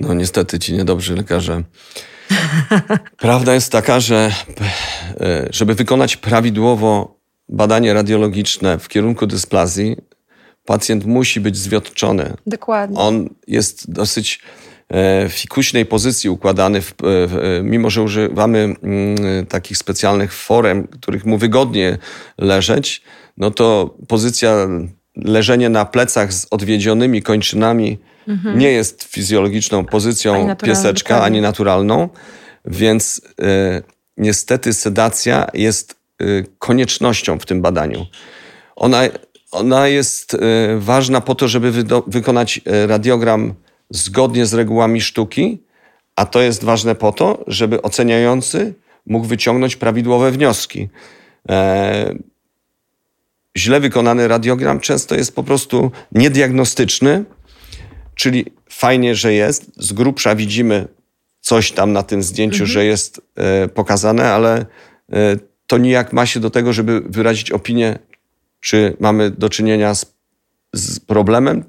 No 0.00 0.14
niestety 0.14 0.58
ci 0.58 0.72
niedobrzy 0.72 1.14
lekarze. 1.14 1.62
Prawda 3.16 3.54
jest 3.54 3.72
taka, 3.72 4.00
że 4.00 4.32
e, 5.20 5.48
żeby 5.50 5.74
wykonać 5.74 6.16
prawidłowo 6.16 7.20
badanie 7.48 7.94
radiologiczne 7.94 8.78
w 8.78 8.88
kierunku 8.88 9.26
dysplazji, 9.26 9.96
pacjent 10.64 11.04
musi 11.04 11.40
być 11.40 11.56
zwiotczony. 11.56 12.34
Dokładnie. 12.46 12.98
On 12.98 13.28
jest 13.46 13.92
dosyć 13.92 14.40
fikuśnej 15.28 15.86
pozycji 15.86 16.30
układany, 16.30 16.82
w, 16.82 16.90
e, 16.90 17.62
mimo 17.62 17.90
że 17.90 18.02
używamy 18.02 18.58
mm, 18.58 19.46
takich 19.46 19.78
specjalnych 19.78 20.32
forem, 20.32 20.88
których 20.88 21.24
mu 21.24 21.38
wygodnie 21.38 21.98
leżeć, 22.38 23.02
no 23.36 23.50
to 23.50 23.96
pozycja 24.08 24.68
leżenie 25.16 25.68
na 25.68 25.84
plecach 25.84 26.32
z 26.32 26.46
odwiedzionymi 26.50 27.22
kończynami 27.22 27.98
mhm. 28.28 28.58
nie 28.58 28.70
jest 28.70 29.04
fizjologiczną 29.04 29.84
pozycją 29.84 30.34
ani 30.34 30.56
pieseczka, 30.56 31.22
ani 31.22 31.40
naturalną, 31.40 32.08
więc 32.64 33.18
y, 33.18 33.82
niestety 34.16 34.72
sedacja 34.72 35.46
jest 35.54 35.96
y, 36.22 36.46
koniecznością 36.58 37.38
w 37.38 37.46
tym 37.46 37.62
badaniu. 37.62 38.06
Ona, 38.76 39.02
ona 39.50 39.88
jest 39.88 40.34
y, 40.34 40.38
ważna 40.78 41.20
po 41.20 41.34
to, 41.34 41.48
żeby 41.48 41.72
wykonać 42.06 42.60
radiogram 42.86 43.54
zgodnie 43.90 44.46
z 44.46 44.54
regułami 44.54 45.00
sztuki, 45.00 45.58
a 46.16 46.26
to 46.26 46.42
jest 46.42 46.64
ważne 46.64 46.94
po 46.94 47.12
to, 47.12 47.44
żeby 47.46 47.82
oceniający 47.82 48.74
mógł 49.06 49.26
wyciągnąć 49.26 49.76
prawidłowe 49.76 50.30
wnioski. 50.30 50.88
E, 51.48 52.14
źle 53.56 53.80
wykonany 53.80 54.28
radiogram 54.28 54.80
często 54.80 55.14
jest 55.14 55.34
po 55.34 55.44
prostu 55.44 55.90
niediagnostyczny, 56.12 57.24
czyli 58.14 58.44
fajnie, 58.70 59.14
że 59.14 59.32
jest, 59.32 59.70
z 59.76 59.92
grubsza 59.92 60.34
widzimy 60.34 60.88
coś 61.40 61.72
tam 61.72 61.92
na 61.92 62.02
tym 62.02 62.22
zdjęciu, 62.22 62.64
mhm. 62.64 62.70
że 62.70 62.84
jest 62.84 63.20
e, 63.36 63.68
pokazane, 63.68 64.32
ale 64.32 64.66
e, 65.12 65.36
to 65.66 65.78
nijak 65.78 66.12
ma 66.12 66.26
się 66.26 66.40
do 66.40 66.50
tego, 66.50 66.72
żeby 66.72 67.00
wyrazić 67.00 67.50
opinię, 67.50 67.98
czy 68.60 68.96
mamy 69.00 69.30
do 69.30 69.48
czynienia 69.48 69.94
z, 69.94 70.14
z 70.72 71.00
problemem, 71.00 71.64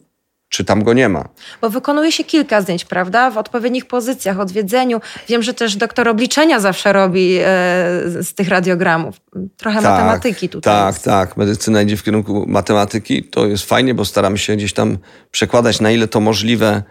czy 0.55 0.65
tam 0.65 0.83
go 0.83 0.93
nie 0.93 1.09
ma. 1.09 1.29
Bo 1.61 1.69
wykonuje 1.69 2.11
się 2.11 2.23
kilka 2.23 2.61
zdjęć, 2.61 2.85
prawda? 2.85 3.31
W 3.31 3.37
odpowiednich 3.37 3.85
pozycjach, 3.85 4.39
odwiedzeniu. 4.39 5.01
Wiem, 5.27 5.43
że 5.43 5.53
też 5.53 5.75
doktor 5.75 6.09
obliczenia 6.09 6.59
zawsze 6.59 6.93
robi 6.93 7.37
e, 7.37 7.43
z 8.21 8.33
tych 8.33 8.49
radiogramów. 8.49 9.15
Trochę 9.57 9.81
tak, 9.81 9.91
matematyki 9.91 10.49
tutaj. 10.49 10.73
Tak, 10.73 10.95
jest. 10.95 11.05
tak. 11.05 11.37
Medycyna 11.37 11.81
idzie 11.81 11.97
w 11.97 12.03
kierunku 12.03 12.45
matematyki. 12.47 13.23
To 13.23 13.45
jest 13.45 13.65
fajnie, 13.65 13.93
bo 13.93 14.05
staramy 14.05 14.37
się 14.37 14.55
gdzieś 14.55 14.73
tam 14.73 14.97
przekładać, 15.31 15.81
na 15.81 15.91
ile 15.91 16.07
to 16.07 16.19
możliwe, 16.19 16.83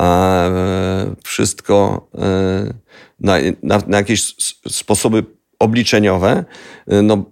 e, 0.00 1.14
wszystko 1.24 2.06
e, 2.18 2.74
na, 3.20 3.36
na, 3.62 3.82
na 3.86 3.96
jakieś 3.96 4.34
sposoby 4.68 5.24
obliczeniowe. 5.58 6.44
No, 7.02 7.24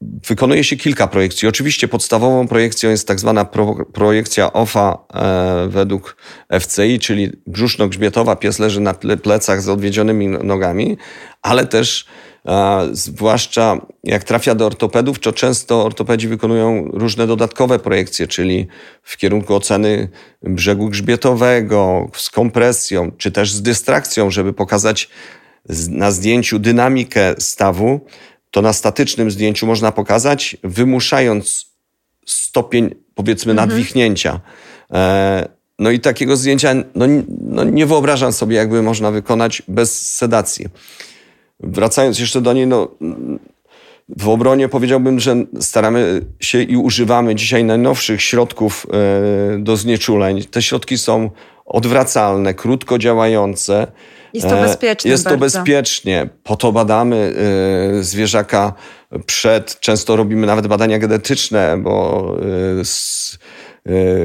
wykonuje 0.00 0.64
się 0.64 0.76
kilka 0.76 1.06
projekcji. 1.06 1.48
Oczywiście 1.48 1.88
podstawową 1.88 2.48
projekcją 2.48 2.90
jest 2.90 3.08
tak 3.08 3.20
zwana 3.20 3.44
pro, 3.44 3.76
projekcja 3.92 4.52
OFA 4.52 4.98
e, 5.14 5.68
według 5.68 6.16
FCI, 6.60 6.98
czyli 6.98 7.30
brzuszno-grzbietowa, 7.46 8.36
pies 8.36 8.58
leży 8.58 8.80
na 8.80 8.94
plecach 8.94 9.62
z 9.62 9.68
odwiedzionymi 9.68 10.28
nogami, 10.28 10.96
ale 11.42 11.66
też 11.66 12.06
e, 12.46 12.88
zwłaszcza 12.92 13.86
jak 14.04 14.24
trafia 14.24 14.54
do 14.54 14.66
ortopedów, 14.66 15.18
to 15.18 15.32
często 15.32 15.84
ortopedzi 15.84 16.28
wykonują 16.28 16.90
różne 16.92 17.26
dodatkowe 17.26 17.78
projekcje, 17.78 18.26
czyli 18.26 18.66
w 19.02 19.16
kierunku 19.16 19.54
oceny 19.54 20.08
brzegu 20.42 20.88
grzbietowego, 20.88 22.10
z 22.16 22.30
kompresją, 22.30 23.12
czy 23.12 23.32
też 23.32 23.52
z 23.52 23.62
dystrakcją, 23.62 24.30
żeby 24.30 24.52
pokazać 24.52 25.08
na 25.88 26.10
zdjęciu 26.10 26.58
dynamikę 26.58 27.34
stawu, 27.38 28.00
to 28.50 28.62
na 28.62 28.72
statycznym 28.72 29.30
zdjęciu 29.30 29.66
można 29.66 29.92
pokazać, 29.92 30.56
wymuszając 30.64 31.66
stopień, 32.26 32.94
powiedzmy, 33.14 33.52
mhm. 33.52 33.68
nadwichnięcia. 33.68 34.40
E, 34.92 35.48
no 35.78 35.90
i 35.90 36.00
takiego 36.00 36.36
zdjęcia 36.36 36.74
no, 36.94 37.06
no, 37.40 37.64
nie 37.64 37.86
wyobrażam 37.86 38.32
sobie, 38.32 38.56
jakby 38.56 38.82
można 38.82 39.10
wykonać 39.10 39.62
bez 39.68 40.14
sedacji. 40.16 40.66
Wracając 41.60 42.18
jeszcze 42.18 42.40
do 42.40 42.52
niej, 42.52 42.66
no, 42.66 42.88
w 44.08 44.28
obronie 44.28 44.68
powiedziałbym, 44.68 45.20
że 45.20 45.36
staramy 45.60 46.20
się 46.40 46.62
i 46.62 46.76
używamy 46.76 47.34
dzisiaj 47.34 47.64
najnowszych 47.64 48.22
środków 48.22 48.86
e, 48.86 49.58
do 49.58 49.76
znieczuleń. 49.76 50.44
Te 50.44 50.62
środki 50.62 50.98
są 50.98 51.30
odwracalne, 51.66 52.54
krótko 52.54 52.98
działające. 52.98 53.86
Jest 54.34 54.48
to 54.48 54.58
e, 54.58 54.62
bezpieczne. 54.62 55.10
Jest 55.10 55.26
to 55.26 55.36
bezpiecznie. 55.36 56.28
Po 56.42 56.56
to 56.56 56.72
badamy 56.72 57.34
e, 57.98 58.02
zwierzaka 58.02 58.72
przed, 59.26 59.80
często 59.80 60.16
robimy 60.16 60.46
nawet 60.46 60.66
badania 60.66 60.98
genetyczne, 60.98 61.78
bo 61.78 62.36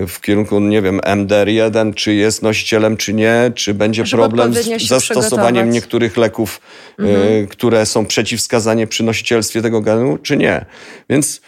w 0.07 0.21
kierunku, 0.21 0.59
nie 0.59 0.81
wiem, 0.81 0.99
MDR1, 0.99 1.93
czy 1.93 2.13
jest 2.13 2.41
nosicielem, 2.41 2.97
czy 2.97 3.13
nie, 3.13 3.51
czy 3.55 3.73
będzie 3.73 4.05
Żeby 4.05 4.21
problem 4.21 4.53
z 4.53 4.87
zastosowaniem 4.87 5.69
niektórych 5.69 6.17
leków, 6.17 6.61
mhm. 6.99 7.47
które 7.47 7.85
są 7.85 8.05
przeciwwskazanie 8.05 8.87
przy 8.87 9.03
nosicielstwie 9.03 9.61
tego 9.61 9.81
genu, 9.81 10.17
czy 10.17 10.37
nie. 10.37 10.65
Więc 11.09 11.41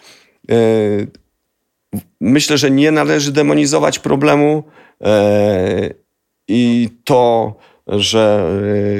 myślę, 2.21 2.57
że 2.57 2.71
nie 2.71 2.91
należy 2.91 3.31
demonizować 3.31 3.99
problemu 3.99 4.63
i 6.47 6.89
to 7.03 7.55
że 7.87 8.47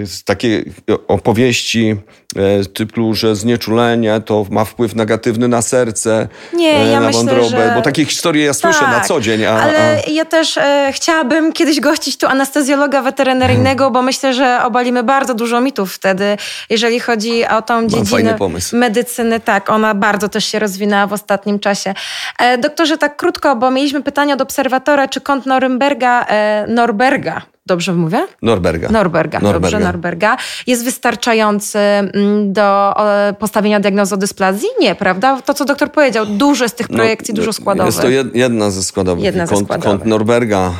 e, 0.03 0.23
takie 0.25 0.63
opowieści 1.07 1.95
e, 2.35 2.65
typu, 2.65 3.13
że 3.13 3.35
znieczulenie 3.35 4.21
to 4.25 4.45
ma 4.49 4.65
wpływ 4.65 4.95
negatywny 4.95 5.47
na 5.47 5.61
serce, 5.61 6.27
nie, 6.53 6.77
e, 6.77 6.87
ja 6.87 6.99
na 6.99 7.07
myślę, 7.07 7.23
wątrobę, 7.23 7.49
że... 7.49 7.73
bo 7.75 7.81
takie 7.81 8.05
historie 8.05 8.45
ja 8.45 8.53
słyszę 8.53 8.79
tak, 8.79 8.89
na 8.89 8.99
co 8.99 9.21
dzień. 9.21 9.45
A, 9.45 9.51
ale 9.51 10.03
a... 10.07 10.09
ja 10.09 10.25
też 10.25 10.57
e, 10.57 10.91
chciałabym 10.93 11.53
kiedyś 11.53 11.79
gościć 11.79 12.17
tu 12.17 12.27
anestezjologa 12.27 13.01
weterynaryjnego, 13.01 13.83
hmm. 13.83 13.93
bo 13.93 14.01
myślę, 14.01 14.33
że 14.33 14.59
obalimy 14.63 15.03
bardzo 15.03 15.33
dużo 15.33 15.61
mitów 15.61 15.93
wtedy, 15.93 16.37
jeżeli 16.69 16.99
chodzi 16.99 17.45
o 17.45 17.61
tą 17.61 17.87
dziedzinę 17.87 18.37
medycyny. 18.73 19.39
Tak, 19.39 19.69
ona 19.69 19.93
bardzo 19.93 20.29
też 20.29 20.45
się 20.45 20.59
rozwinęła 20.59 21.07
w 21.07 21.13
ostatnim 21.13 21.59
czasie. 21.59 21.93
E, 22.39 22.57
doktorze, 22.57 22.97
tak 22.97 23.17
krótko, 23.17 23.55
bo 23.55 23.71
mieliśmy 23.71 24.03
pytanie 24.03 24.33
od 24.33 24.41
obserwatora, 24.41 25.07
czy 25.07 25.21
kąt 25.21 25.45
Norymberga, 25.45 26.25
e, 26.25 26.65
Norberga, 26.67 27.41
Dobrze 27.67 27.93
mówię? 27.93 28.27
Norberga. 28.41 28.89
Norberga. 28.89 29.39
Norberga. 29.39 29.59
Dobrze, 29.59 29.79
Norberga. 29.79 30.37
Jest 30.67 30.85
wystarczający 30.85 31.79
mm, 31.79 32.53
do 32.53 32.93
postawienia 33.39 33.79
diagnozy 33.79 34.17
dysplazji? 34.17 34.67
Nie, 34.79 34.95
prawda? 34.95 35.41
To, 35.41 35.53
co 35.53 35.65
doktor 35.65 35.91
powiedział, 35.91 36.25
dużo 36.25 36.69
z 36.69 36.73
tych 36.73 36.89
no, 36.89 36.97
projekcji, 36.97 37.33
no, 37.33 37.35
dużo 37.35 37.53
składowych. 37.53 37.85
Jest 37.85 38.01
to 38.01 38.37
jedna 38.37 38.71
ze 38.71 38.83
składowych. 38.83 39.23
Jedna 39.23 39.47
kąt, 39.47 39.59
ze 39.59 39.65
składowych. 39.65 39.99
kąt 39.99 40.05
Norberga, 40.05 40.73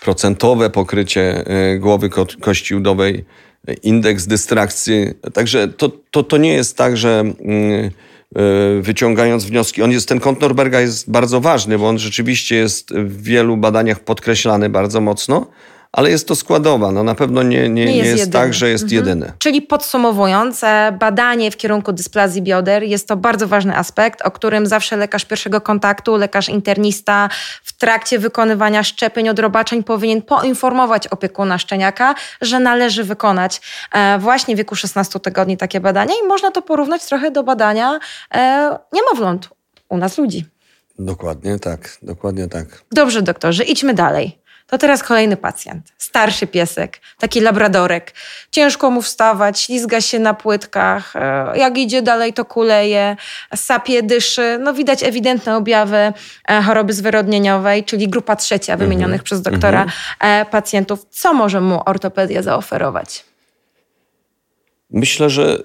procentowe 0.00 0.70
pokrycie 0.70 1.44
y, 1.74 1.78
głowy 1.78 2.10
kości 2.40 2.74
udowej, 2.74 3.24
indeks 3.82 4.26
dystrakcji. 4.26 5.06
Także 5.32 5.68
to, 5.68 5.90
to, 6.10 6.22
to 6.22 6.36
nie 6.36 6.52
jest 6.52 6.76
tak, 6.76 6.96
że 6.96 7.20
mm, 7.20 7.90
y, 8.38 8.82
wyciągając 8.82 9.44
wnioski. 9.44 9.82
On 9.82 9.90
jest, 9.90 10.08
ten 10.08 10.20
kąt 10.20 10.40
Norberga 10.40 10.80
jest 10.80 11.10
bardzo 11.10 11.40
ważny, 11.40 11.78
bo 11.78 11.88
on 11.88 11.98
rzeczywiście 11.98 12.56
jest 12.56 12.94
w 12.94 13.22
wielu 13.22 13.56
badaniach 13.56 14.00
podkreślany 14.00 14.70
bardzo 14.70 15.00
mocno, 15.00 15.46
ale 15.94 16.10
jest 16.10 16.28
to 16.28 16.36
składowa. 16.36 16.92
No 16.92 17.02
na 17.02 17.14
pewno 17.14 17.42
nie, 17.42 17.68
nie, 17.68 17.84
nie 17.84 17.96
jest, 17.96 18.04
nie 18.04 18.16
jest 18.16 18.32
tak, 18.32 18.54
że 18.54 18.68
jest 18.68 18.84
mhm. 18.84 18.96
jedyny. 18.96 19.32
Czyli 19.38 19.62
podsumowując, 19.62 20.60
badanie 20.98 21.50
w 21.50 21.56
kierunku 21.56 21.92
dysplazji 21.92 22.42
bioder 22.42 22.82
jest 22.82 23.08
to 23.08 23.16
bardzo 23.16 23.48
ważny 23.48 23.76
aspekt, 23.76 24.22
o 24.22 24.30
którym 24.30 24.66
zawsze 24.66 24.96
lekarz 24.96 25.24
pierwszego 25.24 25.60
kontaktu, 25.60 26.16
lekarz 26.16 26.48
internista 26.48 27.28
w 27.64 27.72
trakcie 27.72 28.18
wykonywania 28.18 28.82
szczepień, 28.82 29.28
odrobaczeń 29.28 29.84
powinien 29.84 30.22
poinformować 30.22 31.08
opiekuna 31.08 31.58
szczeniaka, 31.58 32.14
że 32.40 32.60
należy 32.60 33.04
wykonać 33.04 33.60
e, 33.92 34.18
właśnie 34.18 34.54
w 34.54 34.58
wieku 34.58 34.76
16 34.76 35.20
tygodni 35.20 35.56
takie 35.56 35.80
badanie 35.80 36.14
i 36.24 36.26
można 36.26 36.50
to 36.50 36.62
porównać 36.62 37.04
trochę 37.04 37.30
do 37.30 37.42
badania 37.42 37.98
e, 38.34 38.78
niemowląt 38.92 39.48
u 39.88 39.96
nas 39.96 40.18
ludzi. 40.18 40.46
Dokładnie 40.98 41.58
tak, 41.58 41.98
dokładnie 42.02 42.48
tak. 42.48 42.66
Dobrze, 42.92 43.22
doktorze, 43.22 43.64
idźmy 43.64 43.94
dalej. 43.94 44.43
To 44.66 44.78
teraz 44.78 45.02
kolejny 45.02 45.36
pacjent. 45.36 45.92
Starszy 45.98 46.46
piesek, 46.46 47.00
taki 47.18 47.40
labradorek. 47.40 48.14
Ciężko 48.50 48.90
mu 48.90 49.02
wstawać, 49.02 49.60
ślizga 49.60 50.00
się 50.00 50.18
na 50.18 50.34
płytkach. 50.34 51.16
E, 51.16 51.58
jak 51.58 51.78
idzie 51.78 52.02
dalej, 52.02 52.32
to 52.32 52.44
kuleje, 52.44 53.16
sapie, 53.54 54.02
dyszy. 54.02 54.58
No 54.60 54.74
widać 54.74 55.02
ewidentne 55.02 55.56
objawy 55.56 55.96
e, 56.48 56.62
choroby 56.62 56.92
zwyrodnieniowej, 56.92 57.84
czyli 57.84 58.08
grupa 58.08 58.36
trzecia 58.36 58.76
wymienionych 58.76 59.06
mm 59.06 59.20
-hmm. 59.20 59.24
przez 59.24 59.42
doktora 59.42 59.82
mm 59.82 59.90
-hmm. 59.90 60.50
pacjentów. 60.50 61.06
Co 61.10 61.34
może 61.34 61.60
mu 61.60 61.80
ortopedia 61.86 62.42
zaoferować? 62.42 63.24
Myślę, 64.90 65.30
że 65.30 65.58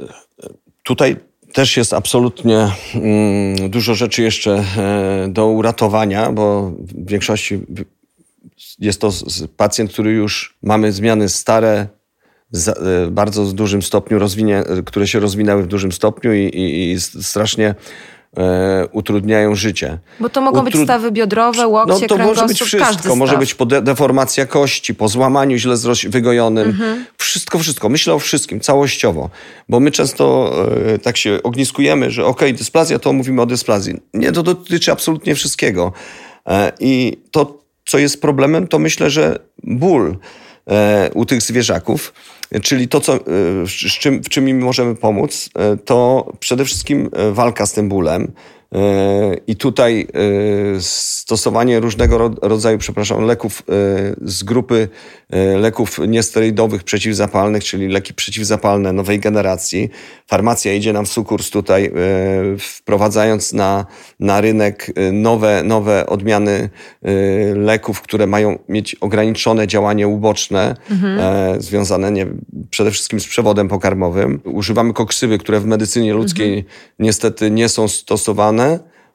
tutaj 0.83 1.15
też 1.53 1.77
jest 1.77 1.93
absolutnie 1.93 2.71
mm, 2.95 3.69
dużo 3.69 3.95
rzeczy 3.95 4.21
jeszcze 4.21 4.63
do 5.27 5.47
uratowania, 5.47 6.31
bo 6.31 6.71
w 6.71 7.09
większości 7.09 7.59
jest 8.79 9.01
to 9.01 9.11
pacjent, 9.57 9.91
który 9.93 10.11
już 10.11 10.57
mamy 10.63 10.91
zmiany 10.91 11.29
stare, 11.29 11.87
e, 12.67 13.07
bardzo 13.11 13.45
w 13.45 13.53
dużym 13.53 13.81
stopniu, 13.81 14.19
rozwinie, 14.19 14.63
które 14.85 15.07
się 15.07 15.19
rozwinęły 15.19 15.63
w 15.63 15.67
dużym 15.67 15.91
stopniu 15.91 16.33
i, 16.33 16.39
i, 16.39 16.91
i 16.91 16.99
strasznie 17.01 17.75
e, 18.37 18.87
utrudniają 18.91 19.55
życie. 19.55 19.97
Bo 20.19 20.29
to 20.29 20.41
mogą 20.41 20.59
Utrud... 20.59 20.73
być 20.73 20.83
stawy 20.83 21.11
biodrowe, 21.11 21.67
łokcie, 21.67 21.93
no, 22.01 22.07
to 22.07 22.17
może 22.17 22.45
być 22.45 22.61
wszystko. 22.61 23.15
Może 23.15 23.37
być 23.37 23.55
deformacja 23.81 24.45
kości, 24.45 24.95
po 24.95 25.07
złamaniu 25.07 25.57
źle 25.57 25.75
wygojonym. 26.09 26.67
Mhm. 26.69 27.05
Wszystko, 27.17 27.59
wszystko. 27.59 27.89
Myślę 27.89 28.13
o 28.13 28.19
wszystkim, 28.19 28.59
całościowo. 28.59 29.29
Bo 29.69 29.79
my 29.79 29.91
często 29.91 30.55
e, 30.93 30.99
tak 30.99 31.17
się 31.17 31.39
ogniskujemy, 31.43 32.11
że 32.11 32.25
okej, 32.25 32.49
okay, 32.49 32.57
dysplazja, 32.57 32.99
to 32.99 33.13
mówimy 33.13 33.41
o 33.41 33.45
dysplazji. 33.45 34.01
Nie, 34.13 34.31
to 34.31 34.43
dotyczy 34.43 34.91
absolutnie 34.91 35.35
wszystkiego. 35.35 35.93
I 36.79 37.17
to, 37.31 37.58
co 37.89 37.97
jest 37.97 38.21
problemem, 38.21 38.67
to 38.67 38.79
myślę, 38.79 39.09
że 39.09 39.39
ból 39.63 40.17
u 41.13 41.25
tych 41.25 41.41
zwierzaków. 41.41 42.13
Czyli 42.61 42.87
to, 42.87 43.01
co, 43.01 43.19
z 43.65 43.99
czym, 43.99 44.23
w 44.23 44.29
czym 44.29 44.49
im 44.49 44.59
możemy 44.59 44.95
pomóc, 44.95 45.49
to 45.85 46.31
przede 46.39 46.65
wszystkim 46.65 47.09
walka 47.31 47.65
z 47.65 47.73
tym 47.73 47.89
bólem. 47.89 48.31
I 49.47 49.55
tutaj 49.55 50.07
stosowanie 50.79 51.79
różnego 51.79 52.31
rodzaju, 52.41 52.77
przepraszam, 52.77 53.25
leków 53.25 53.63
z 54.21 54.43
grupy 54.43 54.87
leków 55.59 55.99
niesterydowych 56.07 56.83
przeciwzapalnych, 56.83 57.63
czyli 57.63 57.87
leki 57.87 58.13
przeciwzapalne 58.13 58.93
nowej 58.93 59.19
generacji. 59.19 59.89
Farmacja 60.27 60.73
idzie 60.73 60.93
nam 60.93 61.05
w 61.05 61.09
sukurs 61.09 61.49
tutaj, 61.49 61.91
wprowadzając 62.59 63.53
na, 63.53 63.85
na 64.19 64.41
rynek 64.41 64.91
nowe, 65.11 65.63
nowe 65.63 66.05
odmiany 66.05 66.69
leków, 67.55 68.01
które 68.01 68.27
mają 68.27 68.59
mieć 68.69 68.95
ograniczone 68.95 69.67
działanie 69.67 70.07
uboczne, 70.07 70.75
mhm. 70.91 71.61
związane 71.61 72.11
nie, 72.11 72.27
przede 72.69 72.91
wszystkim 72.91 73.19
z 73.19 73.27
przewodem 73.27 73.67
pokarmowym. 73.67 74.41
Używamy 74.43 74.93
koksywy, 74.93 75.37
które 75.37 75.59
w 75.59 75.65
medycynie 75.65 76.13
ludzkiej 76.13 76.57
mhm. 76.57 76.75
niestety 76.99 77.51
nie 77.51 77.69
są 77.69 77.87
stosowane 77.87 78.58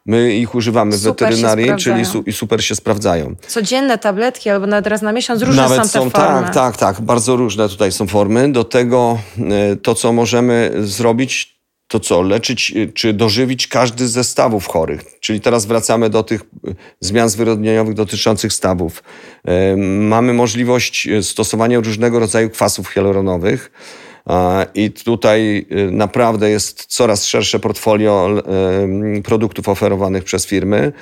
My 0.07 0.35
ich 0.35 0.55
używamy 0.55 0.97
w 0.97 1.01
weterynarii, 1.01 1.73
czyli 1.79 2.05
su 2.05 2.23
i 2.23 2.33
super 2.33 2.65
się 2.65 2.75
sprawdzają. 2.75 3.35
Codzienne 3.49 3.99
tabletki 3.99 4.51
albo 4.51 4.67
nawet 4.67 4.87
raz 4.87 5.03
na 5.03 5.13
miesiąc, 5.13 5.43
różne 5.43 5.63
nawet 5.63 5.79
są 5.79 5.83
te 5.83 5.89
są, 5.89 6.11
formy. 6.11 6.41
Tak, 6.43 6.55
tak, 6.55 6.77
tak. 6.77 7.01
Bardzo 7.01 7.37
różne 7.37 7.69
tutaj 7.69 7.93
są 7.93 8.07
formy. 8.07 8.53
Do 8.53 8.65
tego 8.65 9.19
e, 9.39 9.77
to, 9.77 9.95
co 9.95 10.13
możemy 10.13 10.73
zrobić, 10.79 11.61
to 11.89 12.01
co? 12.01 12.23
Leczyć 12.23 12.73
e, 12.77 12.93
czy 12.93 13.13
dożywić 13.13 13.69
każdy 13.69 14.09
ze 14.09 14.25
stawów 14.25 14.67
chorych. 14.67 15.21
Czyli 15.21 15.41
teraz 15.41 15.67
wracamy 15.67 16.11
do 16.11 16.23
tych 16.23 16.41
e, 16.41 16.75
zmian 17.01 17.29
zwyrodnieniowych 17.29 17.95
dotyczących 17.95 18.53
stawów. 18.53 19.03
Mamy 20.01 20.33
możliwość 20.33 21.09
stosowania 21.23 21.81
różnego 21.81 22.19
rodzaju 22.19 22.51
kwasów 22.51 22.89
hialuronowych. 22.89 23.71
I 24.75 24.91
tutaj 24.91 25.67
y, 25.73 25.91
naprawdę 25.91 26.51
jest 26.51 26.85
coraz 26.85 27.25
szersze 27.25 27.59
portfolio 27.61 28.31
y, 29.19 29.23
produktów 29.23 29.69
oferowanych 29.69 30.25
przez 30.25 30.47
firmy, 30.47 30.93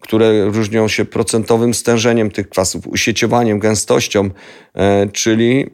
które 0.00 0.44
różnią 0.44 0.88
się 0.88 1.04
procentowym 1.04 1.74
stężeniem 1.74 2.30
tych 2.30 2.48
kwasów, 2.48 2.86
usieciowaniem, 2.86 3.58
gęstością, 3.58 4.30
e, 4.74 5.08
czyli 5.12 5.66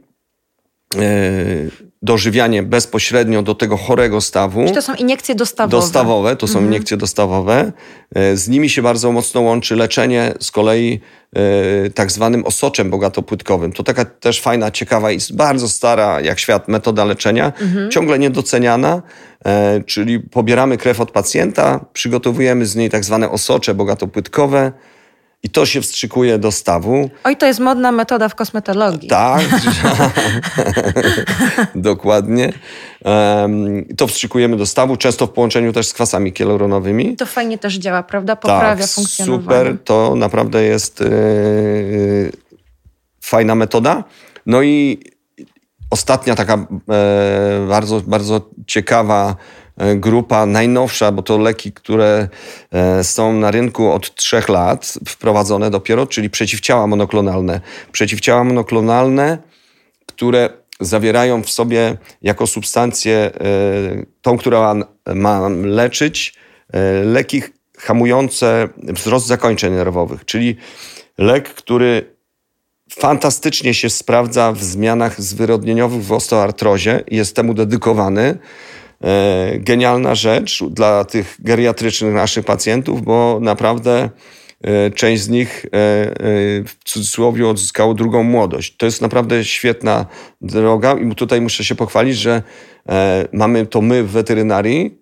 dożywianie 2.02 2.62
bezpośrednio 2.62 3.42
do 3.42 3.54
tego 3.54 3.76
chorego 3.76 4.20
stawu. 4.20 4.64
Czy 4.66 4.74
to 4.74 4.82
są 4.82 4.94
iniekcje 4.94 5.34
dostawowe? 5.34 5.70
Dostawowe, 5.70 6.36
to 6.36 6.46
są 6.46 6.58
mhm. 6.58 6.66
iniekcje 6.72 6.96
dostawowe. 6.96 7.72
E, 8.14 8.36
z 8.36 8.48
nimi 8.48 8.70
się 8.70 8.82
bardzo 8.82 9.12
mocno 9.12 9.40
łączy 9.40 9.76
leczenie 9.76 10.34
z 10.40 10.50
kolei 10.50 11.00
e, 11.36 11.90
tak 11.90 12.12
zwanym 12.12 12.44
osoczem 12.44 12.90
bogatopłytkowym. 12.90 13.72
To 13.72 13.82
taka 13.82 14.04
też 14.04 14.40
fajna, 14.40 14.70
ciekawa 14.70 15.12
i 15.12 15.18
bardzo 15.32 15.68
stara 15.68 16.20
jak 16.20 16.40
świat 16.40 16.68
metoda 16.68 17.04
leczenia, 17.04 17.52
mhm. 17.60 17.90
ciągle 17.90 18.18
niedoceniana, 18.18 19.02
e, 19.44 19.80
czyli 19.86 20.20
pobieramy 20.20 20.76
krew 20.76 21.00
od 21.00 21.10
pacjenta, 21.10 21.84
przygotowujemy 21.92 22.66
z 22.66 22.76
niej 22.76 22.90
tak 22.90 23.04
zwane 23.04 23.30
osocze 23.30 23.74
bogatopłytkowe, 23.74 24.72
i 25.42 25.50
to 25.50 25.66
się 25.66 25.80
wstrzykuje 25.82 26.38
do 26.38 26.52
stawu. 26.52 27.10
Oj, 27.24 27.36
to 27.36 27.46
jest 27.46 27.60
modna 27.60 27.92
metoda 27.92 28.28
w 28.28 28.34
kosmetologii. 28.34 29.08
Tak, 29.08 29.42
dokładnie. 31.74 32.52
Um, 33.04 33.84
to 33.96 34.06
wstrzykujemy 34.06 34.56
do 34.56 34.66
stawu, 34.66 34.96
często 34.96 35.26
w 35.26 35.30
połączeniu 35.30 35.72
też 35.72 35.86
z 35.86 35.92
kwasami 35.92 36.32
kielorunowymi. 36.32 37.16
To 37.16 37.26
fajnie 37.26 37.58
też 37.58 37.74
działa, 37.74 38.02
prawda? 38.02 38.36
Poprawia 38.36 38.82
tak, 38.82 38.90
funkcjonowanie. 38.90 39.42
super, 39.42 39.78
to 39.84 40.14
naprawdę 40.16 40.62
jest 40.62 41.00
yy, 41.00 42.32
fajna 43.20 43.54
metoda. 43.54 44.04
No 44.46 44.62
i 44.62 44.98
ostatnia 45.90 46.34
taka 46.34 46.54
e, 46.54 47.66
bardzo, 47.68 48.00
bardzo 48.00 48.50
ciekawa 48.66 49.36
grupa 49.96 50.46
najnowsza, 50.46 51.12
bo 51.12 51.22
to 51.22 51.38
leki, 51.38 51.72
które 51.72 52.28
e, 52.72 53.04
są 53.04 53.32
na 53.32 53.50
rynku 53.50 53.92
od 53.92 54.14
trzech 54.14 54.48
lat, 54.48 54.94
wprowadzone 55.08 55.70
dopiero, 55.70 56.06
czyli 56.06 56.30
przeciwciała 56.30 56.86
monoklonalne. 56.86 57.60
Przeciwciała 57.92 58.44
monoklonalne, 58.44 59.38
które 60.06 60.50
zawierają 60.80 61.42
w 61.42 61.50
sobie 61.50 61.96
jako 62.22 62.46
substancję 62.46 63.14
e, 63.16 63.30
tą, 64.22 64.38
która 64.38 64.74
ma 65.14 65.48
leczyć, 65.48 66.34
leki 67.04 67.42
hamujące 67.78 68.68
wzrost 68.76 69.26
zakończeń 69.26 69.72
nerwowych, 69.72 70.24
czyli 70.24 70.56
lek, 71.18 71.48
który 71.48 72.14
fantastycznie 72.90 73.74
się 73.74 73.90
sprawdza 73.90 74.52
w 74.52 74.62
zmianach 74.62 75.20
zwyrodnieniowych 75.20 76.04
w 76.04 76.12
osteoartrozie 76.12 77.04
jest 77.10 77.36
temu 77.36 77.54
dedykowany. 77.54 78.38
E, 79.04 79.58
genialna 79.58 80.14
rzecz 80.14 80.64
dla 80.64 81.04
tych 81.04 81.36
geriatrycznych 81.38 82.14
naszych 82.14 82.44
pacjentów, 82.44 83.02
bo 83.02 83.38
naprawdę 83.40 84.10
e, 84.62 84.90
część 84.90 85.22
z 85.22 85.28
nich 85.28 85.66
e, 85.66 85.68
w 86.64 86.74
cudzysłowie 86.84 87.48
odzyskało 87.48 87.94
drugą 87.94 88.22
młodość. 88.22 88.76
To 88.76 88.86
jest 88.86 89.02
naprawdę 89.02 89.44
świetna 89.44 90.06
droga 90.40 90.94
i 90.94 91.14
tutaj 91.14 91.40
muszę 91.40 91.64
się 91.64 91.74
pochwalić, 91.74 92.16
że 92.16 92.42
mamy 93.32 93.66
to 93.66 93.80
my 93.80 94.02
w 94.02 94.10
weterynarii, 94.10 94.98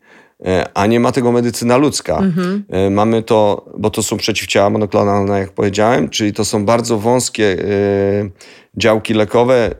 a 0.75 0.87
nie 0.87 1.01
ma 1.01 1.13
tego 1.13 1.33
medycyna 1.33 1.77
ludzka. 1.77 2.19
Mhm. 2.19 2.65
Mamy 2.91 3.23
to, 3.23 3.65
bo 3.79 3.91
to 3.91 4.03
są 4.03 4.17
przeciwciała 4.17 4.71
monoklonalne, 4.71 5.39
jak 5.39 5.53
powiedziałem, 5.53 6.09
czyli 6.09 6.33
to 6.33 6.45
są 6.45 6.65
bardzo 6.65 6.99
wąskie 6.99 7.57
działki 8.77 9.15
lekowe. 9.15 9.75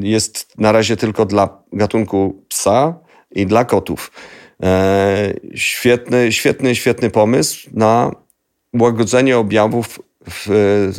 Jest 0.00 0.58
na 0.58 0.72
razie 0.72 0.96
tylko 0.96 1.26
dla 1.26 1.62
gatunku 1.72 2.42
psa 2.48 3.07
i 3.30 3.46
dla 3.46 3.64
kotów. 3.64 4.10
E, 4.62 5.34
świetny, 5.54 6.32
świetny, 6.32 6.74
świetny 6.74 7.10
pomysł 7.10 7.70
na 7.72 8.10
łagodzenie 8.80 9.38
objawów 9.38 10.00
w, 10.30 10.48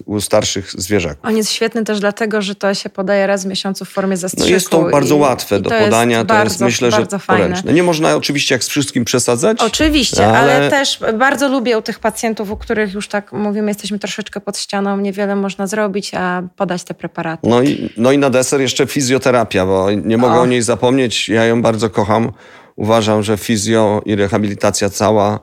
u 0.05 0.21
starszych 0.21 0.71
zwierzaków. 0.71 1.25
On 1.25 1.37
jest 1.37 1.51
świetny 1.51 1.83
też 1.83 1.99
dlatego, 1.99 2.41
że 2.41 2.55
to 2.55 2.73
się 2.73 2.89
podaje 2.89 3.27
raz 3.27 3.43
w 3.43 3.47
miesiącu 3.47 3.85
w 3.85 3.89
formie 3.89 4.17
zastrzyku. 4.17 4.49
No 4.49 4.53
jest 4.53 4.69
to 4.69 4.81
bardzo 4.81 5.15
i, 5.15 5.19
łatwe 5.19 5.57
i 5.57 5.61
do 5.61 5.69
podania, 5.69 6.17
jest 6.17 6.27
to 6.27 6.33
bardzo, 6.33 6.51
jest 6.51 6.61
myślę, 6.61 6.91
bardzo 6.91 7.17
że 7.17 7.19
fajne. 7.19 7.43
poręczne. 7.43 7.73
Nie 7.73 7.83
można 7.83 8.15
oczywiście 8.15 8.55
jak 8.55 8.63
z 8.63 8.67
wszystkim 8.67 9.05
przesadzać. 9.05 9.61
Oczywiście, 9.61 10.27
ale... 10.27 10.55
ale... 10.55 10.69
też 10.69 10.99
bardzo 11.19 11.49
lubię 11.49 11.77
u 11.77 11.81
tych 11.81 11.99
pacjentów, 11.99 12.51
u 12.51 12.57
których 12.57 12.93
już 12.93 13.07
tak 13.07 13.33
mówimy, 13.33 13.67
jesteśmy 13.67 13.99
troszeczkę 13.99 14.41
pod 14.41 14.57
ścianą, 14.57 14.97
niewiele 14.97 15.35
można 15.35 15.67
zrobić, 15.67 16.11
a 16.13 16.43
podać 16.55 16.83
te 16.83 16.93
preparaty. 16.93 17.49
No 17.49 17.61
i, 17.61 17.89
no 17.97 18.11
i 18.11 18.17
na 18.17 18.29
deser 18.29 18.61
jeszcze 18.61 18.87
fizjoterapia, 18.87 19.65
bo 19.65 19.91
nie 19.91 20.17
mogę 20.17 20.35
o, 20.35 20.41
o 20.41 20.45
niej 20.45 20.61
zapomnieć, 20.61 21.29
ja 21.29 21.45
ją 21.45 21.61
bardzo 21.61 21.89
kocham. 21.89 22.31
Uważam, 22.75 23.23
że 23.23 23.37
fizjo 23.37 24.01
i 24.05 24.15
rehabilitacja 24.15 24.89
cała 24.89 25.39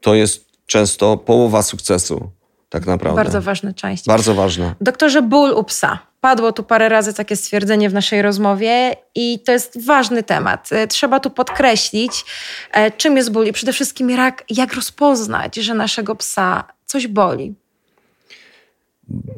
to 0.00 0.14
jest 0.14 0.44
często 0.66 1.16
połowa 1.16 1.62
sukcesu 1.62 2.30
tak 2.72 2.86
naprawdę. 2.86 3.16
Bardzo 3.16 3.42
ważna 3.42 3.72
część. 3.72 4.06
Bardzo 4.06 4.34
ważna. 4.34 4.74
Doktorze, 4.80 5.22
ból 5.22 5.50
u 5.50 5.64
psa. 5.64 5.98
Padło 6.20 6.52
tu 6.52 6.62
parę 6.62 6.88
razy 6.88 7.14
takie 7.14 7.36
stwierdzenie 7.36 7.90
w 7.90 7.94
naszej 7.94 8.22
rozmowie 8.22 8.96
i 9.14 9.40
to 9.40 9.52
jest 9.52 9.84
ważny 9.84 10.22
temat. 10.22 10.68
E, 10.72 10.86
trzeba 10.86 11.20
tu 11.20 11.30
podkreślić, 11.30 12.24
e, 12.72 12.90
czym 12.90 13.16
jest 13.16 13.32
ból 13.32 13.46
i 13.46 13.52
przede 13.52 13.72
wszystkim 13.72 14.10
jak, 14.10 14.44
jak 14.50 14.74
rozpoznać, 14.74 15.56
że 15.56 15.74
naszego 15.74 16.16
psa 16.16 16.64
coś 16.86 17.06
boli. 17.06 17.54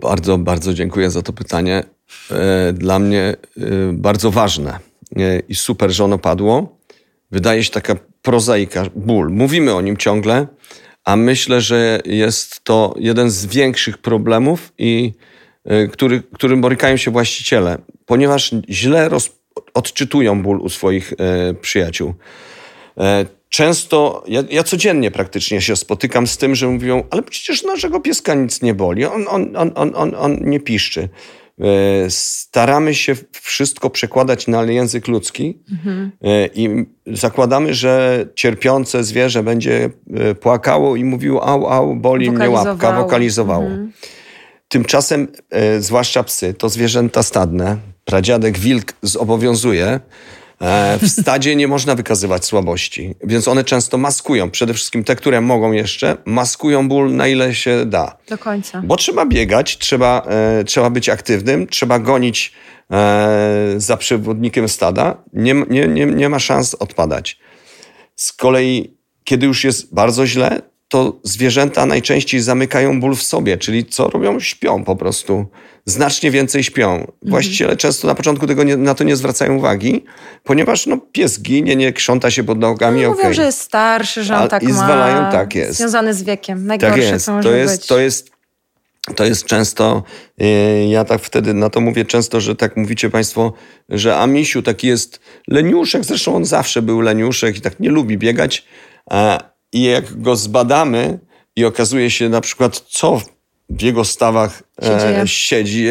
Bardzo, 0.00 0.38
bardzo 0.38 0.74
dziękuję 0.74 1.10
za 1.10 1.22
to 1.22 1.32
pytanie. 1.32 1.84
E, 2.30 2.72
dla 2.72 2.98
mnie 2.98 3.36
bardzo 3.92 4.30
ważne 4.30 4.78
i 5.48 5.54
super, 5.54 5.90
że 5.90 6.04
ono 6.04 6.18
padło. 6.18 6.78
Wydaje 7.30 7.64
się 7.64 7.70
taka 7.70 7.96
prozaika, 8.22 8.84
ból. 8.96 9.30
Mówimy 9.30 9.74
o 9.74 9.80
nim 9.80 9.96
ciągle, 9.96 10.46
a 11.04 11.16
myślę, 11.16 11.60
że 11.60 12.00
jest 12.04 12.64
to 12.64 12.94
jeden 12.98 13.30
z 13.30 13.46
większych 13.46 13.98
problemów, 13.98 14.72
i, 14.78 15.12
y, 15.70 15.88
który, 15.88 16.22
którym 16.34 16.60
borykają 16.60 16.96
się 16.96 17.10
właściciele, 17.10 17.78
ponieważ 18.06 18.54
źle 18.70 19.08
roz, 19.08 19.30
odczytują 19.74 20.42
ból 20.42 20.60
u 20.60 20.68
swoich 20.68 21.12
e, 21.12 21.54
przyjaciół. 21.54 22.14
E, 22.98 23.26
często, 23.48 24.24
ja, 24.28 24.42
ja, 24.50 24.62
codziennie 24.62 25.10
praktycznie 25.10 25.60
się 25.60 25.76
spotykam 25.76 26.26
z 26.26 26.36
tym, 26.36 26.54
że 26.54 26.68
mówią, 26.68 27.04
ale 27.10 27.22
przecież 27.22 27.62
naszego 27.62 28.00
pieska 28.00 28.34
nic 28.34 28.62
nie 28.62 28.74
boli, 28.74 29.04
on, 29.04 29.24
on, 29.28 29.56
on, 29.56 29.72
on, 29.74 29.92
on, 29.94 30.14
on 30.14 30.38
nie 30.40 30.60
piszczy. 30.60 31.08
E, 31.60 32.10
staramy 32.10 32.94
się 32.94 33.14
wszystko 33.32 33.90
przekładać 33.90 34.46
na 34.46 34.62
język 34.62 35.08
ludzki 35.08 35.58
mhm. 35.72 36.10
i 36.54 36.84
zakładamy, 37.06 37.74
że 37.74 38.26
cierpiące 38.34 39.04
zwierzę 39.04 39.42
będzie 39.42 39.90
e, 40.14 40.34
płakało 40.34 40.96
i 40.96 41.04
mówiło 41.04 41.46
au, 41.46 41.66
au, 41.66 41.96
boli 41.96 42.30
mnie 42.30 42.50
łapka, 42.50 42.92
wokalizowało. 42.92 43.64
Mhm. 43.64 43.92
Tymczasem, 44.68 45.28
zwłaszcza 45.78 46.22
psy, 46.22 46.54
to 46.54 46.68
zwierzęta 46.68 47.22
stadne, 47.22 47.76
pradziadek 48.04 48.58
wilk 48.58 48.92
zobowiązuje, 49.02 50.00
E, 50.00 50.43
w 51.02 51.08
stadzie 51.08 51.56
nie 51.56 51.68
można 51.68 51.94
wykazywać 51.94 52.44
słabości, 52.44 53.14
więc 53.24 53.48
one 53.48 53.64
często 53.64 53.98
maskują. 53.98 54.50
Przede 54.50 54.74
wszystkim 54.74 55.04
te, 55.04 55.16
które 55.16 55.40
mogą 55.40 55.72
jeszcze, 55.72 56.16
maskują 56.24 56.88
ból 56.88 57.14
na 57.14 57.28
ile 57.28 57.54
się 57.54 57.86
da. 57.86 58.16
Do 58.28 58.38
końca. 58.38 58.82
Bo 58.84 58.96
trzeba 58.96 59.26
biegać, 59.26 59.78
trzeba, 59.78 60.22
e, 60.26 60.64
trzeba 60.64 60.90
być 60.90 61.08
aktywnym, 61.08 61.66
trzeba 61.66 61.98
gonić 61.98 62.52
e, 62.90 63.74
za 63.76 63.96
przewodnikiem 63.96 64.68
stada. 64.68 65.22
Nie, 65.32 65.54
nie, 65.54 65.88
nie, 65.88 66.06
nie 66.06 66.28
ma 66.28 66.38
szans 66.38 66.74
odpadać. 66.74 67.38
Z 68.16 68.32
kolei, 68.32 68.96
kiedy 69.24 69.46
już 69.46 69.64
jest 69.64 69.94
bardzo 69.94 70.26
źle, 70.26 70.62
to 70.94 71.20
zwierzęta 71.22 71.86
najczęściej 71.86 72.40
zamykają 72.40 73.00
ból 73.00 73.14
w 73.16 73.22
sobie, 73.22 73.56
czyli 73.58 73.84
co 73.86 74.08
robią? 74.08 74.40
Śpią 74.40 74.84
po 74.84 74.96
prostu. 74.96 75.46
Znacznie 75.84 76.30
więcej 76.30 76.64
śpią. 76.64 77.12
Właściciele 77.22 77.76
często 77.76 78.08
na 78.08 78.14
początku 78.14 78.46
tego 78.46 78.64
nie, 78.64 78.76
na 78.76 78.94
to 78.94 79.04
nie 79.04 79.16
zwracają 79.16 79.56
uwagi, 79.56 80.04
ponieważ 80.44 80.86
no, 80.86 80.98
pies 81.12 81.42
ginie, 81.42 81.76
nie 81.76 81.92
krząta 81.92 82.30
się 82.30 82.44
pod 82.44 82.58
nogami. 82.58 83.02
No, 83.02 83.08
mówią, 83.10 83.32
że 83.32 83.44
jest 83.44 83.60
starszy, 83.60 84.24
że 84.24 84.36
on 84.36 84.42
A- 84.42 84.48
tak 84.48 84.62
i 84.62 84.66
ma. 84.66 84.72
zwalają, 84.72 85.32
tak 85.32 85.54
jest. 85.54 85.78
Związany 85.78 86.14
z 86.14 86.22
wiekiem. 86.22 86.58
Tak 86.58 86.66
Najgorsze, 86.82 87.12
jest. 87.12 87.24
co 87.24 87.32
może 87.32 87.48
To 87.48 87.54
jest, 87.54 87.76
być. 87.76 87.86
to 87.86 87.98
jest, 87.98 88.30
to 89.16 89.24
jest 89.24 89.44
często, 89.44 90.02
yy, 90.38 90.86
ja 90.88 91.04
tak 91.04 91.22
wtedy 91.22 91.54
na 91.54 91.70
to 91.70 91.80
mówię 91.80 92.04
często, 92.04 92.40
że 92.40 92.56
tak 92.56 92.76
mówicie 92.76 93.10
Państwo, 93.10 93.52
że 93.88 94.16
Amisiu 94.16 94.62
taki 94.62 94.86
jest 94.86 95.20
leniuszek, 95.48 96.04
zresztą 96.04 96.36
on 96.36 96.44
zawsze 96.44 96.82
był 96.82 97.00
leniuszek 97.00 97.56
i 97.56 97.60
tak 97.60 97.80
nie 97.80 97.90
lubi 97.90 98.18
biegać. 98.18 98.64
A, 99.10 99.53
I 99.74 99.82
jak 99.82 100.20
go 100.20 100.36
zbadamy 100.36 101.18
i 101.56 101.64
okazuje 101.64 102.10
się 102.10 102.28
na 102.28 102.40
przykład, 102.40 102.80
co 102.80 103.20
w 103.70 103.82
jego 103.82 104.04
stawach 104.04 104.62
e, 104.82 105.22
siedzi, 105.28 105.88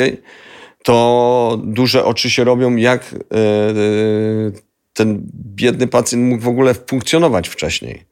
to 0.83 1.59
duże 1.63 2.05
oczy 2.05 2.29
się 2.29 2.43
robią, 2.43 2.75
jak 2.75 3.13
e, 3.13 3.17
e, 3.17 4.73
ten 4.93 5.21
biedny 5.55 5.87
pacjent 5.87 6.23
mógł 6.23 6.43
w 6.43 6.47
ogóle 6.47 6.73
funkcjonować 6.73 7.49
wcześniej. 7.49 8.05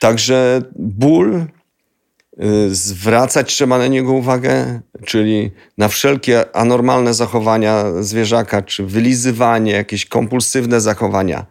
Także 0.00 0.62
ból, 0.76 1.46
y, 2.42 2.74
zwracać 2.74 3.54
trzeba 3.54 3.78
na 3.78 3.86
niego 3.86 4.12
uwagę, 4.12 4.80
czyli 5.04 5.50
na 5.78 5.88
wszelkie 5.88 6.56
anormalne 6.56 7.14
zachowania 7.14 8.02
zwierzaka, 8.02 8.62
czy 8.62 8.86
wylizywanie, 8.86 9.72
jakieś 9.72 10.06
kompulsywne 10.06 10.80
zachowania. 10.80 11.46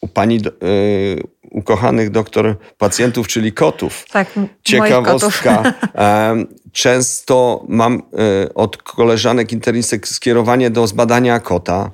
U 0.00 0.08
pani 0.08 0.40
y, 0.62 1.22
ukochanych 1.52 2.10
doktor 2.10 2.56
pacjentów, 2.78 3.28
czyli 3.28 3.52
kotów. 3.52 4.04
Tak, 4.12 4.28
m- 4.36 4.48
moich 4.78 4.92
kotów. 5.04 5.42
Ciekawostka. 5.42 5.72
Często 6.72 7.64
mam 7.68 7.94
e, 7.94 8.54
od 8.54 8.76
koleżanek 8.76 9.52
internistek 9.52 10.08
skierowanie 10.08 10.70
do 10.70 10.86
zbadania 10.86 11.40
kota. 11.40 11.90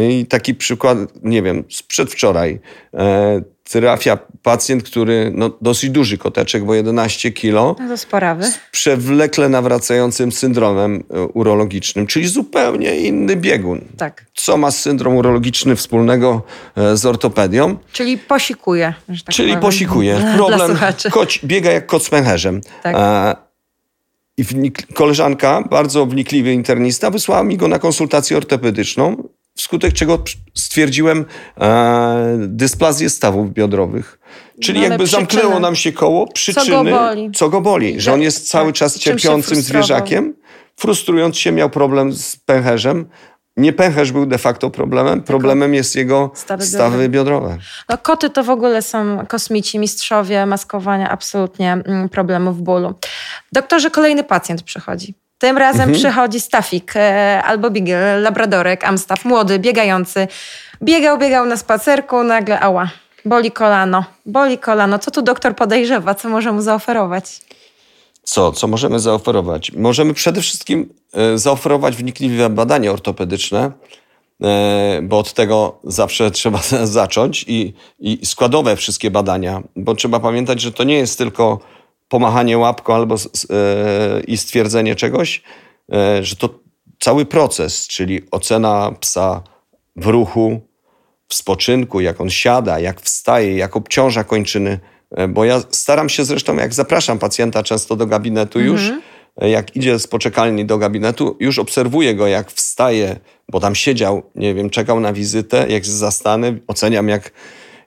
I 0.00 0.26
taki 0.26 0.54
przykład, 0.54 0.98
nie 1.22 1.42
wiem, 1.42 1.64
z 1.70 1.82
przedwczoraj. 1.82 2.60
Trafia 3.70 4.18
pacjent, 4.42 4.82
który, 4.82 5.32
no 5.34 5.50
dosyć 5.60 5.90
duży 5.90 6.18
koteczek, 6.18 6.64
bo 6.64 6.74
11 6.74 7.30
kilo, 7.32 7.76
No 7.80 7.88
to 7.88 7.96
sporawy. 7.96 8.44
przewlekle 8.70 9.48
nawracającym 9.48 10.32
syndromem 10.32 11.04
e, 11.10 11.20
urologicznym, 11.22 12.06
czyli 12.06 12.28
zupełnie 12.28 12.96
inny 12.96 13.36
biegun. 13.36 13.80
Tak. 13.96 14.24
Co 14.34 14.56
ma 14.56 14.70
syndrom 14.70 15.16
urologiczny 15.16 15.76
wspólnego 15.76 16.42
e, 16.76 16.96
z 16.96 17.06
ortopedią? 17.06 17.76
Czyli 17.92 18.18
posikuje. 18.18 18.94
że 19.08 19.24
tak 19.24 19.34
Czyli 19.34 19.48
powiem. 19.48 19.62
posikuje. 19.62 20.20
Problem, 20.36 20.76
koć, 21.10 21.40
biega 21.44 21.70
jak 21.72 21.86
kot 21.86 22.04
z 22.04 22.10
pęcherzem. 22.10 22.60
Tak. 22.82 22.96
E, 22.96 23.36
I 24.36 24.72
koleżanka, 24.94 25.62
bardzo 25.70 26.06
wnikliwy 26.06 26.52
internista, 26.52 27.10
wysłała 27.10 27.44
mi 27.44 27.56
go 27.56 27.68
na 27.68 27.78
konsultację 27.78 28.36
ortopedyczną, 28.36 29.28
wskutek 29.56 29.92
czego 29.92 30.24
stwierdziłem 30.54 31.24
e, 31.60 32.36
dysplazję 32.38 33.10
stawów 33.10 33.52
biodrowych. 33.52 34.18
Czyli 34.62 34.78
No 34.78 34.84
jakby 34.84 35.04
przyczyny. 35.04 35.26
zamknęło 35.26 35.60
nam 35.60 35.76
się 35.76 35.92
koło 35.92 36.26
przyczyny, 36.32 36.90
boli? 36.90 37.30
co 37.34 37.48
go 37.48 37.60
boli. 37.60 38.00
Że 38.00 38.12
on 38.12 38.22
jest 38.22 38.48
cały 38.48 38.66
tak. 38.68 38.74
czas 38.74 38.98
cierpiącym 38.98 39.56
zwierzakiem, 39.62 40.34
frustrując 40.76 41.36
się, 41.36 41.52
miał 41.52 41.70
problem 41.70 42.12
z 42.12 42.36
pęcherzem. 42.36 43.08
Nie 43.56 43.72
pęcherz 43.72 44.12
był 44.12 44.26
de 44.26 44.38
facto 44.38 44.70
problemem, 44.70 45.22
problemem 45.22 45.74
jest 45.74 45.96
jego 45.96 46.30
stawy 46.34 46.66
stawy, 46.66 47.08
biodrowe. 47.08 47.48
biodrowe. 47.48 47.58
No, 47.88 47.98
koty 47.98 48.30
to 48.30 48.44
w 48.44 48.50
ogóle 48.50 48.82
są 48.82 49.26
kosmici, 49.28 49.78
mistrzowie 49.78 50.46
maskowania 50.46 51.10
absolutnie 51.10 51.72
mm, 51.72 52.08
problemów 52.08 52.62
bólu. 52.62 52.94
Doktorze, 53.52 53.90
kolejny 53.90 54.24
pacjent 54.24 54.62
przychodzi. 54.62 55.14
Tym 55.38 55.58
razem 55.58 55.80
Mhm. 55.80 55.98
przychodzi 55.98 56.40
stafik 56.40 56.92
e, 56.96 57.42
albo 57.44 57.70
bigel, 57.70 58.22
labradorek, 58.22 58.84
amstaff, 58.84 59.24
młody, 59.24 59.58
biegający. 59.58 60.28
Biegał, 60.82 61.18
biegał 61.18 61.46
na 61.46 61.56
spacerku, 61.56 62.22
nagle 62.24 62.60
ała, 62.60 62.90
boli 63.24 63.50
kolano, 63.52 64.04
boli 64.26 64.58
kolano. 64.58 64.98
Co 64.98 65.10
tu 65.10 65.22
doktor 65.22 65.56
podejrzewa? 65.56 66.14
Co 66.14 66.28
może 66.28 66.52
mu 66.52 66.62
zaoferować? 66.62 67.40
Co, 68.22 68.52
co 68.52 68.66
możemy 68.68 69.00
zaoferować? 69.00 69.72
Możemy 69.72 70.14
przede 70.14 70.40
wszystkim 70.40 70.88
e, 71.12 71.38
zaoferować 71.38 71.96
wnikliwe 71.96 72.50
badanie 72.50 72.92
ortopedyczne, 72.92 73.70
e, 74.42 75.00
bo 75.02 75.18
od 75.18 75.32
tego 75.32 75.78
zawsze 75.84 76.30
trzeba 76.38 76.58
zacząć 76.84 77.44
i, 77.48 77.74
i 78.00 78.26
składowe 78.26 78.76
wszystkie 78.76 79.10
badania, 79.10 79.62
bo 79.76 79.94
trzeba 79.94 80.20
pamiętać, 80.20 80.60
że 80.60 80.72
to 80.72 80.84
nie 80.84 80.96
jest 80.96 81.18
tylko 81.18 81.58
pomachanie 82.14 82.58
łapką 82.58 82.94
albo 82.94 83.14
e, 83.14 84.20
i 84.26 84.36
stwierdzenie 84.36 84.94
czegoś, 84.94 85.42
e, 85.92 86.24
że 86.24 86.36
to 86.36 86.48
cały 87.00 87.26
proces, 87.26 87.86
czyli 87.88 88.22
ocena 88.30 88.92
psa 89.00 89.42
w 89.96 90.06
ruchu, 90.06 90.60
w 91.28 91.34
spoczynku, 91.34 92.00
jak 92.00 92.20
on 92.20 92.30
siada, 92.30 92.78
jak 92.80 93.00
wstaje, 93.00 93.56
jak 93.56 93.76
obciąża 93.76 94.24
kończyny. 94.24 94.80
E, 95.10 95.28
Bo 95.28 95.44
ja 95.44 95.60
staram 95.70 96.08
się 96.08 96.24
zresztą, 96.24 96.56
jak 96.56 96.74
zapraszam 96.74 97.18
pacjenta 97.18 97.62
często 97.62 97.96
do 97.96 98.06
gabinetu 98.06 98.60
już, 98.60 98.92
e, 99.36 99.48
jak 99.48 99.76
idzie 99.76 99.98
z 99.98 100.06
poczekalni 100.06 100.64
do 100.64 100.78
gabinetu, 100.78 101.36
już 101.40 101.58
obserwuję 101.58 102.14
go, 102.14 102.26
jak 102.26 102.50
wstaje, 102.50 103.16
bo 103.48 103.60
tam 103.60 103.74
siedział, 103.74 104.22
nie 104.34 104.54
wiem, 104.54 104.70
czekał 104.70 105.00
na 105.00 105.12
wizytę, 105.12 105.58
jak 105.58 105.86
jest 105.86 105.98
zastany, 105.98 106.60
oceniam, 106.66 107.08
jak, 107.08 107.32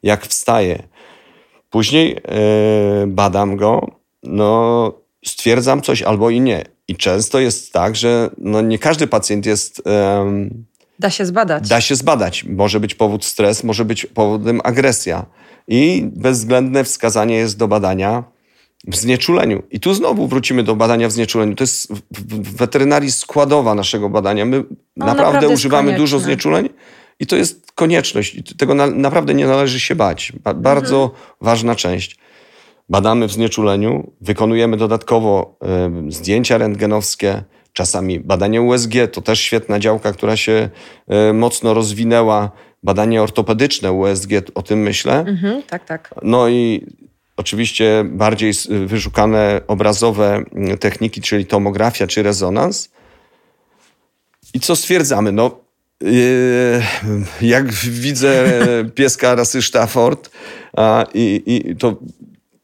jak 0.04 0.26
wstaje. 0.26 0.84
Później 1.70 2.18
e, 2.18 3.08
badam 3.08 3.58
go, 3.58 3.98
no, 4.24 4.94
stwierdzam 5.26 5.82
coś 5.82 6.02
albo 6.02 6.30
i 6.30 6.42
nie. 6.42 6.64
I 6.88 6.96
często 6.96 7.40
jest 7.40 7.74
tak, 7.74 7.96
że 7.96 8.30
no, 8.38 8.62
nie 8.62 8.80
każdy 8.80 9.08
pacjent 9.08 9.46
jest. 9.46 9.82
em, 9.86 10.66
Da 11.00 11.10
się 11.10 11.26
zbadać. 11.26 11.68
Da 11.70 11.82
się 11.82 11.96
zbadać. 11.96 12.44
Może 12.44 12.80
być 12.80 12.96
powód 12.96 13.26
stres, 13.26 13.64
może 13.64 13.86
być 13.86 14.06
powodem 14.06 14.62
agresja. 14.64 15.26
I 15.68 16.10
bezwzględne 16.16 16.84
wskazanie 16.84 17.36
jest 17.36 17.58
do 17.58 17.68
badania 17.68 18.24
w 18.88 18.96
znieczuleniu. 18.96 19.64
I 19.72 19.80
tu 19.80 19.94
znowu 19.94 20.28
wrócimy 20.28 20.64
do 20.64 20.76
badania 20.76 21.08
w 21.08 21.12
znieczuleniu. 21.12 21.56
To 21.56 21.64
jest 21.64 21.92
w- 21.94 22.58
weterynarii 22.58 23.12
składowa 23.12 23.76
naszego 23.76 24.10
badania. 24.10 24.46
My 24.46 24.58
naprawdę, 24.58 24.74
No, 24.98 25.06
naprawdę 25.06 25.48
jest 25.48 25.60
używamy 25.60 25.98
dużo 25.98 26.20
znieczuleń 26.20 26.70
i 27.20 27.28
to 27.28 27.36
jest 27.36 27.72
konieczność. 27.72 28.38
Tego 28.58 28.74
na, 28.74 28.88
naprawdę 28.88 29.34
nie 29.34 29.48
należy 29.48 29.80
się 29.80 29.96
bać. 29.96 30.34
Ba, 30.44 30.54
bardzo 30.54 31.04
Mhm. 31.04 31.22
ważna 31.42 31.76
część. 31.76 32.18
Badamy 32.90 33.28
w 33.28 33.32
znieczuleniu, 33.32 34.12
wykonujemy 34.22 34.78
dodatkowo 34.78 35.60
zdjęcia 36.10 36.58
rentgenowskie, 36.58 37.44
czasami 37.74 38.20
badanie 38.20 38.62
USG, 38.62 38.92
to 39.12 39.22
też 39.22 39.40
świetna 39.40 39.80
działka, 39.80 40.14
która 40.14 40.38
się 40.38 40.70
y, 41.30 41.34
mocno 41.34 41.74
rozwinęła. 41.74 42.52
Badanie 42.84 43.22
ortopedyczne 43.22 43.92
USG, 43.92 44.30
o 44.56 44.62
tym 44.64 44.80
myślę. 44.80 45.20
Mhm, 45.20 45.64
tak, 45.64 45.86
tak. 45.86 46.16
No 46.24 46.50
i 46.50 46.86
oczywiście 47.38 48.04
bardziej 48.06 48.54
wyszukane 48.86 49.62
obrazowe 49.68 50.44
techniki, 50.80 51.22
czyli 51.22 51.46
tomografia 51.46 52.08
czy 52.08 52.24
rezonans. 52.24 52.90
I 54.54 54.60
co 54.60 54.76
stwierdzamy? 54.76 55.32
No, 55.32 55.60
yy, 56.02 56.12
jak 57.42 57.72
widzę 57.74 58.62
pieska 58.96 59.36
rasy 59.36 59.62
Stafford 59.62 60.30
a, 60.78 61.06
i, 61.14 61.44
i 61.46 61.76
to 61.76 61.96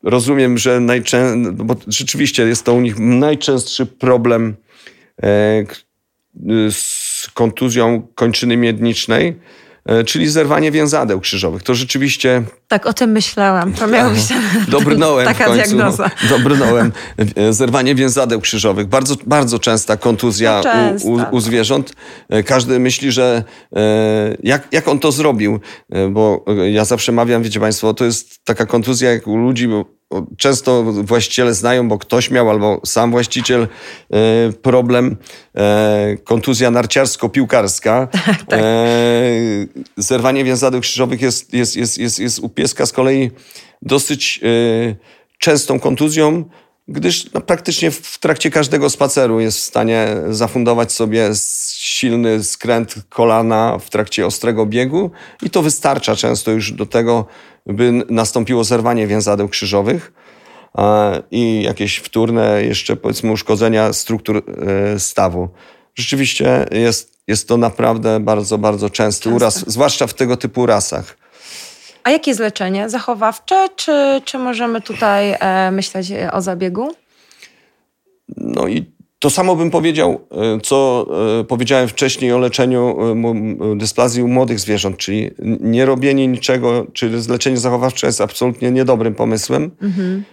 rozumiem, 0.04 0.58
że 0.58 0.80
najczę... 0.80 1.36
bo 1.54 1.76
rzeczywiście 1.88 2.44
jest 2.44 2.64
to 2.64 2.74
u 2.74 2.82
nich 2.82 3.00
najczęstszy 3.00 3.86
problem 3.86 4.56
e, 5.24 5.64
z 6.72 7.30
kontuzją 7.34 8.08
kończyny 8.16 8.58
miedniczej, 8.58 9.28
e, 9.28 9.34
czyli 10.06 10.30
zerwanie 10.30 10.72
więzadeł 10.72 11.20
krzyżowych. 11.20 11.64
To 11.64 11.76
rzeczywiście 11.76 12.44
Tak, 12.68 12.86
o 12.86 12.94
tym 12.94 13.12
myślałam. 13.12 13.74
To 13.74 13.88
miało 13.88 14.10
być 14.10 14.22
Dobrnąłem 14.68 15.26
taka 15.28 15.44
w 15.44 15.48
końcu. 15.48 15.64
diagnoza. 15.64 16.10
Dobrnąłem. 16.30 16.92
E, 17.36 17.54
Zerwanie 17.54 17.96
więzadeł 17.96 18.42
krzyżowych. 18.42 18.88
Bardzo, 18.88 19.16
bardzo 19.26 19.60
częsta 19.60 19.98
kontuzja 19.98 20.58
No 20.58 20.64
częsta, 20.64 21.08
u, 21.10 21.12
u, 21.14 21.22
u 21.32 21.40
zwierząt. 21.40 21.94
E, 22.30 22.44
Każdy 22.44 22.80
myśli, 22.80 23.12
że 23.12 23.44
e, 23.76 23.82
jak, 24.44 24.68
jak 24.72 24.88
on 24.88 25.00
to 25.00 25.12
zrobił, 25.12 25.60
E, 25.92 26.08
bo 26.10 26.46
e, 26.48 26.72
ja 26.72 26.86
zawsze 26.86 27.12
mawiam, 27.12 27.44
wiecie 27.44 27.60
Państwo, 27.60 27.94
to 27.94 28.06
jest 28.06 28.44
taka 28.44 28.66
kontuzja 28.66 29.12
jak 29.12 29.28
u 29.28 29.38
ludzi, 29.38 29.68
bo 29.68 29.86
często 30.38 30.84
właściciele 30.84 31.54
znają, 31.54 31.90
bo 31.90 31.98
ktoś 31.98 32.32
miał 32.32 32.50
albo 32.50 32.82
sam 32.86 33.12
właściciel 33.12 33.62
e, 33.62 33.68
problem. 34.62 35.18
E, 35.56 36.18
kontuzja 36.24 36.72
narciarsko-piłkarska. 36.72 38.08
tak. 38.50 38.60
Zerwanie 39.98 40.44
więzadeł 40.44 40.82
krzyżowych 40.82 41.22
jest, 41.22 41.54
jest, 41.54 41.76
jest, 41.76 41.98
jest, 41.98 42.20
jest 42.20 42.40
u 42.40 42.50
pieska 42.50 42.86
z 42.86 42.92
kolei 42.92 43.32
dosyć 43.82 44.40
częstą 45.40 45.80
kontuzją, 45.80 46.46
gdyż 46.88 47.34
no, 47.34 47.42
praktycznie 47.42 47.92
w 47.92 48.20
trakcie 48.20 48.52
każdego 48.52 48.90
spaceru 48.90 49.40
jest 49.40 49.58
w 49.58 49.64
stanie 49.64 50.08
zafundować 50.30 50.92
sobie 50.92 51.30
silny 51.78 52.44
skręt 52.44 52.96
kolana 53.10 53.78
w 53.80 53.90
trakcie 53.90 54.26
ostrego 54.26 54.66
biegu 54.66 55.12
i 55.42 55.50
to 55.50 55.62
wystarcza 55.62 56.16
często 56.16 56.52
już 56.52 56.72
do 56.72 56.86
tego, 56.86 57.26
by 57.66 57.92
nastąpiło 58.10 58.64
zerwanie 58.64 59.08
więzadeł 59.08 59.50
krzyżowych 59.50 60.14
i 61.32 61.64
jakieś 61.64 61.98
wtórne 61.98 62.64
jeszcze 62.64 62.96
powiedzmy 62.96 63.32
uszkodzenia 63.32 63.94
struktur 63.94 64.38
e, 64.38 65.00
stawu. 65.00 65.50
Rzeczywiście 65.96 66.66
jest, 66.72 67.22
jest 67.28 67.48
to 67.48 67.58
naprawdę 67.58 68.20
bardzo, 68.20 68.58
bardzo 68.58 68.90
częsty 68.90 69.24
Często. 69.24 69.36
uraz, 69.36 69.64
zwłaszcza 69.68 70.08
w 70.08 70.14
tego 70.14 70.38
typu 70.38 70.66
rasach. 70.66 71.23
A 72.04 72.12
jakie 72.12 72.32
jest 72.32 72.42
leczenie? 72.42 72.90
Zachowawcze, 72.90 73.70
czy, 73.76 74.22
czy 74.26 74.38
możemy 74.38 74.82
tutaj 74.82 75.36
e, 75.40 75.72
myśleć 75.72 76.08
o 76.32 76.42
zabiegu? 76.42 76.96
No 78.38 78.68
i 78.68 78.94
to 79.24 79.30
samo 79.30 79.56
bym 79.56 79.72
powiedział, 79.72 80.28
e, 80.32 80.60
co 80.64 81.08
e, 81.40 81.44
powiedziałem 81.44 81.88
wcześniej 81.88 82.34
o 82.34 82.38
leczeniu 82.38 82.98
e, 83.72 83.78
dysplazji 83.78 84.24
u 84.24 84.28
młodych 84.28 84.60
zwierząt, 84.60 84.98
czyli 84.98 85.32
nie 85.60 85.86
robienie 85.86 86.28
niczego, 86.28 86.88
czyli 86.94 87.16
leczenie 87.30 87.58
zachowawcze 87.58 88.08
jest 88.08 88.22
absolutnie 88.22 88.72
niedobrym 88.72 89.16
pomysłem. 89.16 89.72
Mhm. 89.82 90.24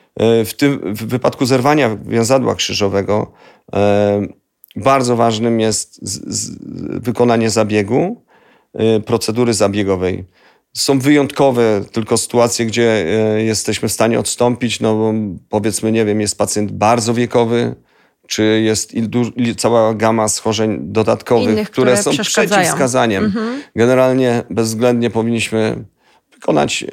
W 0.45 0.53
tym 0.57 0.95
w 0.95 1.07
wypadku 1.07 1.47
zerwania 1.47 1.97
więzadła 2.07 2.55
krzyżowego 2.55 3.33
bardzo 4.77 5.16
ważnym 5.16 5.61
jest 5.61 6.09
z, 6.09 6.35
z, 6.35 6.59
wykonanie 7.03 7.51
zabiegu, 7.51 8.25
procedury 9.07 9.55
zabiegowej. 9.55 10.25
Są 10.73 10.99
wyjątkowe 10.99 11.85
tylko 11.93 12.16
sytuacje, 12.16 12.66
gdzie 12.66 13.07
jesteśmy 13.37 13.89
w 13.89 13.93
stanie 13.93 14.18
odstąpić, 14.18 14.81
no 14.81 14.95
bo 14.95 15.12
powiedzmy, 15.49 15.93
nie 15.93 16.05
wiem, 16.05 16.21
jest 16.21 16.39
pacjent 16.39 16.73
bardzo 16.73 17.14
wiekowy, 17.14 17.75
czy 18.27 18.61
jest 18.64 18.93
cała 19.57 19.95
gama 19.95 20.29
schorzeń 20.29 20.79
dodatkowych, 20.81 21.51
Innych, 21.51 21.71
które, 21.71 21.93
które 21.93 22.03
są 22.16 22.23
przeciwwskazaniem. 22.23 23.25
Mhm. 23.25 23.62
Generalnie 23.77 24.43
bezwzględnie 24.51 25.11
powinniśmy 25.11 25.85
wykonać 26.33 26.83
yy, 26.83 26.89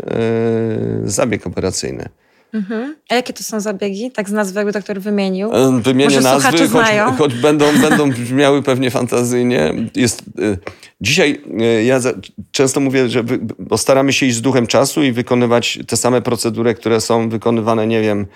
zabieg 1.03 1.47
operacyjny. 1.47 2.09
Mhm. 2.57 2.95
A 3.09 3.15
jakie 3.15 3.33
to 3.33 3.43
są 3.43 3.59
zabiegi? 3.59 4.11
Tak 4.11 4.29
z 4.29 4.31
nazwy 4.31 4.59
jakby 4.59 4.71
doktor 4.71 5.01
wymienił. 5.01 5.53
E, 5.53 5.81
wymienię 5.81 6.15
Może 6.15 6.21
nazwy, 6.21 6.67
choć, 6.67 7.17
choć, 7.17 7.33
będą, 7.35 7.65
będą 7.89 8.11
brzmiały 8.11 8.63
pewnie 8.63 8.91
fantazyjnie. 8.91 9.73
Jest, 9.95 10.21
y, 10.39 10.57
dzisiaj 11.01 11.41
y, 11.61 11.83
ja 11.83 11.99
za, 11.99 12.13
często 12.51 12.79
mówię, 12.79 13.09
że 13.09 13.23
wy, 13.23 13.39
staramy 13.77 14.13
się 14.13 14.25
iść 14.25 14.35
z 14.35 14.41
duchem 14.41 14.67
czasu 14.67 15.03
i 15.03 15.11
wykonywać 15.11 15.79
te 15.87 15.97
same 15.97 16.21
procedury, 16.21 16.75
które 16.75 17.01
są 17.01 17.29
wykonywane, 17.29 17.87
nie 17.87 18.01
wiem, 18.01 18.27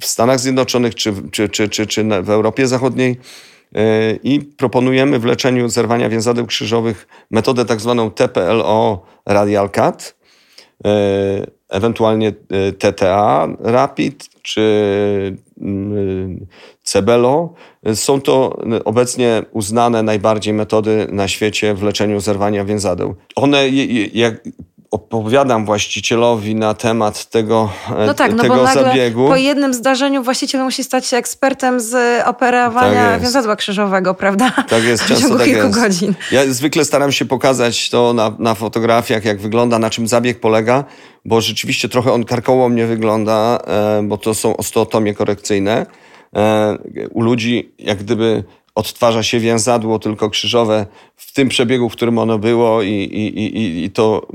w 0.00 0.06
Stanach 0.06 0.40
Zjednoczonych 0.40 0.94
czy, 0.94 1.14
czy, 1.32 1.48
czy, 1.48 1.68
czy, 1.68 1.86
czy 1.86 2.04
w 2.22 2.30
Europie 2.30 2.66
Zachodniej. 2.66 3.16
I 4.22 4.40
proponujemy 4.40 5.18
w 5.18 5.24
leczeniu 5.24 5.68
zerwania 5.68 6.08
więzadeł 6.08 6.46
krzyżowych 6.46 7.06
metodę 7.30 7.64
tak 7.64 7.80
zwaną 7.80 8.10
TPLO 8.10 9.06
Radial 9.26 9.70
Cut 9.70 10.14
ewentualnie 11.74 12.32
e, 12.50 12.72
TTA 12.72 13.48
Rapid 13.60 14.28
czy 14.42 15.36
mm, 15.60 16.46
Cebelo. 16.82 17.54
Są 17.94 18.20
to 18.20 18.58
obecnie 18.84 19.42
uznane 19.52 20.02
najbardziej 20.02 20.54
metody 20.54 21.06
na 21.12 21.28
świecie 21.28 21.74
w 21.74 21.82
leczeniu 21.82 22.20
zerwania 22.20 22.64
więzadeł. 22.64 23.14
One, 23.36 23.68
jak 24.12 24.34
opowiadam 24.90 25.66
właścicielowi 25.66 26.54
na 26.54 26.74
temat 26.74 27.30
tego, 27.30 27.70
e, 27.98 28.06
no 28.06 28.14
tak, 28.14 28.34
no 28.34 28.42
tego 28.42 28.56
bo 28.56 28.66
zabiegu. 28.66 29.28
Po 29.28 29.36
jednym 29.36 29.74
zdarzeniu 29.74 30.22
właściciel 30.22 30.64
musi 30.64 30.84
stać 30.84 31.06
się 31.06 31.16
ekspertem 31.16 31.80
z 31.80 32.22
operowania 32.26 33.10
tak 33.10 33.20
więzadła 33.20 33.56
krzyżowego, 33.56 34.14
prawda? 34.14 34.50
Tak 34.68 34.84
jest, 34.84 35.04
często 35.04 35.16
w 35.16 35.20
ciągu 35.20 35.38
tak 35.38 35.46
kilku 35.46 35.66
jest. 35.66 35.80
godzin. 35.80 36.14
Ja 36.32 36.52
zwykle 36.52 36.84
staram 36.84 37.12
się 37.12 37.24
pokazać 37.24 37.90
to 37.90 38.12
na, 38.12 38.32
na 38.38 38.54
fotografiach, 38.54 39.24
jak 39.24 39.40
wygląda, 39.40 39.78
na 39.78 39.90
czym 39.90 40.08
zabieg 40.08 40.40
polega, 40.40 40.84
bo 41.24 41.40
rzeczywiście 41.40 41.88
trochę 41.88 42.12
on 42.12 42.24
karkołomnie 42.24 42.86
wygląda, 42.86 43.58
e, 43.66 44.02
bo 44.02 44.18
to 44.18 44.34
są 44.34 44.56
osteotomie 44.56 45.14
korekcyjne. 45.14 45.86
E, 46.36 46.78
u 47.10 47.22
ludzi 47.22 47.74
jak 47.78 47.98
gdyby 47.98 48.44
odtwarza 48.74 49.22
się 49.22 49.40
więzadło 49.40 49.98
tylko 49.98 50.30
krzyżowe 50.30 50.86
w 51.16 51.32
tym 51.32 51.48
przebiegu, 51.48 51.88
w 51.88 51.92
którym 51.92 52.18
ono 52.18 52.38
było 52.38 52.82
i, 52.82 52.88
i, 52.90 53.38
i, 53.44 53.84
i 53.84 53.90
to 53.90 54.26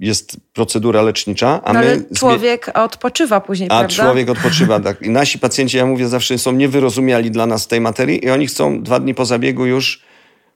jest 0.00 0.36
procedura 0.52 1.02
lecznicza. 1.02 1.60
A 1.64 1.72
no 1.72 1.80
my 1.80 1.86
ale 1.86 2.04
człowiek 2.16 2.70
odpoczywa 2.74 3.40
później, 3.40 3.68
a 3.72 3.78
prawda? 3.78 4.02
A 4.02 4.06
człowiek 4.06 4.30
odpoczywa, 4.30 4.80
tak. 4.90 5.02
I 5.02 5.10
nasi 5.10 5.38
pacjenci, 5.38 5.76
ja 5.76 5.86
mówię 5.86 6.08
zawsze, 6.08 6.38
są 6.38 6.52
niewyrozumiali 6.52 7.30
dla 7.30 7.46
nas 7.46 7.64
w 7.64 7.68
tej 7.68 7.80
materii 7.80 8.24
i 8.24 8.30
oni 8.30 8.46
chcą 8.46 8.82
dwa 8.82 9.00
dni 9.00 9.14
po 9.14 9.24
zabiegu 9.24 9.66
już 9.66 10.02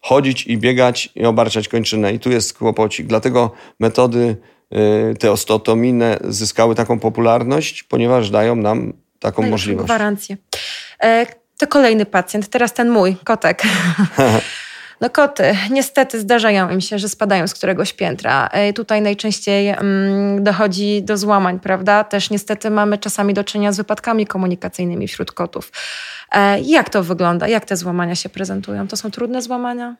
chodzić 0.00 0.46
i 0.46 0.58
biegać 0.58 1.08
i 1.14 1.24
obarczać 1.24 1.68
kończynę. 1.68 2.12
I 2.12 2.18
tu 2.18 2.30
jest 2.30 2.58
kłopocik. 2.58 3.06
Dlatego 3.06 3.52
metody 3.80 4.36
y, 5.12 5.16
te 5.16 5.32
osteotomijne 5.32 6.18
zyskały 6.28 6.74
taką 6.74 6.98
popularność, 6.98 7.82
ponieważ 7.82 8.30
dają 8.30 8.56
nam 8.56 8.92
taką 9.18 9.42
Dają 9.42 9.50
możliwość. 9.52 9.86
gwarancję. 9.86 10.36
E, 11.02 11.26
to 11.58 11.66
kolejny 11.66 12.06
pacjent, 12.06 12.48
teraz 12.48 12.72
ten 12.72 12.90
mój, 12.90 13.16
kotek. 13.24 13.62
No 15.00 15.10
koty, 15.10 15.56
niestety 15.70 16.20
zdarzają 16.20 16.70
im 16.70 16.80
się, 16.80 16.98
że 16.98 17.08
spadają 17.08 17.48
z 17.48 17.54
któregoś 17.54 17.92
piętra. 17.92 18.48
E, 18.52 18.72
tutaj 18.72 19.02
najczęściej 19.02 19.68
mm, 19.68 20.44
dochodzi 20.44 21.02
do 21.02 21.16
złamań, 21.16 21.60
prawda? 21.60 22.04
Też 22.04 22.30
niestety 22.30 22.70
mamy 22.70 22.98
czasami 22.98 23.34
do 23.34 23.44
czynienia 23.44 23.72
z 23.72 23.76
wypadkami 23.76 24.26
komunikacyjnymi 24.26 25.08
wśród 25.08 25.32
kotów. 25.32 25.72
E, 26.32 26.60
jak 26.60 26.90
to 26.90 27.02
wygląda? 27.02 27.48
Jak 27.48 27.64
te 27.64 27.76
złamania 27.76 28.14
się 28.14 28.28
prezentują? 28.28 28.88
To 28.88 28.96
są 28.96 29.10
trudne 29.10 29.42
złamania? 29.42 29.96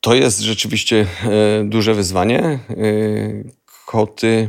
To 0.00 0.14
jest 0.14 0.40
rzeczywiście 0.40 1.06
e, 1.60 1.64
duże 1.64 1.94
wyzwanie. 1.94 2.58
Koty 3.86 4.48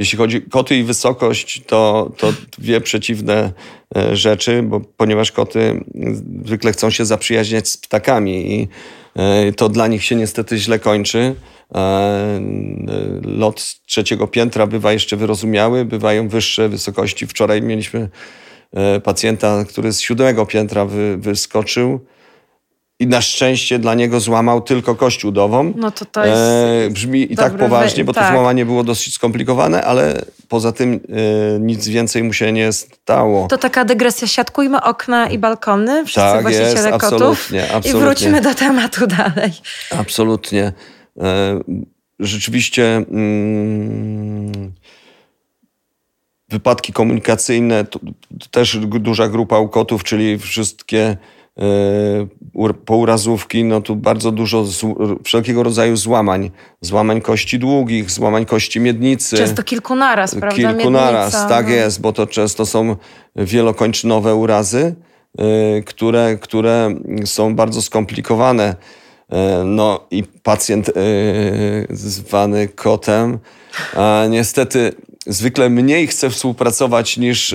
jeśli 0.00 0.18
chodzi 0.18 0.38
o 0.46 0.50
koty 0.50 0.76
i 0.76 0.82
wysokość, 0.82 1.62
to, 1.66 2.10
to 2.16 2.32
dwie 2.58 2.80
przeciwne 2.80 3.52
e, 3.96 4.16
rzeczy, 4.16 4.62
bo 4.62 4.80
ponieważ 4.80 5.32
koty 5.32 5.84
zwykle 6.44 6.72
chcą 6.72 6.90
się 6.90 7.04
zaprzyjaźniać 7.04 7.68
z 7.68 7.76
ptakami 7.76 8.52
i 8.54 8.68
e, 9.16 9.52
to 9.52 9.68
dla 9.68 9.86
nich 9.86 10.04
się 10.04 10.16
niestety 10.16 10.58
źle 10.58 10.78
kończy. 10.78 11.34
E, 11.74 12.40
lot 13.22 13.60
z 13.60 13.80
trzeciego 13.86 14.26
piętra 14.26 14.66
bywa 14.66 14.92
jeszcze 14.92 15.16
wyrozumiały, 15.16 15.84
bywają 15.84 16.28
wyższe 16.28 16.68
wysokości. 16.68 17.26
Wczoraj 17.26 17.62
mieliśmy 17.62 18.08
pacjenta, 19.04 19.64
który 19.64 19.92
z 19.92 20.00
siódmego 20.00 20.46
piętra 20.46 20.84
wy, 20.84 21.16
wyskoczył 21.16 22.00
i 23.00 23.06
na 23.06 23.20
szczęście 23.20 23.78
dla 23.78 23.94
niego 23.94 24.20
złamał 24.20 24.60
tylko 24.60 24.94
kość 24.94 25.24
udową. 25.24 25.72
No 25.76 25.90
to 25.90 26.04
to 26.04 26.24
jest 26.24 26.42
e, 26.42 26.90
brzmi 26.90 27.32
i 27.32 27.36
tak 27.36 27.56
poważnie, 27.56 28.04
bo 28.04 28.12
tak. 28.12 28.26
to 28.26 28.32
złamanie 28.32 28.66
było 28.66 28.84
dosyć 28.84 29.14
skomplikowane, 29.14 29.82
ale 29.84 30.22
poza 30.48 30.72
tym 30.72 30.92
e, 30.94 31.60
nic 31.60 31.88
więcej 31.88 32.22
mu 32.22 32.32
się 32.32 32.52
nie 32.52 32.72
stało. 32.72 33.48
To 33.48 33.58
taka 33.58 33.84
dygresja. 33.84 34.28
Siatkujmy 34.28 34.82
okna 34.82 35.28
i 35.28 35.38
balkony, 35.38 36.04
wszyscy 36.04 36.20
tak, 36.20 36.42
właściciele 36.42 36.90
jest, 36.90 37.00
kotów. 37.00 37.04
Absolutnie, 37.04 37.62
absolutnie. 37.62 37.90
I 37.90 37.94
wróćmy 37.94 38.40
do 38.40 38.54
tematu 38.54 39.06
dalej. 39.06 39.52
Absolutnie. 39.90 40.72
E, 41.20 41.60
rzeczywiście 42.18 42.96
mm, 42.96 44.72
wypadki 46.48 46.92
komunikacyjne, 46.92 47.84
to, 47.84 47.98
to 48.40 48.46
też 48.50 48.76
duża 48.78 49.28
grupa 49.28 49.58
u 49.58 49.68
kotów, 49.68 50.04
czyli 50.04 50.38
wszystkie 50.38 51.16
pourazówki, 52.84 53.64
no 53.64 53.80
tu 53.80 53.96
bardzo 53.96 54.32
dużo 54.32 54.64
wszelkiego 55.24 55.62
rodzaju 55.62 55.96
złamań. 55.96 56.50
Złamań 56.80 57.20
kości 57.20 57.58
długich, 57.58 58.10
złamań 58.10 58.46
kości 58.46 58.80
miednicy. 58.80 59.36
Często 59.36 59.62
kilku 59.62 59.96
naraz, 59.96 60.34
prawda? 60.34 60.56
Kilku 60.56 60.72
Miednica, 60.72 60.90
naraz, 60.90 61.32
tak 61.32 61.66
no. 61.66 61.72
jest, 61.72 62.00
bo 62.00 62.12
to 62.12 62.26
często 62.26 62.66
są 62.66 62.96
wielokończynowe 63.36 64.34
urazy, 64.34 64.94
e, 65.38 65.82
które, 65.82 66.38
które 66.40 66.94
są 67.24 67.54
bardzo 67.54 67.82
skomplikowane. 67.82 68.76
E, 69.28 69.64
no 69.64 70.06
i 70.10 70.22
pacjent 70.42 70.90
zwany 71.90 72.68
kotem, 72.68 73.38
niestety 74.30 74.92
zwykle 75.26 75.70
mniej 75.70 76.06
chce 76.06 76.30
współpracować 76.30 77.16
niż 77.16 77.54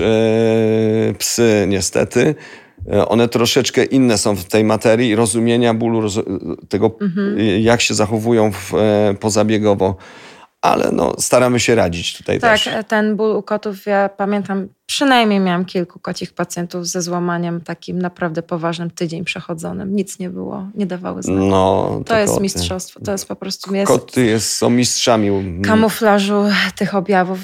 psy, 1.18 1.66
niestety 1.68 2.34
E, 2.65 2.65
one 3.08 3.28
troszeczkę 3.28 3.84
inne 3.84 4.18
są 4.18 4.36
w 4.36 4.44
tej 4.44 4.64
materii 4.64 5.16
rozumienia 5.16 5.74
bólu, 5.74 6.08
tego 6.68 6.90
mhm. 7.00 7.38
jak 7.60 7.80
się 7.80 7.94
zachowują 7.94 8.52
w, 8.52 8.74
e, 8.74 9.14
pozabiegowo. 9.20 9.96
ale 10.62 10.92
no, 10.92 11.12
staramy 11.18 11.60
się 11.60 11.74
radzić 11.74 12.16
tutaj 12.16 12.40
tak, 12.40 12.52
też. 12.52 12.64
Tak, 12.64 12.88
ten 12.88 13.16
ból 13.16 13.36
u 13.36 13.42
kotów, 13.42 13.86
ja 13.86 14.08
pamiętam, 14.08 14.68
przynajmniej 14.86 15.40
miałam 15.40 15.64
kilku 15.64 15.98
kocich 15.98 16.32
pacjentów 16.32 16.86
ze 16.86 17.02
złamaniem 17.02 17.60
takim 17.60 18.02
naprawdę 18.02 18.42
poważnym, 18.42 18.90
tydzień 18.90 19.24
przechodzonym. 19.24 19.96
Nic 19.96 20.18
nie 20.18 20.30
było, 20.30 20.68
nie 20.74 20.86
dawały 20.86 21.22
znać. 21.22 21.36
No, 21.38 22.00
to 22.06 22.18
jest 22.18 22.32
koty. 22.32 22.42
mistrzostwo, 22.42 23.00
to 23.00 23.12
jest 23.12 23.28
po 23.28 23.36
prostu... 23.36 23.74
Jest 23.74 23.92
Koty 23.92 24.24
jest, 24.24 24.52
są 24.52 24.70
mistrzami. 24.70 25.62
Kamuflażu 25.62 26.42
tych 26.76 26.94
objawów. 26.94 27.38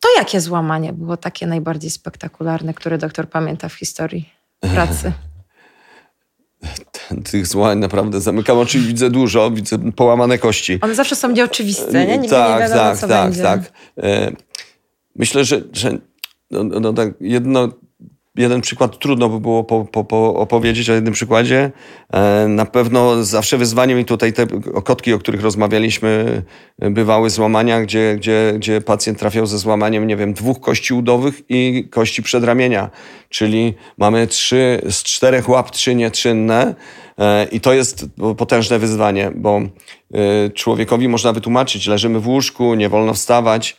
To 0.00 0.08
jakie 0.18 0.40
złamanie 0.40 0.92
było 0.92 1.16
takie 1.16 1.46
najbardziej 1.46 1.90
spektakularne, 1.90 2.74
które 2.74 2.98
doktor 2.98 3.28
pamięta 3.28 3.68
w 3.68 3.74
historii 3.74 4.37
pracy? 4.60 5.12
tych 7.30 7.46
złań 7.46 7.78
naprawdę 7.78 8.20
zamykam 8.20 8.58
oczy 8.58 8.78
i 8.78 8.80
widzę 8.80 9.10
dużo, 9.10 9.50
widzę 9.50 9.78
połamane 9.92 10.38
kości. 10.38 10.78
One 10.80 10.94
zawsze 10.94 11.16
są 11.16 11.30
nieoczywiste, 11.30 12.06
nie? 12.06 12.18
Nigdy 12.18 12.28
tak, 12.28 12.52
nie 12.52 12.68
wiadomo, 12.68 12.80
tak, 12.80 12.98
co 12.98 13.08
tak, 13.08 13.24
będzie. 13.24 13.42
tak. 13.42 13.60
E, 14.02 14.32
myślę, 15.16 15.44
że, 15.44 15.62
że 15.72 15.98
no, 16.50 16.64
no 16.64 16.92
tak 16.92 17.08
jedno 17.20 17.68
jeden 18.38 18.60
przykład 18.60 18.98
trudno 18.98 19.28
by 19.28 19.40
było 19.40 19.64
po, 19.64 19.84
po, 19.84 20.04
po 20.04 20.34
opowiedzieć 20.34 20.90
o 20.90 20.94
jednym 20.94 21.14
przykładzie. 21.14 21.70
E, 22.12 22.48
na 22.48 22.66
pewno 22.66 23.24
zawsze 23.24 23.58
wyzwaniem 23.58 24.00
i 24.00 24.04
tutaj 24.04 24.32
te 24.32 24.46
kotki, 24.84 25.12
o 25.12 25.18
których 25.18 25.42
rozmawialiśmy, 25.42 26.42
bywały 26.78 27.30
złamania, 27.30 27.80
gdzie, 27.80 28.16
gdzie, 28.16 28.52
gdzie 28.56 28.80
pacjent 28.80 29.18
trafiał 29.18 29.46
ze 29.46 29.58
złamaniem, 29.58 30.06
nie 30.06 30.16
wiem, 30.16 30.34
dwóch 30.34 30.60
kości 30.60 30.94
udowych 30.94 31.42
i 31.48 31.88
kości 31.90 32.22
przedramienia. 32.22 32.90
Czyli 33.28 33.74
mamy 33.98 34.26
trzy, 34.26 34.82
z 34.90 35.02
czterech 35.02 35.48
łap 35.48 35.70
trzy 35.70 35.94
nietrzynne 35.94 36.74
e, 37.18 37.44
i 37.44 37.60
to 37.60 37.72
jest 37.72 38.06
potężne 38.36 38.78
wyzwanie, 38.78 39.32
bo 39.34 39.60
e, 40.14 40.50
człowiekowi 40.50 41.08
można 41.08 41.32
wytłumaczyć, 41.32 41.86
leżymy 41.86 42.20
w 42.20 42.28
łóżku, 42.28 42.74
nie 42.74 42.88
wolno 42.88 43.14
wstawać, 43.14 43.76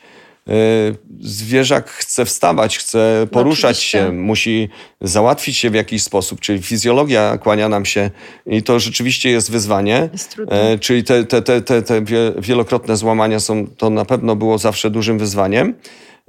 zwierzak 1.20 1.90
chce 1.90 2.26
wstawać, 2.26 2.78
chce 2.78 3.28
poruszać 3.32 3.78
no 3.78 3.82
się, 3.82 4.12
musi 4.12 4.70
załatwić 5.02 5.58
się 5.58 5.70
w 5.70 5.74
jakiś 5.74 6.04
sposób, 6.04 6.40
czyli 6.40 6.62
fizjologia 6.62 7.38
kłania 7.38 7.70
nam 7.70 7.86
się 7.86 8.12
i 8.46 8.64
to 8.64 8.80
rzeczywiście 8.80 9.30
jest 9.30 9.52
wyzwanie. 9.52 10.10
Jest 10.14 10.36
e, 10.48 10.78
czyli 10.78 11.04
te, 11.04 11.24
te, 11.24 11.42
te, 11.42 11.62
te, 11.62 11.82
te 11.82 12.02
wielokrotne 12.38 12.98
złamania 12.98 13.40
są, 13.40 13.68
to 13.68 13.90
na 13.90 14.06
pewno 14.06 14.36
było 14.36 14.58
zawsze 14.58 14.90
dużym 14.90 15.20
wyzwaniem. 15.20 15.76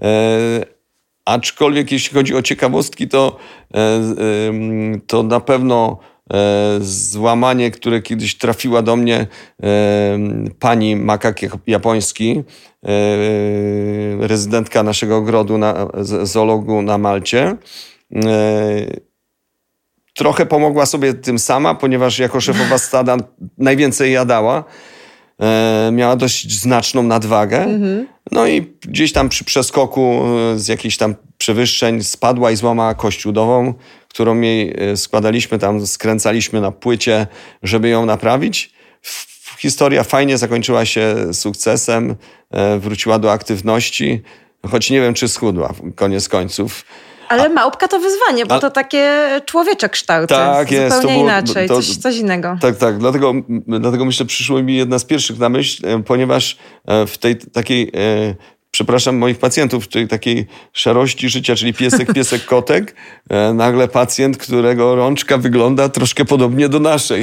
E, 0.02 0.64
aczkolwiek 1.24 1.92
jeśli 1.92 2.14
chodzi 2.14 2.34
o 2.34 2.42
ciekawostki, 2.42 3.08
to, 3.08 3.36
to 5.06 5.22
na 5.22 5.40
pewno 5.40 5.98
złamanie, 6.80 7.70
które 7.70 8.02
kiedyś 8.02 8.38
trafiła 8.38 8.82
do 8.82 8.96
mnie 8.96 9.26
pani 10.58 10.96
makak 10.96 11.40
japoński, 11.66 12.44
E, 12.86 14.26
rezydentka 14.26 14.82
naszego 14.82 15.16
ogrodu 15.16 15.58
na, 15.58 15.88
zoologu 16.22 16.82
na 16.82 16.98
Malcie. 16.98 17.56
E, 18.14 18.30
trochę 20.14 20.46
pomogła 20.46 20.86
sobie 20.86 21.14
tym 21.14 21.38
sama, 21.38 21.74
ponieważ 21.74 22.18
jako 22.18 22.40
szefowa 22.40 22.78
stada 22.88 23.16
najwięcej 23.58 24.12
jadała. 24.12 24.64
E, 25.42 25.90
miała 25.92 26.16
dość 26.16 26.60
znaczną 26.60 27.02
nadwagę. 27.02 27.64
Mhm. 27.64 28.06
No 28.32 28.46
i 28.46 28.62
gdzieś 28.80 29.12
tam 29.12 29.28
przy 29.28 29.44
przeskoku 29.44 30.22
z 30.56 30.68
jakichś 30.68 30.96
tam 30.96 31.14
przewyższeń 31.38 32.02
spadła 32.02 32.50
i 32.50 32.56
złamała 32.56 32.94
kość 32.94 33.26
udową, 33.26 33.74
którą 34.10 34.40
jej 34.40 34.76
składaliśmy 34.96 35.58
tam, 35.58 35.86
skręcaliśmy 35.86 36.60
na 36.60 36.70
płycie, 36.70 37.26
żeby 37.62 37.88
ją 37.88 38.06
naprawić 38.06 38.72
historia 39.60 40.04
fajnie 40.04 40.38
zakończyła 40.38 40.84
się 40.84 41.34
sukcesem, 41.34 42.16
e, 42.50 42.78
wróciła 42.78 43.18
do 43.18 43.32
aktywności, 43.32 44.22
choć 44.70 44.90
nie 44.90 45.00
wiem, 45.00 45.14
czy 45.14 45.28
schudła 45.28 45.74
koniec 45.94 46.28
końców. 46.28 46.84
Ale 47.28 47.48
małpka 47.48 47.88
to 47.88 47.98
wyzwanie, 47.98 48.46
bo 48.46 48.58
to 48.58 48.70
takie 48.70 49.28
człowiecze 49.46 49.88
kształty. 49.88 50.34
Tak, 50.34 50.70
jest. 50.70 50.96
Zupełnie 50.96 51.16
było, 51.16 51.24
inaczej, 51.24 51.68
to, 51.68 51.76
coś, 51.76 51.96
coś 51.96 52.16
innego. 52.16 52.58
Tak, 52.60 52.76
tak. 52.76 52.98
Dlatego, 52.98 53.34
dlatego 53.58 54.04
myślę, 54.04 54.26
przyszło 54.26 54.62
mi 54.62 54.76
jedna 54.76 54.98
z 54.98 55.04
pierwszych 55.04 55.38
na 55.38 55.48
myśl, 55.48 55.86
e, 55.86 56.02
ponieważ 56.02 56.56
e, 56.86 57.06
w 57.06 57.18
tej 57.18 57.36
takiej 57.36 57.92
przepraszam 58.70 59.16
moich 59.16 59.38
pacjentów, 59.38 59.88
czyli 59.88 60.08
takiej 60.08 60.46
szarości 60.72 61.28
życia, 61.28 61.56
czyli 61.56 61.74
piesek, 61.74 62.12
piesek, 62.14 62.44
kotek, 62.44 62.94
e, 63.30 63.54
nagle 63.54 63.88
pacjent, 63.88 64.36
którego 64.36 64.94
rączka 64.94 65.38
wygląda 65.38 65.88
troszkę 65.88 66.24
podobnie 66.24 66.68
do 66.68 66.80
naszej. 66.80 67.22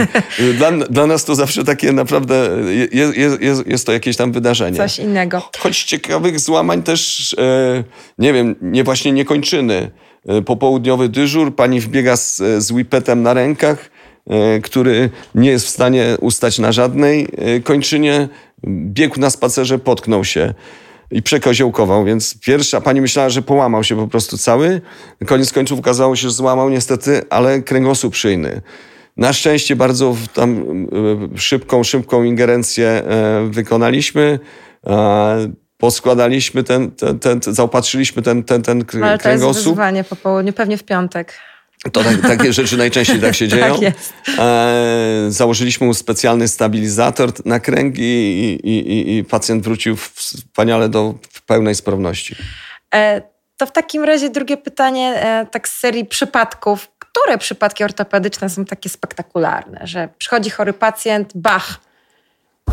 Dla, 0.58 0.72
dla 0.72 1.08
nas 1.08 1.26
to 1.26 1.36
zawsze 1.36 1.64
takie 1.64 1.92
naprawdę, 1.92 2.50
jest, 2.92 3.42
jest, 3.42 3.68
jest 3.68 3.86
to 3.86 3.92
jakieś 3.92 4.18
tam 4.18 4.32
wydarzenie. 4.32 4.78
Coś 4.78 5.00
innego. 5.00 5.50
Choć 5.58 5.84
ciekawych 5.84 6.40
złamań 6.40 6.84
też, 6.84 7.36
e, 7.40 7.84
nie 8.18 8.34
wiem, 8.34 8.56
nie 8.62 8.84
właśnie 8.84 9.12
nie 9.12 9.26
kończyny. 9.26 9.92
E, 10.28 10.42
popołudniowy 10.42 11.10
dyżur, 11.10 11.56
pani 11.56 11.80
wbiega 11.80 12.18
z, 12.18 12.38
z 12.38 12.72
whipetem 12.72 13.22
na 13.24 13.34
rękach, 13.34 13.90
który 14.64 15.10
nie 15.36 15.50
jest 15.50 15.66
w 15.66 15.70
stanie 15.70 16.18
ustać 16.22 16.60
na 16.60 16.72
żadnej 16.72 17.28
kończynie, 17.64 18.30
biegł 18.68 19.20
na 19.20 19.30
spacerze, 19.30 19.80
potknął 19.80 20.26
się 20.26 20.54
i 21.12 21.22
przekoziołkował, 21.22 22.06
więc 22.06 22.40
pierwsza 22.40 22.82
pani 22.82 23.02
myślała, 23.02 23.30
że 23.30 23.42
połamał 23.42 23.84
się 23.84 23.96
po 23.96 24.08
prostu 24.08 24.38
cały. 24.38 24.82
Koniec 25.26 25.54
końców 25.54 25.80
okazało 25.80 26.16
się, 26.16 26.22
że 26.22 26.32
złamał 26.32 26.70
niestety, 26.70 27.22
ale 27.30 27.62
kręgosłup 27.62 28.16
szyjny. 28.16 28.62
Na 29.18 29.34
szczęście 29.34 29.76
bardzo 29.76 30.16
tam 30.34 30.62
e, 31.34 31.38
szybką, 31.38 31.84
szybką 31.84 32.24
ingerencję 32.24 32.88
e, 32.88 33.48
wykonaliśmy. 33.50 34.40
Poskładaliśmy 35.78 36.64
ten, 36.64 36.92
ten, 36.92 37.20
ten, 37.20 37.40
zaopatrzyliśmy 37.44 38.22
ten, 38.22 38.44
ten, 38.44 38.62
ten 38.62 38.86
kręgosłup. 38.86 39.26
Ale 39.26 39.40
to 39.40 39.48
jest 39.50 39.64
wyzwanie 39.64 40.04
po 40.04 40.16
południu, 40.16 40.54
pewnie 40.54 40.78
w 40.78 40.84
piątek. 40.84 41.34
To 41.92 42.04
tak, 42.04 42.22
takie 42.22 42.54
rzeczy 42.54 42.78
najczęściej 42.78 43.22
tak 43.22 43.36
się 43.36 43.48
dzieją. 43.58 43.80
tak. 43.80 43.94
E, 44.40 45.26
założyliśmy 45.30 45.88
mu 45.88 45.94
specjalny 45.94 46.48
stabilizator 46.48 47.46
na 47.46 47.60
kręgi 47.60 48.04
i, 48.04 48.70
i, 48.70 49.18
i 49.18 49.24
pacjent 49.24 49.64
wrócił 49.64 49.96
wspaniale 49.96 50.90
do 50.90 51.14
pełnej 51.46 51.76
sprawności. 51.76 52.36
E, 52.96 53.22
to 53.58 53.66
w 53.66 53.72
takim 53.72 54.04
razie 54.04 54.30
drugie 54.30 54.58
pytanie, 54.58 55.22
e, 55.22 55.46
tak 55.52 55.68
z 55.68 55.80
serii 55.80 56.06
przypadków. 56.06 56.88
Które 57.00 57.38
przypadki 57.38 57.84
ortopedyczne 57.84 58.50
są 58.50 58.66
takie 58.66 58.90
spektakularne, 58.90 59.80
że 59.84 60.10
przychodzi 60.18 60.50
chory 60.50 60.74
pacjent, 60.74 61.32
bach, 61.36 61.80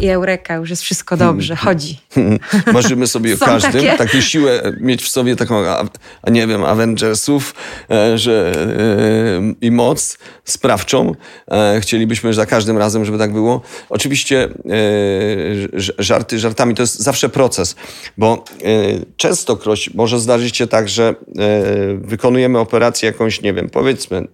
i 0.01 0.09
eureka, 0.09 0.55
już 0.55 0.71
jest 0.71 0.83
wszystko 0.83 1.17
dobrze, 1.17 1.57
chodzi. 1.57 2.01
Marzymy 2.73 3.07
sobie 3.07 3.35
o 3.35 3.39
każdym, 3.39 3.73
takie? 3.73 3.97
taką 3.97 4.21
siłę 4.21 4.73
mieć 4.81 5.03
w 5.03 5.09
sobie 5.09 5.37
taką, 5.37 5.67
a, 6.23 6.31
nie 6.31 6.47
wiem, 6.47 6.65
Avengersów 6.65 7.55
e, 7.91 8.19
że, 8.19 8.53
e, 8.57 9.55
i 9.61 9.71
moc 9.71 10.19
sprawczą. 10.45 11.15
E, 11.51 11.81
chcielibyśmy 11.81 12.35
za 12.35 12.47
każdym 12.47 12.79
razem, 12.79 13.05
żeby 13.05 13.19
tak 13.19 13.33
było. 13.33 13.61
Oczywiście 13.89 14.49
żarty 15.99 16.39
żartami, 16.39 16.75
to 16.75 16.83
jest 16.83 16.99
zawsze 16.99 17.29
proces, 17.29 17.77
bo 18.19 18.45
częstokroć 19.17 19.95
może 19.95 20.21
zdarzyć 20.21 20.57
się 20.57 20.67
tak, 20.67 20.89
że 20.89 21.15
wykonujemy 21.99 22.59
operację 22.59 23.07
jakąś, 23.07 23.43
nie 23.43 23.55
wiem, 23.55 23.71
powiedzmy 23.71 24.29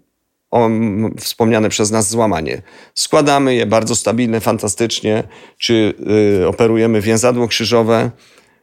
o, 0.51 0.71
wspomniane 1.19 1.69
przez 1.69 1.91
nas 1.91 2.11
złamanie. 2.11 2.63
Składamy 2.95 3.55
je 3.55 3.67
bardzo 3.67 3.97
stabilne, 3.97 4.41
fantastycznie, 4.41 5.23
czy 5.59 5.95
y, 6.43 6.49
operujemy 6.49 7.01
więzadło 7.01 7.49
krzyżowe 7.49 8.11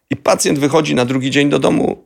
i 0.10 0.16
pacjent 0.16 0.60
wychodzi 0.60 0.96
na 0.96 1.06
drugi 1.06 1.32
dzień 1.32 1.50
do 1.50 1.60
domu, 1.60 2.04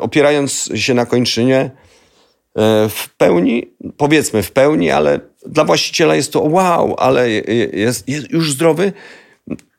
opierając 0.00 0.70
się 0.74 0.94
na 0.94 1.06
kończynie 1.06 1.70
y, 1.70 2.88
w 2.88 3.08
pełni, 3.16 3.74
powiedzmy 3.96 4.42
w 4.42 4.52
pełni, 4.52 4.90
ale 4.90 5.20
dla 5.46 5.64
właściciela 5.64 6.16
jest 6.16 6.32
to 6.32 6.40
wow, 6.40 6.94
ale 6.98 7.30
jest, 7.72 8.08
jest 8.08 8.30
już 8.30 8.52
zdrowy. 8.52 8.92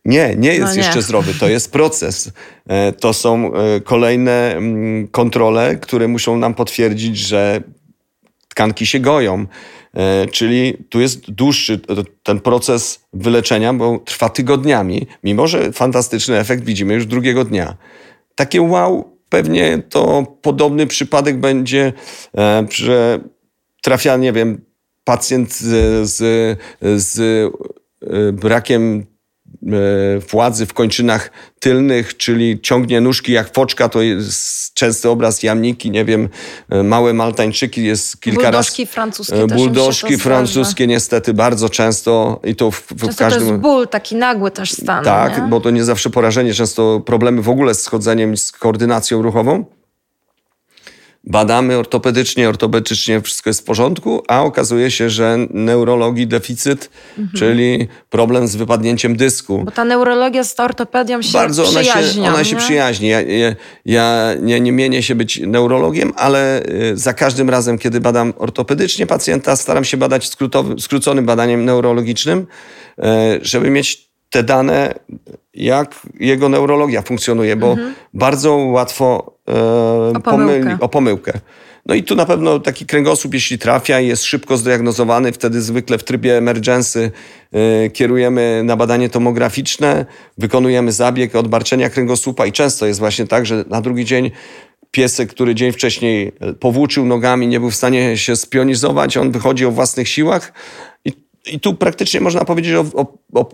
Nie, 0.06 0.36
nie 0.36 0.54
jest 0.54 0.66
no 0.66 0.72
nie. 0.72 0.78
jeszcze 0.78 1.02
zdrowy. 1.02 1.34
To 1.40 1.50
jest 1.50 1.72
proces. 1.72 2.32
E, 2.68 2.92
to 2.92 3.14
są 3.14 3.54
e, 3.54 3.82
kolejne 3.82 4.56
mm, 4.56 5.08
kontrole, 5.08 5.76
które 5.76 6.08
muszą 6.08 6.38
nam 6.38 6.54
potwierdzić, 6.54 7.18
że 7.18 7.62
tkanki 8.50 8.86
się 8.86 9.00
goją. 9.00 9.46
E, 9.94 10.28
czyli 10.28 10.78
tu 10.90 11.00
jest 11.00 11.32
dłuższy 11.32 11.80
ten 12.24 12.40
proces 12.40 13.06
wyleczenia, 13.14 13.74
bo 13.74 14.00
trwa 14.00 14.30
tygodniami, 14.30 15.08
mimo 15.24 15.48
że 15.48 15.72
fantastyczny 15.72 16.40
efekt 16.40 16.64
widzimy 16.64 16.94
już 16.94 17.06
drugiego 17.06 17.46
dnia. 17.46 17.78
Takie 18.36 18.62
wow, 18.62 19.18
pewnie 19.30 19.82
to 19.90 20.26
podobny 20.42 20.88
przypadek 20.88 21.40
będzie, 21.40 21.94
e, 22.38 22.68
że 22.72 23.20
trafia, 23.82 24.18
nie 24.18 24.34
wiem, 24.34 24.62
pacjent 25.04 25.54
z, 25.54 26.10
z, 26.10 26.18
z 26.82 27.20
e, 28.02 28.32
brakiem 28.32 29.06
władzy 30.32 30.66
w 30.66 30.74
kończynach 30.74 31.32
tylnych, 31.60 32.18
czyli 32.18 32.62
ciągnie 32.62 33.02
nóżki 33.02 33.32
jak 33.32 33.54
foczka, 33.54 33.90
to 33.90 34.02
jest 34.02 34.74
częsty 34.74 35.10
obraz 35.10 35.44
jamniki, 35.44 35.92
nie 35.92 36.06
wiem, 36.06 36.30
małe 36.84 37.14
maltańczyki, 37.14 37.84
jest 37.84 38.22
kilka 38.22 38.42
buldożki 38.42 38.84
razy. 38.84 38.94
francuskie 38.94 39.48
Buldożki 39.48 40.18
francuskie 40.18 40.88
niestety 40.88 41.34
bardzo 41.34 41.70
często 41.70 42.40
i 42.44 42.56
to 42.56 42.72
w, 42.72 42.82
w 42.82 43.02
często 43.02 43.24
każdym... 43.24 43.42
to 43.42 43.52
jest 43.52 43.62
ból, 43.62 43.88
taki 43.88 44.16
nagły 44.16 44.52
też 44.52 44.72
stan. 44.72 45.04
Tak, 45.04 45.38
nie? 45.38 45.44
bo 45.44 45.60
to 45.62 45.70
nie 45.70 45.84
zawsze 45.84 46.10
porażenie, 46.10 46.54
często 46.54 47.00
problemy 47.00 47.42
w 47.42 47.50
ogóle 47.50 47.76
z 47.76 47.82
schodzeniem, 47.82 48.38
z 48.38 48.52
koordynacją 48.52 49.22
ruchową 49.22 49.66
badamy 51.24 51.78
ortopedycznie, 51.78 52.50
ortopedycznie 52.50 53.22
wszystko 53.22 53.50
jest 53.50 53.62
w 53.62 53.64
porządku, 53.64 54.24
a 54.28 54.42
okazuje 54.42 54.92
się, 54.92 55.10
że 55.10 55.38
neurologii 55.50 56.28
deficyt, 56.28 56.90
mhm. 57.18 57.38
czyli 57.40 57.88
problem 58.10 58.48
z 58.48 58.56
wypadnięciem 58.56 59.16
dysku. 59.16 59.62
Bo 59.66 59.72
ta 59.72 59.86
neurologia 59.86 60.44
z 60.44 60.60
ortopedią 60.60 61.22
się 61.22 61.34
Bardzo 61.34 61.68
ona 61.68 61.84
się, 61.84 62.24
ona 62.24 62.44
się 62.44 62.56
przyjaźni. 62.56 63.08
Ja, 63.08 63.22
ja, 63.22 63.56
ja 63.86 64.36
nie, 64.42 64.60
nie 64.60 64.72
mienię 64.72 65.04
się 65.04 65.16
być 65.16 65.40
neurologiem, 65.40 66.14
ale 66.16 66.64
y, 66.66 66.98
za 66.98 67.14
każdym 67.14 67.50
razem, 67.50 67.78
kiedy 67.78 68.02
badam 68.02 68.34
ortopedycznie 68.38 69.08
pacjenta, 69.08 69.56
staram 69.56 69.84
się 69.84 69.98
badać 69.98 70.30
skróconym 70.80 71.26
badaniem 71.26 71.66
neurologicznym, 71.66 72.48
y, 73.00 73.04
żeby 73.42 73.70
mieć 73.70 74.09
te 74.30 74.44
dane, 74.44 74.94
jak 75.54 75.96
jego 76.20 76.50
neurologia 76.50 77.02
funkcjonuje, 77.02 77.56
bo 77.56 77.72
mhm. 77.72 77.94
bardzo 78.14 78.56
łatwo 78.56 79.34
e, 79.48 79.54
o, 80.18 80.20
pomyłkę. 80.20 80.78
o 80.80 80.90
pomyłkę. 80.90 81.40
No 81.86 81.96
i 81.96 82.04
tu 82.04 82.16
na 82.16 82.26
pewno 82.26 82.60
taki 82.60 82.86
kręgosłup, 82.86 83.34
jeśli 83.34 83.58
trafia 83.58 84.00
i 84.00 84.08
jest 84.08 84.24
szybko 84.24 84.58
zdiagnozowany, 84.58 85.32
wtedy 85.32 85.62
zwykle 85.62 85.98
w 85.98 86.04
trybie 86.04 86.38
emergency 86.38 87.12
y, 87.86 87.90
kierujemy 87.90 88.62
na 88.66 88.76
badanie 88.76 89.10
tomograficzne, 89.10 90.06
wykonujemy 90.38 90.92
zabieg 90.92 91.36
odbarczenia 91.36 91.90
kręgosłupa 91.90 92.46
i 92.46 92.52
często 92.52 92.86
jest 92.86 93.00
właśnie 93.00 93.28
tak, 93.28 93.46
że 93.46 93.66
na 93.70 93.82
drugi 93.82 94.06
dzień 94.06 94.32
piesek, 94.92 95.30
który 95.30 95.56
dzień 95.56 95.72
wcześniej 95.72 96.32
powłóczył 96.60 97.06
nogami, 97.06 97.48
nie 97.48 97.60
był 97.60 97.72
w 97.72 97.76
stanie 97.76 98.18
się 98.18 98.36
spionizować, 98.36 99.18
on 99.18 99.32
wychodzi 99.32 99.66
o 99.66 99.72
własnych 99.72 100.10
siłach, 100.10 100.54
i 101.46 101.60
tu 101.60 101.74
praktycznie 101.74 102.22
można 102.22 102.46
powiedzieć 102.46 102.74
o, 102.74 102.86
o, 102.94 103.06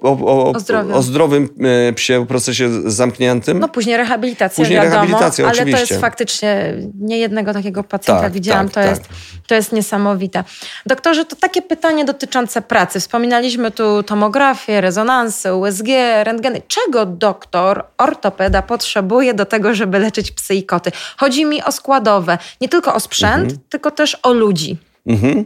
o, 0.01 0.53
o, 0.93 1.01
zdrowym. 1.01 1.49
e, 1.89 1.93
psie 1.93 2.25
procesie 2.27 2.69
zamkniętym. 2.91 3.59
No 3.59 3.69
później 3.69 3.97
rehabilitacja, 3.97 4.63
później 4.63 4.79
wiadomo, 4.79 4.93
rehabilitacja, 4.93 5.45
ale 5.45 5.53
oczywiście. 5.53 5.87
to 5.87 5.93
jest 5.93 6.01
faktycznie, 6.01 6.73
nie 6.99 7.17
jednego 7.17 7.53
takiego 7.53 7.83
pacjenta 7.83 8.21
tak, 8.21 8.33
widziałam, 8.33 8.69
tak, 8.69 8.73
to, 8.73 8.79
tak. 8.79 8.89
Jest, 8.89 9.21
to 9.47 9.55
jest 9.55 9.71
niesamowite. 9.71 10.43
Doktorze, 10.85 11.25
to 11.25 11.35
takie 11.35 11.61
pytanie 11.61 12.05
dotyczące 12.05 12.61
pracy. 12.61 12.99
Wspominaliśmy 12.99 13.71
tu 13.71 14.03
tomografię, 14.03 14.81
rezonansy, 14.81 15.53
USG, 15.53 15.87
rentgeny. 16.23 16.61
Czego 16.67 17.05
doktor, 17.05 17.85
ortopeda 17.97 18.61
potrzebuje 18.61 19.33
do 19.33 19.45
tego, 19.45 19.75
żeby 19.75 19.99
leczyć 19.99 20.31
psy 20.31 20.55
i 20.55 20.63
koty? 20.63 20.91
Chodzi 21.17 21.45
mi 21.45 21.63
o 21.63 21.71
składowe, 21.71 22.37
nie 22.61 22.69
tylko 22.69 22.95
o 22.95 22.99
sprzęt, 22.99 23.43
mhm. 23.43 23.59
tylko 23.69 23.91
też 23.91 24.17
o 24.23 24.33
ludzi. 24.33 24.77
Mhm. 25.07 25.45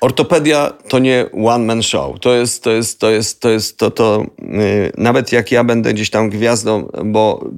Ortopedia 0.00 0.72
to 0.88 0.98
nie 0.98 1.26
one 1.44 1.64
man 1.64 1.82
show. 1.82 2.20
To 2.20 2.34
jest, 2.34 2.62
to 2.62 2.70
jest, 2.70 3.00
to 3.00 3.10
jest, 3.10 3.40
to 3.40 3.50
jest, 3.50 3.78
to, 3.78 3.90
to 3.90 4.26
yy, 4.38 4.92
nawet 4.98 5.32
jak 5.32 5.52
ja 5.52 5.64
będę 5.64 5.94
gdzieś 5.94 6.10
tam 6.10 6.30
gwiazdą, 6.30 6.88
bo 7.04 7.50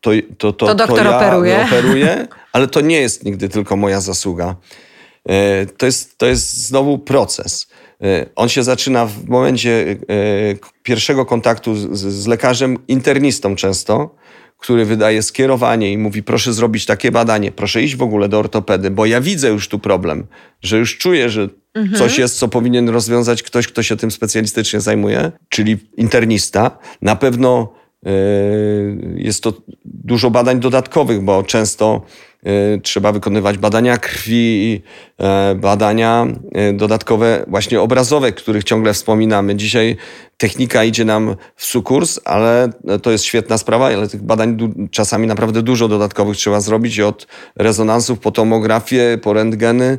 to, 0.00 0.10
to, 0.38 0.52
to, 0.52 0.66
to, 0.66 0.74
doktor 0.74 0.98
to 0.98 1.04
ja 1.04 1.16
operuje. 1.16 1.64
operuję, 1.64 2.26
ale 2.52 2.68
to 2.68 2.80
nie 2.80 3.00
jest 3.00 3.24
nigdy 3.24 3.48
tylko 3.48 3.76
moja 3.76 4.00
zasługa. 4.00 4.56
Yy, 5.26 5.34
to 5.76 5.86
jest, 5.86 6.18
to 6.18 6.26
jest 6.26 6.66
znowu 6.66 6.98
proces. 6.98 7.68
Yy, 8.00 8.30
on 8.36 8.48
się 8.48 8.62
zaczyna 8.62 9.06
w 9.06 9.24
momencie 9.28 9.70
yy, 10.08 10.58
pierwszego 10.82 11.26
kontaktu 11.26 11.74
z, 11.74 11.98
z 11.98 12.26
lekarzem, 12.26 12.78
internistą 12.88 13.56
często, 13.56 14.14
który 14.58 14.84
wydaje 14.84 15.22
skierowanie 15.22 15.92
i 15.92 15.98
mówi, 15.98 16.22
proszę 16.22 16.52
zrobić 16.52 16.86
takie 16.86 17.12
badanie, 17.12 17.52
proszę 17.52 17.82
iść 17.82 17.96
w 17.96 18.02
ogóle 18.02 18.28
do 18.28 18.38
ortopedy, 18.38 18.90
bo 18.90 19.06
ja 19.06 19.20
widzę 19.20 19.48
już 19.48 19.68
tu 19.68 19.78
problem, 19.78 20.26
że 20.62 20.78
już 20.78 20.98
czuję, 20.98 21.30
że 21.30 21.48
mhm. 21.74 21.98
coś 21.98 22.18
jest, 22.18 22.38
co 22.38 22.48
powinien 22.48 22.88
rozwiązać 22.88 23.42
ktoś, 23.42 23.66
kto 23.68 23.82
się 23.82 23.96
tym 23.96 24.10
specjalistycznie 24.10 24.80
zajmuje, 24.80 25.32
czyli 25.48 25.76
internista. 25.96 26.78
Na 27.02 27.16
pewno 27.16 27.72
yy, 28.02 28.12
jest 29.16 29.42
to 29.42 29.52
dużo 29.84 30.30
badań 30.30 30.60
dodatkowych, 30.60 31.22
bo 31.22 31.42
często 31.42 32.02
Y, 32.46 32.80
trzeba 32.80 33.12
wykonywać 33.12 33.58
badania 33.58 33.96
krwi, 33.98 34.82
y, 35.52 35.54
badania 35.54 36.26
dodatkowe, 36.74 37.44
właśnie 37.48 37.80
obrazowe, 37.80 38.32
których 38.32 38.64
ciągle 38.64 38.92
wspominamy. 38.92 39.56
Dzisiaj 39.56 39.96
technika 40.36 40.84
idzie 40.84 41.04
nam 41.04 41.36
w 41.56 41.64
sukurs, 41.64 42.20
ale 42.24 42.72
to 43.02 43.10
jest 43.10 43.24
świetna 43.24 43.58
sprawa, 43.58 43.86
ale 43.86 44.08
tych 44.08 44.22
badań 44.22 44.58
czasami 44.90 45.26
naprawdę 45.26 45.62
dużo 45.62 45.88
dodatkowych 45.88 46.36
trzeba 46.36 46.60
zrobić 46.60 47.00
od 47.00 47.26
rezonansów 47.56 48.18
po 48.18 48.30
tomografię, 48.30 49.18
po 49.22 49.32
rentgeny. 49.32 49.98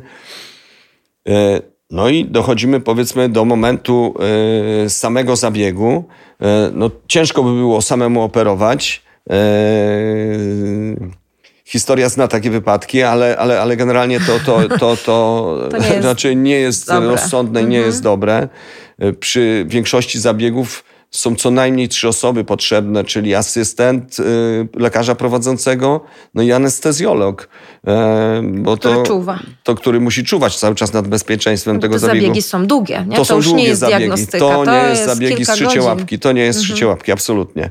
No 1.90 2.08
i 2.08 2.24
dochodzimy 2.24 2.80
powiedzmy 2.80 3.28
do 3.28 3.44
momentu 3.44 4.14
samego 4.88 5.36
zabiegu. 5.36 6.04
No, 6.72 6.90
ciężko 7.08 7.42
by 7.42 7.50
było 7.52 7.82
samemu 7.82 8.22
operować 8.22 9.02
historia 11.70 12.08
zna 12.08 12.28
takie 12.28 12.50
wypadki, 12.50 13.02
ale, 13.02 13.36
ale, 13.38 13.60
ale 13.60 13.76
generalnie 13.76 14.20
to, 14.20 14.38
to, 14.46 14.68
to, 14.68 14.96
to, 14.96 15.68
to 15.70 15.78
nie 15.78 15.88
jest 15.88 16.02
znaczy 16.06 16.36
nie 16.36 16.60
jest 16.60 16.86
dobre. 16.88 17.08
rozsądne 17.08 17.60
nie 17.60 17.66
mhm. 17.66 17.86
jest 17.86 18.02
dobre. 18.02 18.48
Przy 19.20 19.64
większości 19.68 20.20
zabiegów 20.20 20.84
są 21.10 21.36
co 21.36 21.50
najmniej 21.50 21.88
trzy 21.88 22.08
osoby 22.08 22.44
potrzebne, 22.44 23.04
czyli 23.04 23.34
asystent 23.34 24.20
y, 24.20 24.22
lekarza 24.76 25.14
prowadzącego, 25.14 26.00
no 26.34 26.42
i 26.42 26.52
anestezjolog. 26.52 27.48
E, 27.86 28.42
bo 28.44 28.76
który 28.76 28.94
to, 28.94 29.02
czuwa. 29.02 29.38
To, 29.62 29.74
który 29.74 30.00
musi 30.00 30.24
czuwać 30.24 30.56
cały 30.56 30.74
czas 30.74 30.92
nad 30.92 31.08
bezpieczeństwem 31.08 31.76
no, 31.76 31.82
tego 31.82 31.94
te 31.94 31.98
zabiegu. 31.98 32.26
zabiegi 32.26 32.42
są 32.42 32.66
długie. 32.66 33.04
Nie? 33.08 33.16
To, 33.16 33.22
to 33.22 33.24
są 33.24 33.36
już 33.36 33.46
długie 33.46 33.62
nie 33.62 33.68
jest 33.68 33.80
zabiegi. 33.80 34.26
To, 34.26 34.38
to 34.38 34.64
nie 34.64 34.76
jest, 34.76 35.00
jest 35.00 35.14
zabiegi 35.14 35.44
z 35.44 35.84
łapki. 35.84 36.18
To 36.18 36.32
nie 36.32 36.42
jest 36.42 36.70
mhm. 36.70 36.88
łapki, 36.88 37.12
absolutnie. 37.12 37.70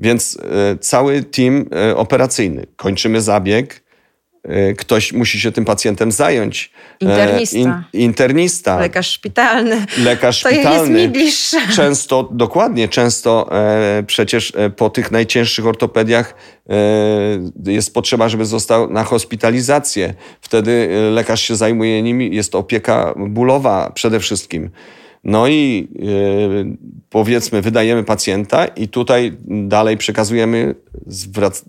Więc 0.00 0.38
e, 0.72 0.78
cały 0.78 1.22
team 1.22 1.64
e, 1.90 1.96
operacyjny. 1.96 2.66
Kończymy 2.76 3.20
zabieg, 3.20 3.87
ktoś 4.78 5.12
musi 5.12 5.40
się 5.40 5.52
tym 5.52 5.64
pacjentem 5.64 6.12
zająć. 6.12 6.70
Internista. 7.00 7.58
In, 7.58 7.82
internista. 7.92 8.78
Lekarz 8.80 9.10
szpitalny. 9.10 9.86
Lekarz 9.98 10.42
to 10.42 10.48
szpitalny. 10.48 11.00
jest 11.00 11.06
mi 11.06 11.08
bliższe. 11.08 11.58
Często, 11.74 12.28
dokładnie, 12.32 12.88
często 12.88 13.48
e, 13.52 14.02
przecież 14.06 14.52
po 14.76 14.90
tych 14.90 15.10
najcięższych 15.10 15.66
ortopediach 15.66 16.34
e, 16.70 17.72
jest 17.72 17.94
potrzeba, 17.94 18.28
żeby 18.28 18.44
został 18.44 18.90
na 18.90 19.04
hospitalizację. 19.04 20.14
Wtedy 20.40 20.88
lekarz 21.10 21.42
się 21.42 21.56
zajmuje 21.56 22.02
nimi, 22.02 22.34
jest 22.34 22.54
opieka 22.54 23.14
bólowa 23.16 23.90
przede 23.94 24.20
wszystkim. 24.20 24.70
No 25.28 25.48
i 25.48 25.88
yy, 25.94 26.76
powiedzmy, 27.10 27.62
wydajemy 27.62 28.04
pacjenta, 28.04 28.66
i 28.66 28.88
tutaj 28.88 29.36
dalej 29.48 29.96
przekazujemy, 29.96 30.74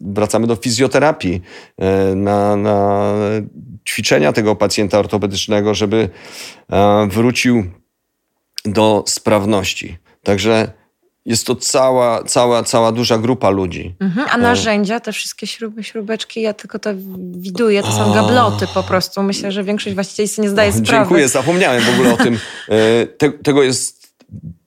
wracamy 0.01 0.47
do 0.47 0.55
fizjoterapii, 0.55 1.41
yy, 1.77 2.15
na, 2.15 2.55
na 2.55 3.13
ćwiczenia 3.89 4.33
tego 4.33 4.55
pacjenta 4.55 4.99
ortopedycznego, 4.99 5.73
żeby 5.73 6.09
yy, 6.69 6.77
wrócił 7.07 7.63
do 8.65 9.03
sprawności. 9.07 9.97
Także 10.23 10.71
jest 11.29 11.47
to 11.47 11.55
cała, 11.55 12.23
cała, 12.23 12.63
cała 12.63 12.91
duża 12.91 13.17
grupa 13.17 13.49
ludzi. 13.49 13.95
Mhm, 13.99 14.27
a 14.31 14.37
narzędzia, 14.37 14.99
te 14.99 15.11
wszystkie 15.11 15.47
śruby, 15.47 15.83
śrubeczki, 15.83 16.41
ja 16.41 16.53
tylko 16.53 16.79
to 16.79 16.89
widuję, 17.31 17.81
to 17.81 17.91
są 17.91 18.13
gabloty 18.13 18.67
po 18.73 18.83
prostu. 18.83 19.23
Myślę, 19.23 19.51
że 19.51 19.63
większość 19.63 19.95
właścicieli 19.95 20.29
sobie 20.29 20.43
nie 20.43 20.49
zdaje 20.49 20.71
sprawy. 20.71 20.87
Dziękuję, 20.87 21.27
zapomniałem 21.27 21.83
w 21.83 21.89
ogóle 21.89 22.13
o 22.13 22.17
tym. 22.17 22.39
E, 22.69 23.05
te, 23.05 23.31
tego 23.31 23.63
jest 23.63 24.13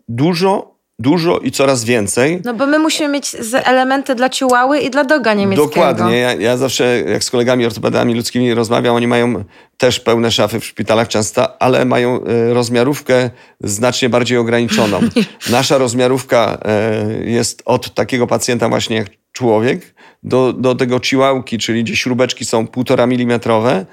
dużo 0.08 0.71
dużo 1.02 1.38
i 1.38 1.50
coraz 1.50 1.84
więcej. 1.84 2.40
No 2.44 2.54
bo 2.54 2.66
my 2.66 2.78
musimy 2.78 3.08
mieć 3.08 3.36
elementy 3.64 4.14
dla 4.14 4.28
ciułały 4.28 4.78
i 4.78 4.90
dla 4.90 5.04
doga 5.04 5.34
niemieckiego. 5.34 5.68
Dokładnie. 5.68 6.18
Ja, 6.18 6.34
ja 6.34 6.56
zawsze, 6.56 7.00
jak 7.00 7.24
z 7.24 7.30
kolegami 7.30 7.66
ortopedami 7.66 8.14
ludzkimi 8.14 8.54
rozmawiam, 8.54 8.94
oni 8.94 9.06
mają 9.06 9.44
też 9.76 10.00
pełne 10.00 10.30
szafy 10.30 10.60
w 10.60 10.64
szpitalach 10.64 11.08
często, 11.08 11.62
ale 11.62 11.84
mają 11.84 12.24
e, 12.24 12.54
rozmiarówkę 12.54 13.30
znacznie 13.60 14.08
bardziej 14.08 14.38
ograniczoną. 14.38 15.00
Nasza 15.50 15.78
rozmiarówka 15.78 16.58
e, 16.64 17.24
jest 17.24 17.62
od 17.64 17.94
takiego 17.94 18.26
pacjenta 18.26 18.68
właśnie 18.68 18.96
jak 18.96 19.06
człowiek, 19.32 19.94
do, 20.22 20.52
do 20.52 20.74
tego 20.74 21.00
ciłałki, 21.00 21.58
czyli 21.58 21.84
gdzie 21.84 21.96
śrubeczki 21.96 22.44
są 22.44 22.66
półtora 22.66 23.06
milimetrowe, 23.06 23.86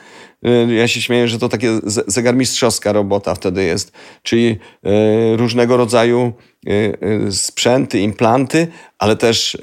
ja 0.77 0.87
się 0.87 1.01
śmieję, 1.01 1.27
że 1.27 1.39
to 1.39 1.49
takie 1.49 1.79
zegarmistrzowska 2.07 2.91
robota 2.91 3.35
wtedy 3.35 3.63
jest, 3.63 3.91
czyli 4.23 4.47
y, 4.47 5.37
różnego 5.37 5.77
rodzaju 5.77 6.33
y, 6.67 6.97
sprzęty, 7.31 7.99
implanty, 7.99 8.67
ale 8.99 9.15
też 9.15 9.57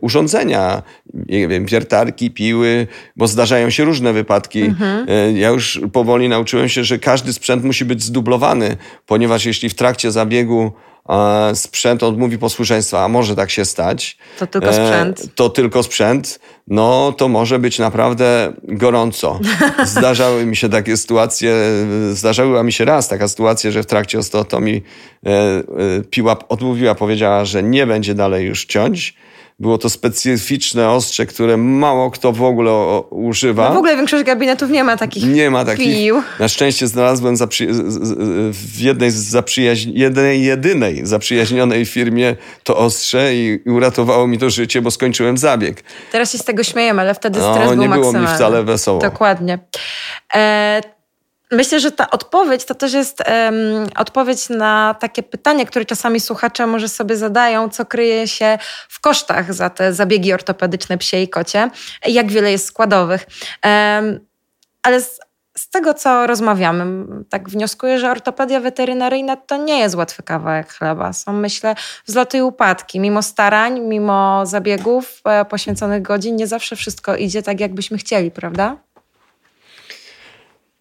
urządzenia, 0.00 0.82
nie 1.14 1.48
wiem, 1.48 1.66
wiertarki, 1.66 2.30
piły, 2.30 2.86
bo 3.16 3.26
zdarzają 3.26 3.70
się 3.70 3.84
różne 3.84 4.12
wypadki. 4.12 4.62
Mhm. 4.62 5.06
Ja 5.36 5.48
już 5.48 5.80
powoli 5.92 6.28
nauczyłem 6.28 6.68
się, 6.68 6.84
że 6.84 6.98
każdy 6.98 7.32
sprzęt 7.32 7.64
musi 7.64 7.84
być 7.84 8.02
zdublowany, 8.02 8.76
ponieważ 9.06 9.46
jeśli 9.46 9.68
w 9.68 9.74
trakcie 9.74 10.10
zabiegu 10.10 10.72
sprzęt 11.54 12.02
odmówi 12.02 12.38
posłuszeństwa, 12.38 13.04
a 13.04 13.08
może 13.08 13.36
tak 13.36 13.50
się 13.50 13.64
stać. 13.64 14.16
To 14.38 14.46
tylko 14.46 14.68
e, 14.68 14.72
sprzęt. 14.72 15.34
To 15.34 15.48
tylko 15.48 15.82
sprzęt. 15.82 16.40
No 16.68 17.12
to 17.12 17.28
może 17.28 17.58
być 17.58 17.78
naprawdę 17.78 18.52
gorąco. 18.62 19.40
Zdarzały 19.84 20.46
mi 20.46 20.56
się 20.56 20.68
takie 20.68 20.96
sytuacje, 20.96 21.54
zdarzyła 22.12 22.62
mi 22.62 22.72
się 22.72 22.84
raz 22.84 23.08
taka 23.08 23.28
sytuacja, 23.28 23.70
że 23.70 23.82
w 23.82 23.86
trakcie 23.86 24.18
osteotomii 24.18 24.84
e, 25.26 25.30
e, 25.30 25.62
piła 26.10 26.48
odmówiła, 26.48 26.94
powiedziała, 26.94 27.44
że 27.44 27.62
nie 27.62 27.86
będzie 27.86 28.14
dalej 28.14 28.46
już 28.46 28.64
ciąć. 28.64 29.14
Było 29.62 29.78
to 29.78 29.90
specyficzne 29.90 30.90
ostrze, 30.90 31.26
które 31.26 31.56
mało 31.56 32.10
kto 32.10 32.32
w 32.32 32.42
ogóle 32.42 32.72
używa. 33.10 33.68
No 33.68 33.74
w 33.74 33.78
ogóle 33.78 33.96
większość 33.96 34.24
gabinetów 34.24 34.70
nie 34.70 34.84
ma 34.84 34.96
takich 34.96 35.24
Nie 35.26 35.50
ma 35.50 35.64
takich. 35.64 35.96
Pił. 35.96 36.22
Na 36.38 36.48
szczęście 36.48 36.86
znalazłem 36.86 37.36
w 38.52 38.80
jednej 38.80 39.10
zaprzyjaźń... 39.10 39.90
jednej, 39.94 40.42
jedynej 40.42 41.06
zaprzyjaźnionej 41.06 41.86
firmie 41.86 42.36
to 42.64 42.76
ostrze 42.76 43.34
i 43.34 43.60
uratowało 43.66 44.26
mi 44.26 44.38
to 44.38 44.50
życie, 44.50 44.82
bo 44.82 44.90
skończyłem 44.90 45.38
zabieg. 45.38 45.84
Teraz 46.12 46.32
się 46.32 46.38
z 46.38 46.44
tego 46.44 46.64
śmiejemy, 46.64 47.00
ale 47.00 47.14
wtedy 47.14 47.40
stres 47.40 47.70
no, 47.70 47.70
był 47.70 47.82
nie 47.82 47.88
było 47.88 48.12
mi 48.12 48.26
wcale 48.26 48.64
wesoło. 48.64 49.00
Dokładnie. 49.00 49.58
E 50.34 50.80
Myślę, 51.52 51.80
że 51.80 51.92
ta 51.92 52.10
odpowiedź 52.10 52.64
to 52.64 52.74
też 52.74 52.92
jest 52.92 53.20
um, 53.20 53.86
odpowiedź 53.96 54.48
na 54.48 54.94
takie 55.00 55.22
pytanie, 55.22 55.66
które 55.66 55.84
czasami 55.84 56.20
słuchacze 56.20 56.66
może 56.66 56.88
sobie 56.88 57.16
zadają, 57.16 57.68
co 57.68 57.86
kryje 57.86 58.28
się 58.28 58.58
w 58.88 59.00
kosztach 59.00 59.54
za 59.54 59.70
te 59.70 59.92
zabiegi 59.94 60.32
ortopedyczne 60.32 60.98
psie 60.98 61.16
i 61.16 61.28
kocie, 61.28 61.70
jak 62.06 62.30
wiele 62.32 62.52
jest 62.52 62.66
składowych. 62.66 63.26
Um, 63.64 64.20
ale 64.82 65.00
z, 65.00 65.20
z, 65.56 65.70
tego, 65.70 65.94
co 65.94 66.26
rozmawiamy, 66.26 67.06
tak 67.30 67.48
wnioskuję, 67.48 67.98
że 67.98 68.10
ortopedia 68.10 68.60
weterynaryjna 68.60 69.36
to 69.36 69.56
nie 69.56 69.78
jest 69.78 69.94
łatwy 69.94 70.22
kawałek 70.22 70.72
chleba. 70.72 71.12
Są, 71.12 71.32
myślę, 71.32 71.74
wzloty 72.06 72.38
i 72.38 72.42
upadki. 72.42 73.00
Mimo 73.00 73.22
starań, 73.22 73.80
mimo 73.80 74.46
zabiegów, 74.46 75.20
e, 75.24 75.44
poświęconych 75.44 76.02
godzin, 76.02 76.36
nie 76.36 76.46
zawsze 76.46 76.76
wszystko 76.76 77.16
idzie 77.16 77.42
tak, 77.42 77.60
jakbyśmy 77.60 77.98
chcieli, 77.98 78.30
prawda? 78.30 78.76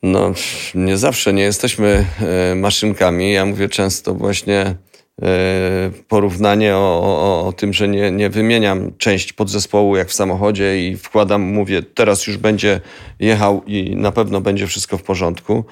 No, 0.03 0.33
nie 0.75 0.97
zawsze 0.97 1.33
nie 1.33 1.43
jesteśmy 1.43 2.05
e, 2.51 2.55
maszynkami. 2.55 3.31
Ja 3.31 3.45
mówię 3.45 3.69
często 3.69 4.13
właśnie 4.13 4.75
e, 5.21 5.91
porównanie 6.07 6.75
o, 6.75 7.01
o, 7.03 7.47
o, 7.47 7.53
tym, 7.53 7.73
że 7.73 7.87
nie, 7.87 8.11
nie 8.11 8.29
wymieniam 8.29 8.97
części 8.97 9.33
podzespołu 9.33 9.97
jak 9.97 10.09
w 10.09 10.13
samochodzie 10.13 10.89
i 10.89 10.97
wkładam, 10.97 11.41
mówię, 11.41 11.83
teraz 11.83 12.27
już 12.27 12.37
będzie 12.37 12.81
jechał 13.19 13.63
i 13.67 13.95
na 13.95 14.11
pewno 14.11 14.41
będzie 14.41 14.67
wszystko 14.67 14.97
w 14.97 15.03
porządku. 15.03 15.63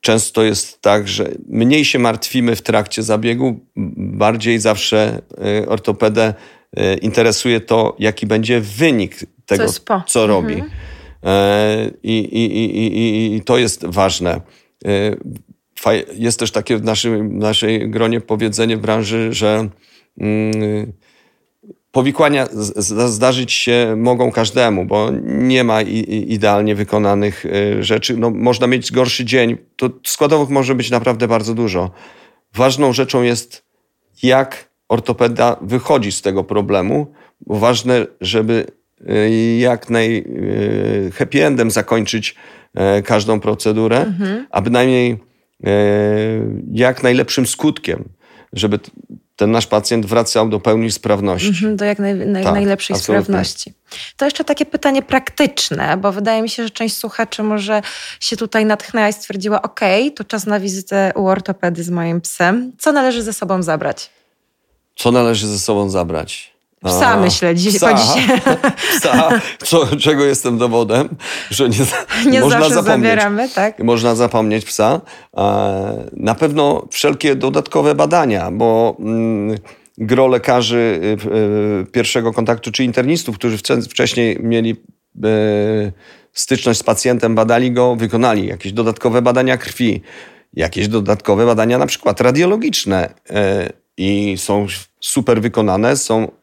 Często 0.00 0.42
jest 0.42 0.82
tak, 0.82 1.08
że 1.08 1.30
mniej 1.48 1.84
się 1.84 1.98
martwimy 1.98 2.56
w 2.56 2.62
trakcie 2.62 3.02
zabiegu, 3.02 3.60
bardziej 3.96 4.58
zawsze 4.58 5.22
e, 5.62 5.68
ortopedę 5.68 6.34
interesuje 7.02 7.60
to, 7.60 7.96
jaki 7.98 8.26
będzie 8.26 8.60
wynik 8.60 9.16
tego, 9.46 9.68
co, 9.68 10.02
co 10.06 10.26
robi. 10.26 10.54
Mhm. 10.54 10.70
E, 11.24 11.90
I, 12.02 12.18
i, 12.18 12.56
i, 12.78 13.36
i 13.36 13.40
to 13.40 13.58
jest 13.58 13.86
ważne. 13.86 14.40
E, 14.84 15.16
jest 16.14 16.38
też 16.38 16.50
takie 16.50 16.76
w 16.76 16.84
naszym, 16.84 17.38
naszej 17.38 17.90
gronie 17.90 18.20
powiedzenie 18.20 18.76
w 18.76 18.80
branży, 18.80 19.28
że 19.32 19.68
mm, 20.18 20.92
powikłania 21.92 22.48
zdarzyć 23.06 23.52
się 23.52 23.94
mogą 23.96 24.32
każdemu, 24.32 24.84
bo 24.84 25.10
nie 25.24 25.64
ma 25.64 25.82
idealnie 25.82 26.74
wykonanych 26.74 27.46
e, 27.46 27.82
rzeczy. 27.82 28.16
No, 28.16 28.30
można 28.30 28.66
mieć 28.66 28.92
gorszy 28.92 29.24
dzień. 29.24 29.56
To 29.76 29.90
składowych 30.04 30.48
może 30.48 30.74
być 30.74 30.90
naprawdę 30.90 31.28
bardzo 31.28 31.54
dużo. 31.54 31.90
Ważną 32.54 32.92
rzeczą 32.92 33.22
jest, 33.22 33.64
jak 34.22 34.70
ortopeda 34.88 35.56
wychodzi 35.60 36.12
z 36.12 36.22
tego 36.22 36.44
problemu. 36.44 37.12
Ważne, 37.46 38.06
żeby 38.20 38.66
jak 39.58 39.90
naj 39.90 40.24
e, 41.34 41.44
endem 41.44 41.70
zakończyć 41.70 42.34
e, 42.74 43.02
każdą 43.02 43.40
procedurę, 43.40 44.00
mhm. 44.00 44.46
a 44.50 44.60
bynajmniej 44.60 45.18
e, 45.64 45.70
jak 46.72 47.02
najlepszym 47.02 47.46
skutkiem, 47.46 48.08
żeby 48.52 48.78
ten 49.36 49.50
nasz 49.50 49.66
pacjent 49.66 50.06
wracał 50.06 50.48
do 50.48 50.60
pełni 50.60 50.92
sprawności. 50.92 51.48
Mhm, 51.48 51.76
do 51.76 51.84
jak 51.84 51.98
naj, 51.98 52.14
naj, 52.14 52.44
tak, 52.44 52.54
najlepszej 52.54 52.96
absolutnie. 52.96 53.24
sprawności. 53.24 53.72
To 54.16 54.24
jeszcze 54.24 54.44
takie 54.44 54.66
pytanie 54.66 55.02
praktyczne, 55.02 55.96
bo 55.96 56.12
wydaje 56.12 56.42
mi 56.42 56.48
się, 56.48 56.62
że 56.62 56.70
część 56.70 56.96
słuchaczy 56.96 57.42
może 57.42 57.82
się 58.20 58.36
tutaj 58.36 58.64
natchnęła 58.64 59.08
i 59.08 59.12
stwierdziła, 59.12 59.62
ok, 59.62 59.80
to 60.16 60.24
czas 60.24 60.46
na 60.46 60.60
wizytę 60.60 61.12
u 61.16 61.26
ortopedy 61.26 61.82
z 61.82 61.90
moim 61.90 62.20
psem. 62.20 62.72
Co 62.78 62.92
należy 62.92 63.22
ze 63.22 63.32
sobą 63.32 63.62
zabrać? 63.62 64.10
Co 64.96 65.12
należy 65.12 65.46
ze 65.46 65.58
sobą 65.58 65.90
zabrać? 65.90 66.59
Psa 66.84 67.16
myślę, 67.16 67.54
dziś, 67.54 67.76
psa, 67.76 67.94
dzisiaj. 67.94 68.40
Psa, 69.00 69.28
co, 69.58 69.96
czego 69.96 70.24
jestem 70.24 70.58
dowodem, 70.58 71.08
że 71.50 71.68
nie, 71.68 71.78
nie 72.32 72.40
można 72.40 72.58
zawsze 72.58 72.74
zapomnieć. 72.74 73.10
zabieramy, 73.10 73.48
tak? 73.48 73.78
Można 73.78 74.14
zapomnieć 74.14 74.64
psa. 74.64 75.00
Na 76.12 76.34
pewno 76.34 76.86
wszelkie 76.90 77.36
dodatkowe 77.36 77.94
badania, 77.94 78.50
bo 78.50 78.96
mm, 79.00 79.58
gro 79.98 80.26
lekarzy 80.26 81.00
y, 81.24 81.28
y, 81.82 81.86
pierwszego 81.92 82.32
kontaktu, 82.32 82.72
czy 82.72 82.84
internistów, 82.84 83.36
którzy 83.38 83.58
wcześniej 83.90 84.36
mieli 84.40 84.70
y, 84.70 85.92
styczność 86.32 86.80
z 86.80 86.82
pacjentem, 86.82 87.34
badali 87.34 87.72
go, 87.72 87.96
wykonali 87.96 88.46
jakieś 88.46 88.72
dodatkowe 88.72 89.22
badania 89.22 89.56
krwi, 89.56 90.02
jakieś 90.54 90.88
dodatkowe 90.88 91.46
badania 91.46 91.78
na 91.78 91.86
przykład 91.86 92.20
radiologiczne 92.20 93.14
i 93.96 94.34
są 94.38 94.66
super 95.00 95.40
wykonane, 95.40 95.96
są 95.96 96.39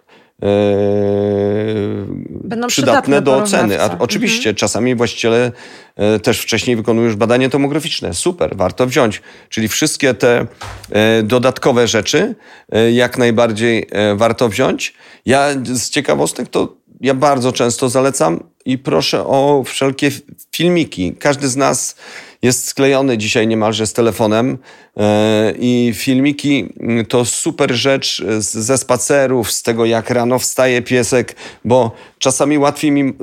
Będą 2.29 2.67
przydatne 2.67 3.21
do 3.21 3.37
oceny. 3.37 3.81
A 3.81 3.97
oczywiście 3.99 4.49
mhm. 4.49 4.55
czasami 4.55 4.95
właściciele 4.95 5.51
e, 5.95 6.19
też 6.19 6.39
wcześniej 6.39 6.75
wykonują 6.75 7.05
już 7.05 7.15
badanie 7.15 7.49
tomograficzne. 7.49 8.13
Super, 8.13 8.57
warto 8.57 8.87
wziąć. 8.87 9.21
Czyli 9.49 9.67
wszystkie 9.67 10.13
te 10.13 10.47
e, 10.91 11.23
dodatkowe 11.23 11.87
rzeczy 11.87 12.35
e, 12.71 12.91
jak 12.91 13.17
najbardziej 13.17 13.87
warto 14.15 14.49
wziąć. 14.49 14.93
Ja 15.25 15.49
z 15.63 15.89
ciekawostek 15.89 16.47
to 16.47 16.77
ja 17.01 17.13
bardzo 17.13 17.51
często 17.51 17.89
zalecam 17.89 18.43
i 18.65 18.77
proszę 18.77 19.25
o 19.25 19.63
wszelkie 19.65 20.11
filmiki. 20.55 21.15
Każdy 21.19 21.47
z 21.47 21.55
nas 21.55 21.95
jest 22.47 22.67
sklejony 22.67 23.17
dzisiaj 23.17 23.47
niemalże 23.47 23.87
z 23.87 23.93
telefonem 23.93 24.57
e, 24.97 25.53
i 25.59 25.93
filmiki 25.95 26.73
mm, 26.79 27.05
to 27.05 27.25
super 27.25 27.71
rzecz 27.71 28.23
ze 28.39 28.77
spacerów, 28.77 29.51
z 29.51 29.63
tego 29.63 29.85
jak 29.85 30.09
rano 30.09 30.39
wstaje 30.39 30.81
piesek, 30.81 31.35
bo 31.65 31.91
czasami 32.19 32.57
łatwiej 32.57 32.91
mi 32.91 33.01
y, 33.09 33.13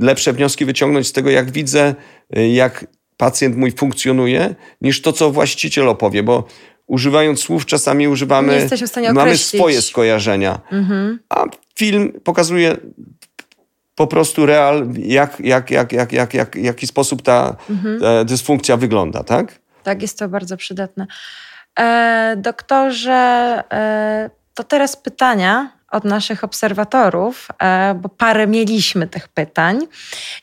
lepsze 0.00 0.32
wnioski 0.32 0.64
wyciągnąć 0.64 1.06
z 1.06 1.12
tego, 1.12 1.30
jak 1.30 1.50
widzę, 1.50 1.94
jak 2.52 2.86
pacjent 3.16 3.56
mój 3.56 3.72
funkcjonuje, 3.72 4.54
niż 4.80 5.02
to, 5.02 5.12
co 5.12 5.30
właściciel 5.30 5.88
opowie, 5.88 6.22
bo 6.22 6.44
używając 6.86 7.40
słów 7.40 7.66
czasami 7.66 8.08
używamy, 8.08 8.68
mamy 9.12 9.36
swoje 9.36 9.82
skojarzenia. 9.82 10.60
Mhm. 10.72 11.18
A 11.28 11.44
film 11.76 12.12
pokazuje 12.24 12.76
po 14.00 14.06
prostu 14.06 14.46
real, 14.46 14.88
jak, 14.98 15.40
jak, 15.40 15.70
jak, 15.70 15.92
jak, 15.92 16.12
jak, 16.12 16.34
jak, 16.34 16.56
jaki 16.56 16.86
sposób 16.86 17.22
ta 17.22 17.56
mhm. 17.70 18.26
dysfunkcja 18.26 18.76
wygląda, 18.76 19.24
tak? 19.24 19.58
Tak, 19.82 20.02
jest 20.02 20.18
to 20.18 20.28
bardzo 20.28 20.56
przydatne. 20.56 21.06
E, 21.78 22.34
doktorze, 22.38 23.12
e, 23.72 24.30
to 24.54 24.64
teraz 24.64 24.96
pytania 24.96 25.72
od 25.90 26.04
naszych 26.04 26.44
obserwatorów, 26.44 27.48
e, 27.62 27.94
bo 27.94 28.08
parę 28.08 28.46
mieliśmy 28.46 29.06
tych 29.06 29.28
pytań. 29.28 29.86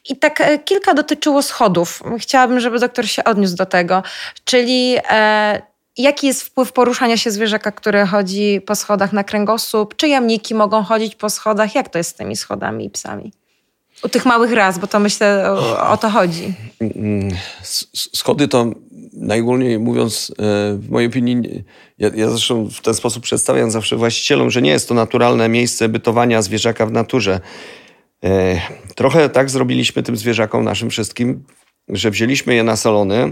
I 0.09 0.15
tak 0.15 0.41
e, 0.41 0.59
kilka 0.59 0.93
dotyczyło 0.93 1.41
schodów. 1.41 2.03
Chciałabym, 2.19 2.59
żeby 2.59 2.79
doktor 2.79 3.07
się 3.07 3.23
odniósł 3.23 3.55
do 3.55 3.65
tego. 3.65 4.03
Czyli 4.45 4.97
e, 5.09 5.61
jaki 5.97 6.27
jest 6.27 6.43
wpływ 6.43 6.71
poruszania 6.71 7.17
się 7.17 7.31
zwierzaka, 7.31 7.71
które 7.71 8.05
chodzi 8.05 8.61
po 8.65 8.75
schodach 8.75 9.13
na 9.13 9.23
kręgosłup? 9.23 9.95
Czy 9.95 10.07
jamniki 10.07 10.55
mogą 10.55 10.83
chodzić 10.83 11.15
po 11.15 11.29
schodach? 11.29 11.75
Jak 11.75 11.89
to 11.89 11.97
jest 11.97 12.09
z 12.09 12.13
tymi 12.13 12.35
schodami 12.35 12.85
i 12.85 12.89
psami? 12.89 13.31
U 14.03 14.09
tych 14.09 14.25
małych 14.25 14.51
raz, 14.51 14.79
bo 14.79 14.87
to 14.87 14.99
myślę 14.99 15.51
o, 15.51 15.89
o 15.89 15.97
to 15.97 16.09
chodzi. 16.09 16.53
Schody 17.93 18.47
to 18.47 18.71
najogólniej 19.13 19.79
mówiąc, 19.79 20.31
e, 20.31 20.33
w 20.77 20.89
mojej 20.89 21.09
opinii, 21.09 21.63
ja, 21.97 22.09
ja 22.15 22.29
zresztą 22.29 22.69
w 22.69 22.81
ten 22.81 22.93
sposób 22.93 23.23
przedstawiam 23.23 23.71
zawsze 23.71 23.95
właścicielom, 23.95 24.51
że 24.51 24.61
nie 24.61 24.69
jest 24.69 24.87
to 24.87 24.93
naturalne 24.93 25.49
miejsce 25.49 25.89
bytowania 25.89 26.41
zwierzaka 26.41 26.85
w 26.85 26.91
naturze. 26.91 27.39
E, 28.23 28.61
trochę 28.95 29.29
tak 29.29 29.49
zrobiliśmy 29.49 30.03
tym 30.03 30.17
zwierzakom 30.17 30.63
naszym 30.63 30.89
wszystkim, 30.89 31.43
że 31.89 32.11
wzięliśmy 32.11 32.55
je 32.55 32.63
na 32.63 32.75
salony, 32.75 33.31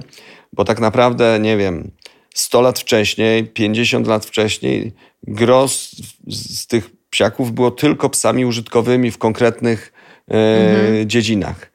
bo 0.54 0.66
tak 0.66 0.80
naprawdę, 0.80 1.40
nie 1.40 1.58
wiem, 1.58 1.92
100 2.36 2.62
lat 2.62 2.80
wcześniej, 2.80 3.46
50 3.46 4.08
lat 4.08 4.26
wcześniej, 4.26 4.94
gros 5.24 5.92
z 6.28 6.68
tych 6.68 6.90
psiaków 7.10 7.52
było 7.52 7.72
tylko 7.72 8.10
psami 8.10 8.46
użytkowymi 8.46 9.12
w 9.12 9.18
konkretnych 9.18 9.94
mhm. 10.28 11.10
dziedzinach. 11.10 11.72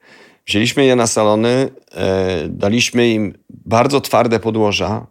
Wzięliśmy 0.47 0.85
je 0.85 0.95
na 0.95 1.07
salony, 1.07 1.69
e, 1.91 2.47
daliśmy 2.49 3.09
im 3.09 3.33
bardzo 3.49 4.01
twarde 4.01 4.39
podłoża, 4.39 5.07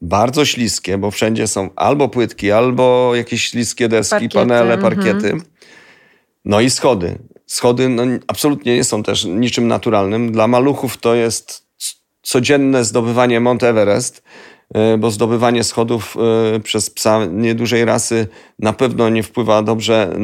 bardzo 0.00 0.44
śliskie, 0.44 0.98
bo 0.98 1.10
wszędzie 1.10 1.46
są 1.46 1.70
albo 1.76 2.08
płytki, 2.08 2.52
albo 2.52 3.12
jakieś 3.14 3.44
śliskie 3.44 3.88
deski, 3.88 4.10
parkiety, 4.10 4.34
panele, 4.34 4.74
mhm. 4.74 4.80
parkiety. 4.80 5.32
No 6.44 6.60
i 6.60 6.70
schody. 6.70 7.18
Schody 7.46 7.88
no, 7.88 8.02
absolutnie 8.26 8.74
nie 8.74 8.84
są 8.84 9.02
też 9.02 9.24
niczym 9.24 9.68
naturalnym. 9.68 10.32
Dla 10.32 10.48
maluchów 10.48 10.96
to 10.96 11.14
jest 11.14 11.68
codzienne 12.22 12.84
zdobywanie 12.84 13.40
Mount 13.40 13.62
Everest, 13.62 14.22
e, 14.22 14.22
bo 14.98 15.10
zdobywanie 15.10 15.64
schodów 15.64 16.16
e, 16.56 16.60
przez 16.60 16.90
psa 16.90 17.26
niedużej 17.26 17.84
rasy 17.84 18.26
na 18.58 18.72
pewno 18.72 19.08
nie 19.08 19.22
wpływa 19.22 19.62
dobrze 19.62 20.16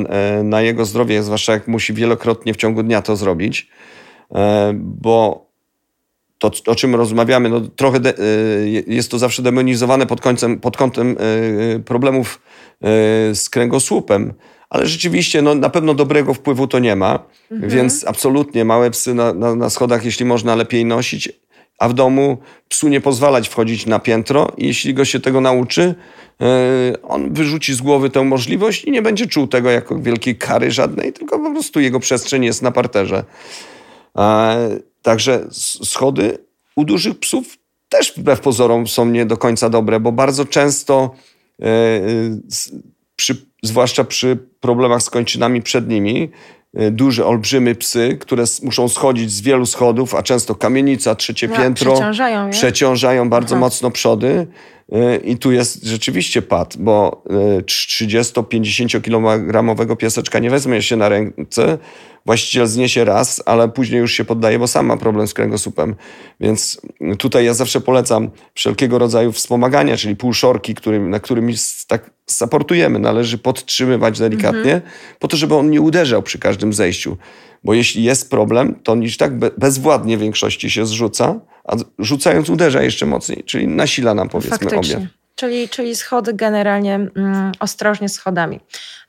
na 0.45 0.63
jego 0.63 0.85
zdrowie, 0.85 1.23
zwłaszcza 1.23 1.53
jak 1.53 1.69
musi 1.69 1.93
wielokrotnie 1.93 2.55
w 2.55 2.57
ciągu 2.57 2.83
dnia 2.83 3.03
to 3.03 3.17
zrobić. 3.17 3.69
E, 4.35 4.73
bo 4.75 5.45
to, 6.39 6.51
o 6.67 6.75
czym 6.75 6.95
rozmawiamy, 6.95 7.49
no 7.49 7.61
trochę 7.61 8.01
de, 8.01 8.15
e, 8.19 8.23
jest 8.69 9.11
to 9.11 9.19
zawsze 9.19 9.43
demonizowane 9.43 10.07
pod, 10.07 10.21
końcem, 10.21 10.61
pod 10.61 10.77
kątem 10.77 11.17
e, 11.77 11.79
problemów 11.79 12.41
z 13.35 13.51
kręgosłupem, 13.51 14.35
ale 14.71 14.87
rzeczywiście 14.87 15.43
no, 15.43 15.55
na 15.55 15.71
pewno 15.71 15.95
dobrego 15.95 16.35
wpływu 16.35 16.69
to 16.69 16.79
nie 16.79 16.97
ma, 16.97 17.19
mhm. 17.51 17.73
więc 17.73 18.07
absolutnie 18.07 18.65
małe 18.65 18.91
psy 18.91 19.15
na, 19.15 19.33
na, 19.33 19.55
na 19.55 19.71
schodach, 19.71 20.05
jeśli 20.05 20.25
można, 20.25 20.55
lepiej 20.55 20.85
nosić, 20.85 21.33
a 21.85 21.89
w 21.89 21.93
domu 21.93 22.39
psu 22.69 22.89
nie 22.89 23.01
pozwalać 23.01 23.49
wchodzić 23.49 23.87
na 23.87 23.99
piętro 23.99 24.53
jeśli 24.59 24.95
go 24.95 25.05
się 25.05 25.21
tego 25.21 25.41
nauczy, 25.41 25.95
on 27.03 27.35
wyrzuci 27.35 27.75
z 27.75 27.81
głowy 27.81 28.11
tę 28.11 28.25
możliwość 28.25 28.85
i 28.85 28.91
nie 28.91 29.03
będzie 29.03 29.27
czuł 29.27 29.47
tego 29.47 29.71
jako 29.71 29.99
wielkiej 29.99 30.37
kary 30.37 30.71
żadnej, 30.71 31.13
tylko 31.13 31.39
po 31.39 31.51
prostu 31.51 31.81
jego 31.81 32.01
przestrzeń 32.01 32.45
jest 32.45 32.63
na 32.63 32.71
parterze. 32.71 33.25
Także 35.03 35.47
schody 35.85 36.39
u 36.77 36.85
dużych 36.85 37.19
psów 37.19 37.59
też 37.89 38.13
wbrew 38.17 38.41
pozorom 38.41 38.87
są 38.87 39.07
nie 39.07 39.27
do 39.27 39.37
końca 39.37 39.71
dobre, 39.71 40.01
bo 40.01 40.13
bardzo 40.13 40.45
często, 40.45 41.15
e, 41.63 41.67
przy, 43.17 43.47
zwłaszcza 43.63 44.05
przy 44.05 44.39
problemach 44.61 45.03
z 45.03 45.11
kończynami 45.11 45.63
przednimi, 45.63 46.23
e, 46.23 46.31
duże, 46.91 47.27
olbrzymy 47.27 47.75
psy, 47.75 48.17
które 48.21 48.45
muszą 48.63 48.89
schodzić 48.89 49.33
z 49.33 49.41
wielu 49.41 49.67
schodów, 49.67 50.15
a 50.15 50.23
często 50.23 50.55
kamienica, 50.55 51.15
trzecie 51.15 51.49
no, 51.49 51.57
piętro, 51.57 51.93
przeciążają, 51.93 52.51
przeciążają 52.51 53.31
bardzo 53.31 53.55
Aha. 53.55 53.61
mocno 53.61 53.91
przody. 53.91 54.47
E, 54.93 55.17
I 55.17 55.37
tu 55.37 55.53
jest 55.53 55.85
rzeczywiście 55.85 56.43
pad, 56.43 56.77
bo 56.79 57.23
30-50 57.63 59.01
kilogramowego 59.01 59.97
pieseczka 59.97 60.39
nie 60.39 60.51
wezmie 60.51 60.83
się 60.83 60.97
na 60.97 61.09
ręce, 61.09 61.79
właściciel 62.27 62.67
zniesie 62.67 63.05
raz, 63.05 63.43
ale 63.47 63.69
później 63.69 64.01
już 64.01 64.13
się 64.13 64.25
poddaje, 64.25 64.59
bo 64.59 64.67
sam 64.67 64.87
ma 64.87 64.97
problem 64.97 65.29
z 65.29 65.35
kręgosłupem. 65.35 65.95
Więc 66.41 66.81
tutaj 67.19 67.45
ja 67.45 67.55
zawsze 67.55 67.81
polecam 67.81 68.31
wszelkiego 68.55 68.99
rodzaju 68.99 69.33
wspomagania, 69.33 69.97
czyli 69.97 70.17
półszorki, 70.17 70.75
którym, 70.75 71.11
na 71.11 71.21
którymi 71.21 71.55
tak 71.87 72.11
supportujemy, 72.27 72.99
należy 72.99 73.39
podtrzymywać 73.39 74.19
delikatnie, 74.19 74.75
mhm. 74.75 74.83
po 75.19 75.29
to, 75.29 75.37
żeby 75.37 75.55
on 75.55 75.71
nie 75.71 75.81
uderzał 75.81 76.23
przy 76.23 76.39
każdym 76.39 76.73
zejściu. 76.73 77.17
Bo 77.65 77.75
jeśli 77.75 78.05
jest 78.05 78.31
problem, 78.31 78.75
to 78.83 78.93
on 78.93 79.03
już 79.03 79.17
tak 79.17 79.39
bezwładnie 79.39 80.17
w 80.17 80.21
większości 80.21 80.71
się 80.71 80.87
zrzuca, 80.87 81.41
a 81.65 81.77
rzucając 81.99 82.51
uderza 82.51 82.83
jeszcze 82.83 83.07
mocniej, 83.07 83.45
czyli 83.45 83.69
nasila 83.69 84.15
nam 84.15 84.29
powiedzmy 84.29 84.59
Faktycznie. 84.59 84.97
obie. 84.97 85.09
Czyli, 85.35 85.69
czyli 85.69 85.97
schody 85.97 86.35
generalnie 86.35 86.95
mm, 86.95 87.53
ostrożnie 87.61 88.09
schodami. 88.09 88.61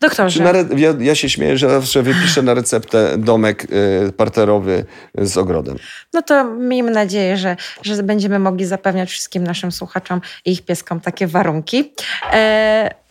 Doktorze. 0.01 0.43
ja, 0.78 0.93
ja, 0.99 1.15
się 1.15 1.30
śmieję, 1.30 1.57
że 1.57 1.69
zawsze 1.69 2.03
wypiszę 2.03 2.41
na 2.41 2.53
receptę 2.53 3.17
domek 3.17 3.67
y, 4.07 4.11
parterowy 4.11 4.86
z 5.15 5.38
ogrodem. 5.38 5.78
No 6.13 6.21
to 6.21 6.43
miejmy 6.43 6.91
nadzieję, 6.91 7.38
że, 7.38 7.55
że 7.82 8.03
będziemy 8.03 8.39
mogli 8.39 8.65
zapewniać 8.65 9.09
wszystkim 9.09 9.43
naszym 9.43 9.71
słuchaczom 9.71 10.21
i 10.45 10.51
ich 10.51 10.65
pieskom 10.65 10.99
takie 10.99 11.28
warunki. 11.28 11.93
E, 12.34 13.05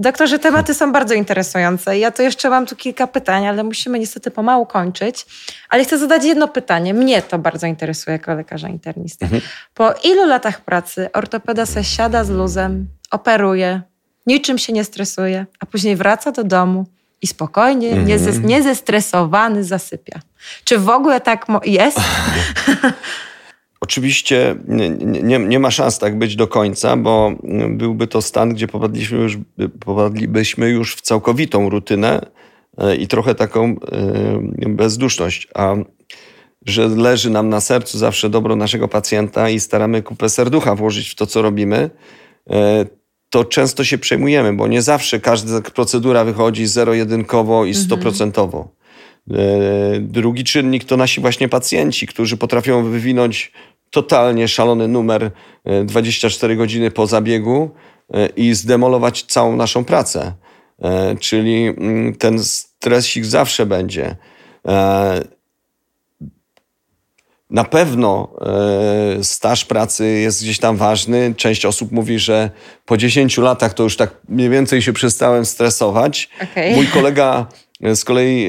Doktorze, 0.00 0.38
tematy 0.38 0.74
są 0.74 0.92
bardzo 0.92 1.14
interesujące. 1.14 1.98
Ja 1.98 2.10
to 2.10 2.22
jeszcze 2.22 2.50
mam 2.50 2.66
tu 2.66 2.76
kilka 2.76 3.06
pytań, 3.06 3.46
ale 3.46 3.64
musimy 3.64 3.98
niestety 3.98 4.30
pomału 4.30 4.66
kończyć. 4.66 5.26
Ale 5.68 5.84
chcę 5.84 5.98
zadać 5.98 6.24
jedno 6.24 6.48
pytanie. 6.48 6.94
Mnie 6.94 7.22
to 7.22 7.38
bardzo 7.38 7.66
interesuje 7.66 8.12
jako 8.12 8.34
lekarza 8.34 8.68
internisty. 8.68 9.24
Mhm. 9.24 9.42
Po 9.74 9.94
ilu 10.04 10.26
latach 10.26 10.60
pracy 10.60 11.12
ortopeda 11.12 11.66
se 11.66 11.84
siada 11.84 12.24
z 12.24 12.30
luzem, 12.30 12.88
operuje, 13.10 13.82
niczym 14.26 14.58
się 14.58 14.72
nie 14.72 14.84
stresuje, 14.84 15.46
a 15.60 15.66
później 15.66 15.96
wraca 15.96 16.32
do 16.32 16.44
domu 16.44 16.86
i 17.22 17.26
spokojnie, 17.26 17.90
mhm. 17.92 18.46
niezestresowany 18.46 19.64
zasypia. 19.64 20.20
Czy 20.64 20.78
w 20.78 20.88
ogóle 20.88 21.20
tak 21.20 21.46
jest? 21.64 21.98
Oczywiście 23.80 24.56
nie, 25.22 25.38
nie, 25.38 25.58
ma 25.58 25.70
szans 25.70 25.98
tak 25.98 26.18
być 26.18 26.36
do 26.36 26.48
końca, 26.48 26.96
bo 26.96 27.32
byłby 27.70 28.06
to 28.06 28.22
stan, 28.22 28.54
gdzie 28.54 28.68
popadliśmy 28.68 29.18
już, 29.18 29.38
popadlibyśmy 29.80 30.70
już 30.70 30.94
w 30.94 31.00
całkowitą 31.00 31.68
rutynę 31.68 32.26
e, 32.78 32.96
i 32.96 33.06
trochę 33.06 33.34
taką 33.34 33.64
e, 33.64 34.68
bezduszność. 34.68 35.48
A 35.54 35.74
że 36.66 36.88
leży 36.88 37.30
nam 37.30 37.48
na 37.48 37.60
sercu 37.60 37.98
zawsze 37.98 38.30
dobro 38.30 38.56
naszego 38.56 38.88
pacjenta 38.88 39.50
i 39.50 39.60
staramy 39.60 40.02
kupę 40.02 40.28
serducha 40.28 40.74
włożyć 40.74 41.08
w 41.08 41.14
to, 41.14 41.26
co 41.26 41.42
robimy, 41.42 41.90
e, 42.50 42.86
to 43.30 43.44
często 43.44 43.84
się 43.84 43.98
przejmujemy, 43.98 44.52
bo 44.52 44.66
nie 44.66 44.82
zawsze 44.82 45.20
każda 45.20 45.60
procedura 45.60 46.24
wychodzi 46.24 46.66
zero-jedynkowo 46.66 47.64
i 47.64 47.68
mhm. 47.68 47.86
stoprocentowo. 47.86 48.80
Drugi 50.00 50.44
czynnik 50.44 50.84
to 50.84 50.96
nasi 50.96 51.20
właśnie 51.20 51.48
pacjenci, 51.48 52.06
którzy 52.06 52.36
potrafią 52.36 52.84
wywinąć 52.84 53.52
totalnie 53.90 54.48
szalony 54.48 54.88
numer 54.88 55.30
24 55.84 56.52
e, 56.52 56.56
godziny 56.56 56.90
po 56.90 57.06
zabiegu 57.06 57.70
e, 58.14 58.26
i 58.26 58.54
zdemolować 58.54 59.22
całą 59.22 59.56
naszą 59.56 59.84
pracę. 59.84 60.32
E, 60.82 61.16
czyli 61.16 61.66
mm, 61.66 62.14
ten 62.14 62.44
stresik 62.44 63.24
zawsze 63.24 63.66
będzie. 63.66 64.16
Na 67.50 67.64
pewno 67.64 68.34
staż 69.22 69.64
pracy 69.64 70.08
jest 70.08 70.42
gdzieś 70.42 70.58
tam 70.58 70.76
ważny. 70.76 71.34
Część 71.36 71.66
osób 71.66 71.92
mówi, 71.92 72.18
że 72.18 72.50
po 72.84 72.96
10 72.96 73.38
latach 73.38 73.74
to 73.74 73.82
już 73.82 73.96
tak 73.96 74.10
mniej 74.28 74.50
więcej 74.50 74.82
się 74.82 74.92
przestałem 74.92 75.44
stresować. 75.44 76.28
Okay. 76.52 76.74
Mój 76.74 76.86
kolega 76.86 77.46
z 77.94 78.04
kolei 78.04 78.48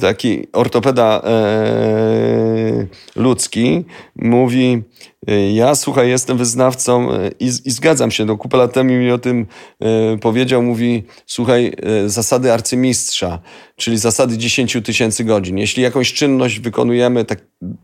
taki 0.00 0.46
ortopeda 0.52 1.22
e, 1.24 2.86
ludzki 3.16 3.84
mówi, 4.16 4.82
e, 5.28 5.52
ja 5.52 5.74
słuchaj, 5.74 6.08
jestem 6.08 6.38
wyznawcą 6.38 7.12
e, 7.12 7.30
i, 7.40 7.46
i 7.46 7.70
zgadzam 7.70 8.10
się, 8.10 8.24
no 8.24 8.36
kupę 8.36 8.56
lat 8.56 8.72
temu 8.72 8.92
mi 8.92 9.10
o 9.10 9.18
tym 9.18 9.46
powiedział, 10.20 10.62
mówi, 10.62 11.02
słuchaj, 11.26 11.72
zasady 12.06 12.52
arcymistrza, 12.52 13.38
czyli 13.76 13.98
zasady 13.98 14.38
10 14.38 14.78
tysięcy 14.84 15.24
godzin. 15.24 15.58
Jeśli 15.58 15.82
jakąś 15.82 16.12
czynność 16.12 16.60
wykonujemy, 16.60 17.24
tak 17.24 17.38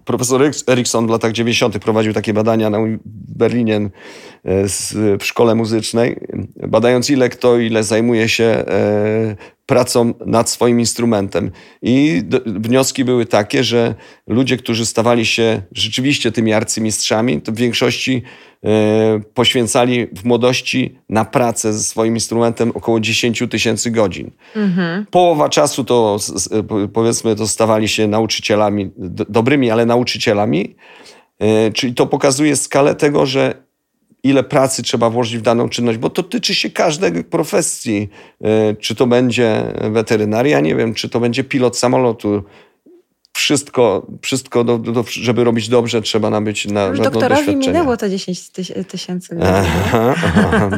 profesor 0.05 0.51
Erikson 0.69 1.07
w 1.07 1.11
latach 1.11 1.33
90. 1.33 1.79
prowadził 1.79 2.13
takie 2.13 2.33
badania 2.33 2.71
na 2.71 2.79
Berlinie 3.37 3.91
w 5.21 5.25
szkole 5.25 5.55
muzycznej, 5.55 6.21
badając 6.69 7.11
ile 7.11 7.29
kto, 7.29 7.59
ile 7.59 7.85
zajmuje 7.85 8.29
się 8.29 8.65
pracą 9.67 10.15
nad 10.27 10.51
swoim 10.51 10.81
instrumentem. 10.81 11.51
I 11.83 12.23
wnioski 12.47 13.05
były 13.05 13.27
takie, 13.27 13.65
że 13.65 13.95
ludzie, 14.27 14.57
którzy 14.57 14.87
stawali 14.87 15.27
się 15.27 15.63
rzeczywiście 15.73 16.33
tymi 16.33 16.53
arcymistrzami, 16.53 17.41
to 17.41 17.53
w 17.53 17.57
większości 17.57 18.23
e, 18.65 19.21
poświęcali 19.35 20.07
w 20.07 20.25
młodości 20.25 20.99
na 21.09 21.25
pracę 21.25 21.73
ze 21.73 21.83
swoim 21.83 22.15
instrumentem 22.15 22.73
około 22.75 23.01
10 23.01 23.43
tysięcy 23.51 23.91
godzin. 23.91 24.31
Mhm. 24.57 25.07
Połowa 25.11 25.49
czasu 25.49 25.85
to 25.85 26.19
powiedzmy 26.93 27.37
to 27.37 27.49
stawali 27.49 27.89
się 27.89 28.07
nauczycielami, 28.07 28.91
dobrymi, 29.29 29.71
ale 29.71 29.87
nauczycielami. 29.87 30.77
E, 31.39 31.73
czyli 31.73 31.95
to 31.95 32.07
pokazuje 32.07 32.57
skalę 32.57 32.95
tego, 32.95 33.27
że 33.27 33.65
ile 34.25 34.45
pracy 34.45 34.83
trzeba 34.83 35.11
włożyć 35.11 35.39
w 35.39 35.43
daną 35.43 35.69
czynność, 35.69 35.99
bo 35.99 36.11
to 36.11 36.23
tyczy 36.23 36.55
się 36.55 36.71
każdej 36.71 37.25
profesji. 37.25 38.09
E, 38.45 38.75
czy 38.75 38.95
to 38.95 39.07
będzie 39.07 39.63
weterynaria, 39.91 40.61
nie 40.61 40.75
wiem, 40.75 40.95
czy 40.95 41.09
to 41.09 41.21
będzie 41.21 41.45
pilot 41.45 41.79
samolotu, 41.79 42.43
wszystko, 43.35 44.07
wszystko 44.23 44.65
do, 44.65 44.79
do, 44.79 45.05
żeby 45.09 45.45
robić 45.45 45.69
dobrze, 45.69 46.03
trzeba 46.03 46.31
nabyć 46.31 46.67
na 46.67 46.85
Już 46.85 46.99
na 46.99 47.05
doktorowi 47.05 47.57
minęło 47.57 47.97
to 47.97 48.09
10 48.09 48.39
tyś- 48.39 48.85
tysięcy. 48.85 49.37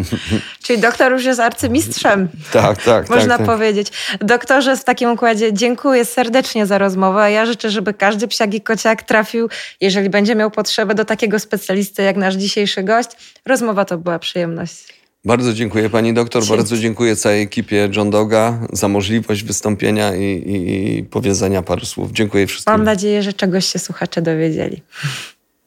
Czyli 0.64 0.80
doktor 0.80 1.12
już 1.12 1.24
jest 1.24 1.40
arcymistrzem. 1.40 2.28
Tak, 2.52 2.82
tak. 2.82 3.11
Można 3.11 3.38
tak, 3.38 3.46
tak. 3.46 3.57
powiedzieć. 3.57 3.92
Doktorze, 4.20 4.76
w 4.76 4.84
takim 4.84 5.11
układzie 5.11 5.52
dziękuję 5.52 6.04
serdecznie 6.04 6.66
za 6.66 6.78
rozmowę. 6.78 7.22
a 7.22 7.28
Ja 7.28 7.46
życzę, 7.46 7.70
żeby 7.70 7.94
każdy 7.94 8.28
psiak 8.28 8.54
i 8.54 8.61
kociak 8.61 9.02
trafił, 9.02 9.48
jeżeli 9.80 10.11
będzie 10.11 10.34
miał 10.34 10.50
potrzebę, 10.50 10.94
do 10.94 11.04
takiego 11.04 11.38
specjalisty 11.38 12.02
jak 12.02 12.16
nasz 12.16 12.34
dzisiejszy 12.34 12.82
gość. 12.82 13.09
Rozmowa 13.46 13.84
to 13.84 13.98
była 13.98 14.18
przyjemność. 14.18 14.95
Bardzo 15.27 15.53
dziękuję 15.55 15.91
pani 15.91 16.14
doktor, 16.14 16.47
bardzo 16.47 16.77
dziękuję 16.77 17.16
całej 17.16 17.43
ekipie 17.43 17.89
John 17.97 18.11
Doga 18.11 18.59
za 18.72 18.89
możliwość 18.89 19.45
wystąpienia 19.45 20.14
i, 20.16 20.22
i, 20.22 20.99
i 20.99 21.05
powiedzenia 21.05 21.62
paru 21.62 21.87
słów. 21.87 22.12
Dziękuję 22.12 22.47
wszystkim. 22.47 22.72
Mam 22.72 22.85
nadzieję, 22.85 23.22
że 23.22 23.33
czegoś 23.33 23.66
się 23.66 23.79
słuchacze 23.79 24.22
dowiedzieli. 24.22 24.83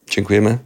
Dziękujemy. 0.09 0.57